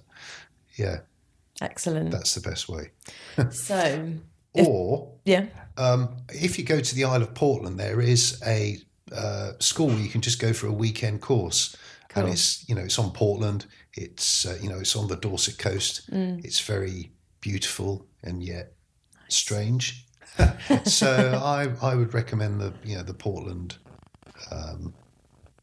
yeah, 0.75 1.01
Excellent. 1.61 2.11
that's 2.11 2.33
the 2.35 2.41
best 2.49 2.67
way. 2.69 2.91
so, 3.51 4.13
if- 4.53 4.67
Or 4.67 5.13
yeah. 5.25 5.45
um, 5.77 6.17
if 6.29 6.57
you 6.57 6.65
go 6.65 6.79
to 6.79 6.95
the 6.95 7.03
Isle 7.03 7.21
of 7.23 7.33
Portland, 7.35 7.79
there 7.79 8.01
is 8.01 8.41
a 8.45 8.77
uh, 9.15 9.51
school 9.59 9.87
where 9.87 9.99
you 9.99 10.09
can 10.09 10.21
just 10.21 10.39
go 10.39 10.51
for 10.53 10.67
a 10.67 10.71
weekend 10.73 11.21
course, 11.21 11.75
Cool. 12.09 12.23
and 12.23 12.33
it's 12.33 12.67
you 12.67 12.75
know 12.75 12.81
it's 12.81 12.99
on 12.99 13.11
Portland. 13.11 13.65
It's 13.93 14.45
uh, 14.45 14.57
you 14.61 14.69
know 14.69 14.79
it's 14.79 14.95
on 14.95 15.07
the 15.07 15.15
Dorset 15.15 15.57
coast. 15.59 16.09
Mm. 16.11 16.43
It's 16.43 16.59
very 16.59 17.11
beautiful 17.39 18.05
and 18.23 18.43
yet 18.43 18.73
strange. 19.29 20.06
so 20.85 21.41
I 21.43 21.69
I 21.81 21.95
would 21.95 22.13
recommend 22.13 22.59
the 22.59 22.73
you 22.83 22.95
know 22.97 23.03
the 23.03 23.13
Portland 23.13 23.77
um, 24.51 24.93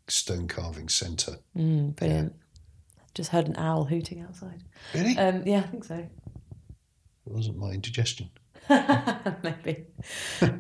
Stone 0.09 0.49
Carving 0.49 0.89
Centre. 0.89 1.39
Mm, 1.57 1.97
brilliant. 1.97 2.35
Just 3.15 3.31
heard 3.31 3.47
an 3.47 3.57
owl 3.57 3.85
hooting 3.85 4.23
outside. 4.23 4.63
Really? 4.93 5.17
Um, 5.17 5.43
yeah, 5.47 5.59
I 5.59 5.63
think 5.63 5.85
so. 5.85 5.95
It 5.95 7.33
wasn't 7.33 7.59
my 7.59 7.71
indigestion. 7.71 8.31
Maybe. 8.69 9.85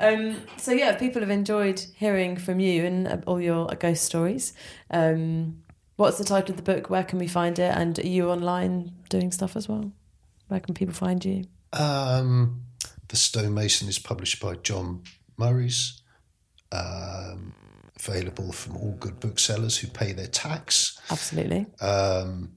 um, 0.00 0.36
so 0.56 0.72
yeah, 0.72 0.96
people 0.96 1.20
have 1.20 1.30
enjoyed 1.30 1.84
hearing 1.96 2.36
from 2.36 2.60
you 2.60 2.84
and 2.84 3.08
uh, 3.08 3.18
all 3.26 3.40
your 3.40 3.66
ghost 3.66 4.04
stories. 4.04 4.52
Um, 4.90 5.62
what's 5.96 6.18
the 6.18 6.24
title 6.24 6.50
of 6.50 6.56
the 6.56 6.62
book? 6.62 6.90
Where 6.90 7.04
can 7.04 7.18
we 7.18 7.26
find 7.26 7.58
it? 7.58 7.74
And 7.74 7.98
are 7.98 8.06
you 8.06 8.30
online 8.30 8.92
doing 9.08 9.32
stuff 9.32 9.56
as 9.56 9.68
well? 9.68 9.92
Where 10.48 10.60
can 10.60 10.74
people 10.74 10.94
find 10.94 11.24
you? 11.24 11.44
Um, 11.72 12.62
the 13.14 13.20
Stonemason 13.20 13.86
is 13.88 14.00
published 14.00 14.40
by 14.40 14.56
John 14.56 15.04
Murray's. 15.38 16.02
Um, 16.72 17.54
available 17.96 18.50
from 18.50 18.76
all 18.76 18.96
good 18.98 19.20
booksellers 19.20 19.76
who 19.78 19.86
pay 19.86 20.12
their 20.12 20.26
tax. 20.26 20.98
Absolutely. 21.12 21.64
Um, 21.80 22.56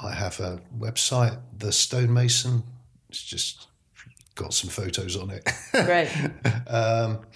I 0.00 0.12
have 0.12 0.38
a 0.38 0.60
website, 0.78 1.36
The 1.58 1.72
Stonemason. 1.72 2.62
It's 3.08 3.24
just 3.24 3.66
got 4.36 4.54
some 4.54 4.70
photos 4.70 5.16
on 5.16 5.30
it. 5.30 5.50
Great. 5.72 6.08
um, 6.68 7.26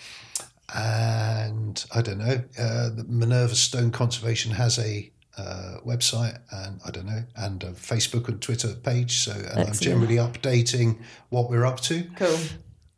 and 0.73 1.85
I 1.93 2.01
don't 2.01 2.19
know. 2.19 2.45
Uh, 2.57 2.91
the 2.91 3.05
Minerva 3.09 3.57
Stone 3.57 3.91
Conservation 3.91 4.53
has 4.53 4.79
a 4.79 5.11
uh, 5.37 5.77
website, 5.85 6.39
and 6.51 6.81
I 6.85 6.91
don't 6.91 7.07
know, 7.07 7.23
and 7.37 7.63
a 7.63 7.73
Facebook 7.73 8.29
and 8.29 8.41
Twitter 8.41 8.75
page. 8.75 9.19
So, 9.21 9.33
and 9.33 9.69
I'm 9.69 9.75
generally 9.75 10.17
updating 10.17 10.99
what 11.31 11.51
we're 11.51 11.67
up 11.67 11.81
to. 11.81 12.05
Cool. 12.17 12.39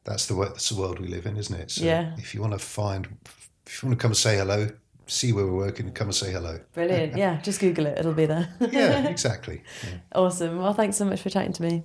That's 0.04 0.26
the 0.26 0.34
that's 0.34 0.68
the 0.70 0.76
world 0.80 1.00
we 1.00 1.08
live 1.08 1.26
in, 1.26 1.36
isn't 1.36 1.54
it? 1.60 1.70
So 1.70 1.84
Yeah. 1.84 2.14
If 2.16 2.34
you 2.34 2.40
want 2.40 2.52
to 2.54 2.58
find, 2.58 3.08
if 3.66 3.82
you 3.82 3.88
want 3.88 3.98
to 3.98 4.02
come 4.02 4.12
and 4.12 4.16
say 4.16 4.36
hello, 4.38 4.68
see 5.06 5.32
where 5.32 5.44
we're 5.46 5.52
working, 5.56 5.90
come 5.92 6.08
and 6.08 6.14
say 6.14 6.32
hello. 6.32 6.60
Brilliant. 6.74 7.16
Yeah, 7.16 7.40
just 7.40 7.60
Google 7.60 7.86
it. 7.86 7.98
It'll 7.98 8.14
be 8.14 8.26
there. 8.26 8.48
Yeah, 8.60 9.06
exactly. 9.08 9.62
Yeah. 9.84 9.98
awesome. 10.14 10.58
Well, 10.58 10.74
thanks 10.74 10.96
so 10.96 11.04
much 11.04 11.20
for 11.20 11.30
chatting 11.30 11.52
to 11.54 11.62
me. 11.62 11.82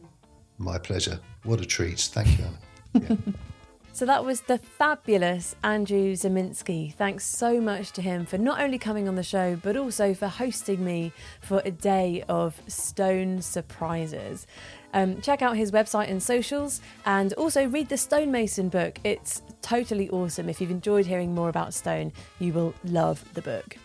My 0.58 0.78
pleasure. 0.78 1.20
What 1.44 1.60
a 1.60 1.66
treat. 1.66 2.00
Thank 2.00 2.38
you, 2.38 2.46
Anna. 2.94 3.18
So 3.96 4.08
that 4.08 4.26
was 4.26 4.42
the 4.42 4.58
fabulous 4.58 5.56
Andrew 5.64 6.14
Ziminski. 6.14 6.96
Thanks 6.96 7.26
so 7.26 7.62
much 7.62 7.92
to 7.92 8.02
him 8.02 8.26
for 8.26 8.40
not 8.40 8.60
only 8.60 8.80
coming 8.80 9.08
on 9.08 9.14
the 9.14 9.22
show, 9.22 9.56
but 9.62 9.78
also 9.78 10.16
for 10.16 10.28
hosting 10.28 10.84
me 10.84 11.14
for 11.42 11.62
a 11.64 11.70
day 11.70 12.24
of 12.28 12.60
stone 12.68 13.40
surprises. 13.40 14.48
Um, 14.96 15.22
check 15.22 15.44
out 15.44 15.58
his 15.58 15.72
website 15.72 16.10
and 16.10 16.22
socials 16.22 16.82
and 17.06 17.34
also 17.34 17.68
read 17.68 17.88
the 17.88 17.98
Stonemason 17.98 18.70
book. 18.70 18.98
It's 19.04 19.44
totally 19.62 20.10
awesome. 20.10 20.50
If 20.50 20.60
you've 20.60 20.72
enjoyed 20.72 21.06
hearing 21.06 21.36
more 21.36 21.50
about 21.50 21.76
stone, 21.76 22.12
you 22.40 22.52
will 22.52 22.74
love 22.84 23.24
the 23.36 23.44
book. 23.44 23.78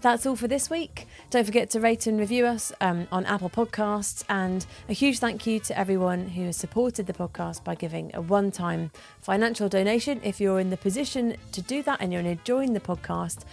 That's 0.00 0.26
all 0.26 0.36
for 0.36 0.46
this 0.46 0.70
week. 0.70 1.08
Don't 1.30 1.44
forget 1.44 1.70
to 1.70 1.80
rate 1.80 2.06
and 2.06 2.20
review 2.20 2.46
us 2.46 2.72
um, 2.80 3.08
on 3.10 3.26
Apple 3.26 3.50
Podcasts. 3.50 4.22
And 4.28 4.64
a 4.88 4.92
huge 4.92 5.18
thank 5.18 5.44
you 5.46 5.58
to 5.60 5.76
everyone 5.76 6.28
who 6.28 6.44
has 6.44 6.56
supported 6.56 7.06
the 7.06 7.12
podcast 7.12 7.64
by 7.64 7.74
giving 7.74 8.12
a 8.14 8.20
one 8.20 8.52
time 8.52 8.92
financial 9.20 9.68
donation. 9.68 10.20
If 10.22 10.40
you're 10.40 10.60
in 10.60 10.70
the 10.70 10.76
position 10.76 11.36
to 11.50 11.62
do 11.62 11.82
that 11.82 12.00
and 12.00 12.12
you're 12.12 12.22
enjoying 12.22 12.74
the 12.74 12.80
podcast, 12.80 13.44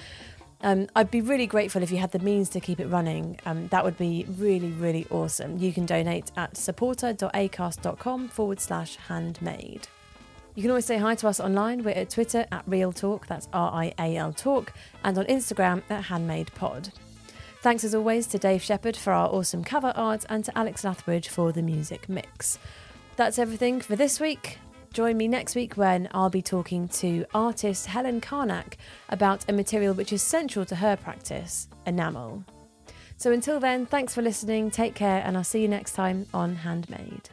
um, 0.62 0.88
I'd 0.96 1.12
be 1.12 1.22
really 1.22 1.48
grateful 1.48 1.82
if 1.82 1.92
you 1.92 1.98
had 1.98 2.12
the 2.12 2.20
means 2.20 2.50
to 2.50 2.60
keep 2.60 2.80
it 2.80 2.88
running. 2.88 3.40
Um, 3.46 3.68
that 3.70 3.84
would 3.84 3.98
be 3.98 4.26
really, 4.38 4.72
really 4.72 5.08
awesome. 5.10 5.58
You 5.58 5.74
can 5.74 5.86
donate 5.88 6.32
at 6.38 6.58
supporter.acast.com 6.58 8.30
forward 8.30 8.60
slash 8.60 8.98
handmade. 8.98 9.88
You 10.56 10.62
can 10.62 10.72
always 10.72 10.86
say 10.86 10.98
hi 10.98 11.16
to 11.16 11.28
us 11.28 11.42
online. 11.42 11.84
We're 11.84 11.92
at 11.96 12.10
Twitter 12.10 12.46
at 12.50 12.64
Real 12.66 12.94
Talk, 12.94 13.28
that's 13.28 13.50
R 13.52 13.74
I 13.74 13.94
A 14.00 14.16
L 14.16 14.32
Talk, 14.32 14.72
and 15.04 15.18
on 15.18 15.26
Instagram 15.26 15.84
at 15.90 16.06
Handmade 16.06 16.50
Pod. 16.56 16.94
Thanks 17.62 17.84
as 17.84 17.94
always 17.94 18.26
to 18.28 18.38
Dave 18.38 18.64
Shepherd 18.64 18.96
for 18.96 19.12
our 19.12 19.28
awesome 19.28 19.66
cover 19.66 19.92
art 19.98 20.24
and 20.30 20.46
to 20.46 20.58
Alex 20.58 20.84
Lathbridge 20.84 21.28
for 21.28 21.52
the 21.52 21.62
music 21.62 22.08
mix. 22.08 22.58
That's 23.18 23.38
everything 23.38 23.82
for 23.82 23.98
this 23.98 24.22
week. 24.22 24.60
Join 24.94 25.18
me 25.18 25.28
next 25.28 25.56
week 25.56 25.76
when 25.76 26.08
I'll 26.14 26.30
be 26.30 26.42
talking 26.42 26.88
to 26.90 27.26
artist 27.34 27.88
Helen 27.88 28.22
Carnac 28.22 28.78
about 29.10 29.44
a 29.50 29.54
material 29.54 29.94
which 29.94 30.14
is 30.14 30.22
central 30.22 30.64
to 30.68 30.76
her 30.78 30.96
practice 30.96 31.68
enamel. 31.86 32.46
So 33.18 33.34
until 33.34 33.60
then, 33.60 33.86
thanks 33.86 34.14
for 34.16 34.22
listening, 34.22 34.72
take 34.72 34.96
care, 34.96 35.22
and 35.26 35.36
I'll 35.36 35.44
see 35.44 35.62
you 35.62 35.68
next 35.68 35.94
time 35.96 36.28
on 36.34 36.56
Handmade. 36.56 37.30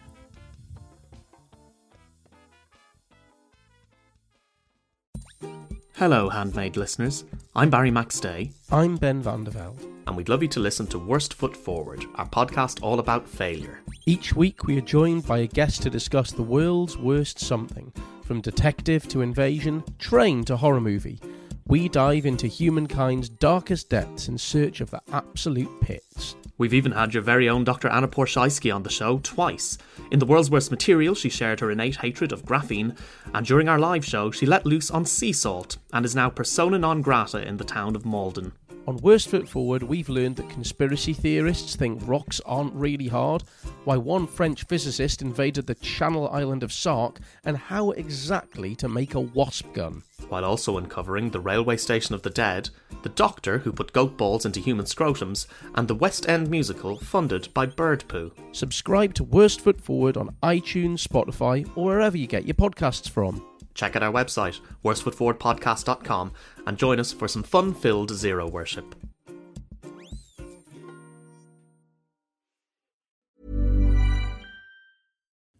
Hello, 6.03 6.28
Handmade 6.28 6.76
listeners. 6.76 7.24
I'm 7.55 7.70
Barry 7.70 7.92
McStay, 7.92 8.50
I'm 8.72 8.96
Ben 8.96 9.22
van 9.22 9.44
der 9.44 9.53
Velde. 9.53 9.86
and 10.09 10.16
we'd 10.16 10.28
love 10.28 10.42
you 10.42 10.48
to 10.48 10.59
listen 10.59 10.84
to 10.88 10.98
Worst 10.98 11.32
Foot 11.34 11.57
Forward, 11.57 12.05
our 12.16 12.28
podcast 12.28 12.82
all 12.82 12.98
about 12.98 13.28
failure. 13.28 13.82
Each 14.05 14.34
week 14.34 14.64
we 14.64 14.76
are 14.76 14.80
joined 14.80 15.24
by 15.28 15.38
a 15.38 15.46
guest 15.46 15.80
to 15.82 15.90
discuss 15.90 16.32
the 16.32 16.42
world's 16.42 16.98
worst 16.98 17.38
something, 17.38 17.92
from 18.24 18.40
detective 18.40 19.07
to 19.11 19.20
invasion, 19.20 19.84
train 20.00 20.44
to 20.46 20.57
horror 20.57 20.80
movie. 20.80 21.20
We 21.67 21.89
dive 21.89 22.27
into 22.27 22.49
humankind's 22.49 23.29
darkest 23.29 23.89
depths 23.89 24.29
in 24.29 24.37
search 24.37 24.81
of 24.81 24.91
the 24.91 25.01
absolute 25.13 25.81
pits. 25.81 26.35
We've 26.59 26.75
even 26.75 26.93
had 26.93 27.15
your 27.15 27.23
very 27.23 27.49
own 27.49 27.65
Dr. 27.65 27.89
Anna 27.89 28.09
Ploszajski 28.09 28.75
on 28.75 28.83
the 28.83 28.91
show 28.91 29.19
twice. 29.23 29.79
In 30.11 30.19
The 30.19 30.27
World's 30.27 30.51
Worst 30.51 30.71
Material, 30.71 31.15
she 31.15 31.29
shared 31.29 31.61
her 31.61 31.71
innate 31.71 31.97
hatred 31.97 32.31
of 32.31 32.45
graphene, 32.45 32.97
and 33.33 33.47
during 33.47 33.69
our 33.69 33.79
live 33.79 34.05
show, 34.05 34.31
she 34.31 34.45
let 34.45 34.67
loose 34.67 34.91
on 34.91 35.07
sea 35.07 35.33
salt 35.33 35.79
and 35.93 36.05
is 36.05 36.15
now 36.15 36.29
persona 36.29 36.79
non 36.79 37.01
grata 37.01 37.47
in 37.47 37.57
the 37.57 37.65
town 37.65 37.97
of 37.97 38.05
Maldon. 38.05 38.53
On 38.89 38.97
Worst 38.97 39.28
Foot 39.28 39.49
Forward, 39.49 39.85
we've 39.85 40.09
learned 40.09 40.35
that 40.37 40.51
conspiracy 40.51 41.12
theorists 41.12 41.76
think 41.76 42.03
rocks 42.05 42.41
aren't 42.45 42.74
really 42.74 43.07
hard, 43.07 43.45
why 43.85 43.97
one 43.97 44.26
French 44.26 44.64
physicist 44.64 45.22
invaded 45.22 45.68
the 45.68 45.76
Channel 45.76 46.28
Island 46.30 46.64
of 46.64 46.72
Sark, 46.72 47.20
and 47.45 47.57
how 47.57 47.93
exactly 47.93 48.74
to 48.76 48.89
make 48.89 49.14
a 49.14 49.20
wasp 49.20 49.72
gun. 49.72 50.03
While 50.28 50.45
also 50.45 50.78
uncovering 50.78 51.30
the 51.30 51.39
railway 51.39 51.76
station 51.76 52.16
of 52.16 52.22
the 52.22 52.30
dead, 52.30 52.70
the 53.05 53.09
doctor 53.11 53.59
who 53.59 53.72
put 53.72 53.93
goat 53.93 54.16
balls 54.16 54.45
into 54.45 54.59
human 54.59 54.87
scrotums, 54.87 55.47
and 55.76 55.87
the 55.87 55.95
West 55.95 56.28
End 56.28 56.51
musical 56.51 56.99
funded 56.99 57.55
by 57.55 57.66
bird 57.66 58.03
poo. 58.09 58.33
Subscribe 58.51 59.14
to 59.14 59.22
Worst 59.22 59.61
Foot 59.61 59.80
Forward 59.80 60.16
on 60.16 60.35
iTunes, 60.43 61.07
Spotify, 61.07 61.70
or 61.76 61.85
wherever 61.85 62.16
you 62.16 62.26
get 62.26 62.47
your 62.47 62.55
podcasts 62.55 63.09
from. 63.09 63.47
Check 63.75 63.97
out 63.97 64.03
our 64.03 64.12
website, 64.12 64.61
worstfootforwardpodcast.com, 64.85 66.33
and 66.66 66.79
join 66.79 67.01
us 67.01 67.12
for 67.12 67.29
some 67.29 67.43
fun 67.43 67.75
filled 67.75 68.11
zero 68.11 68.49
worship. 68.49 68.95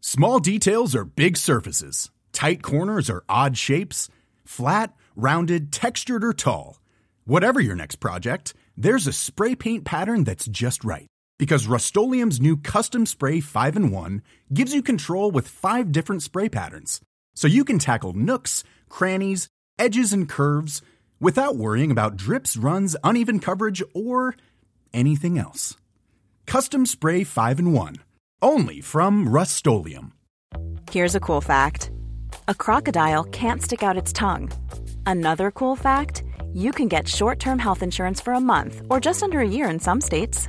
Small 0.01 0.41
details 0.41 0.95
are 0.95 1.07
big 1.07 1.39
surfaces. 1.39 2.11
Tight 2.33 2.63
corners 2.63 3.09
are 3.09 3.25
odd 3.31 3.57
shapes. 3.57 4.11
Flat, 4.45 4.95
rounded, 5.17 5.73
textured, 5.73 6.23
or 6.23 6.35
tall. 6.35 6.81
Whatever 7.25 7.61
your 7.61 7.77
next 7.77 7.97
project, 7.97 8.53
there's 8.77 9.07
a 9.07 9.13
spray 9.13 9.55
paint 9.55 9.85
pattern 9.85 10.25
that's 10.25 10.47
just 10.47 10.85
right. 10.85 11.07
Because 11.39 11.67
Rust 11.67 11.97
new 11.97 12.57
Custom 12.59 13.07
Spray 13.07 13.41
5 13.41 13.77
in 13.77 13.91
1 13.91 14.23
gives 14.53 14.75
you 14.75 14.83
control 14.83 15.31
with 15.31 15.49
five 15.49 15.93
different 15.93 16.23
spray 16.23 16.49
patterns. 16.49 17.01
So 17.35 17.49
you 17.49 17.65
can 17.65 17.79
tackle 17.79 18.13
nooks, 18.13 18.65
crannies, 18.89 19.49
edges, 19.79 20.13
and 20.13 20.29
curves 20.29 20.83
without 21.21 21.57
worrying 21.57 21.91
about 21.91 22.17
drips, 22.17 22.57
runs, 22.57 22.97
uneven 23.03 23.41
coverage, 23.41 23.83
or 23.95 24.35
anything 24.93 25.39
else. 25.39 25.77
Custom 26.47 26.85
Spray 26.85 27.25
5 27.25 27.59
in 27.61 27.73
1. 27.73 27.97
Only 28.43 28.81
from 28.81 29.29
Rust 29.29 29.67
Here's 30.91 31.15
a 31.15 31.21
cool 31.21 31.41
fact 31.41 31.91
a 32.49 32.55
crocodile 32.55 33.25
can't 33.25 33.63
stick 33.63 33.83
out 33.83 33.97
its 33.97 34.13
tongue. 34.13 34.51
Another 35.07 35.51
cool 35.51 35.77
fact 35.77 36.25
you 36.53 36.73
can 36.73 36.89
get 36.89 37.09
short 37.09 37.39
term 37.39 37.59
health 37.59 37.83
insurance 37.83 38.21
for 38.21 38.33
a 38.35 38.41
month 38.41 38.83
or 38.91 39.01
just 39.01 39.23
under 39.23 39.41
a 39.41 39.49
year 39.49 39.71
in 39.71 39.79
some 39.79 40.01
states. 40.01 40.49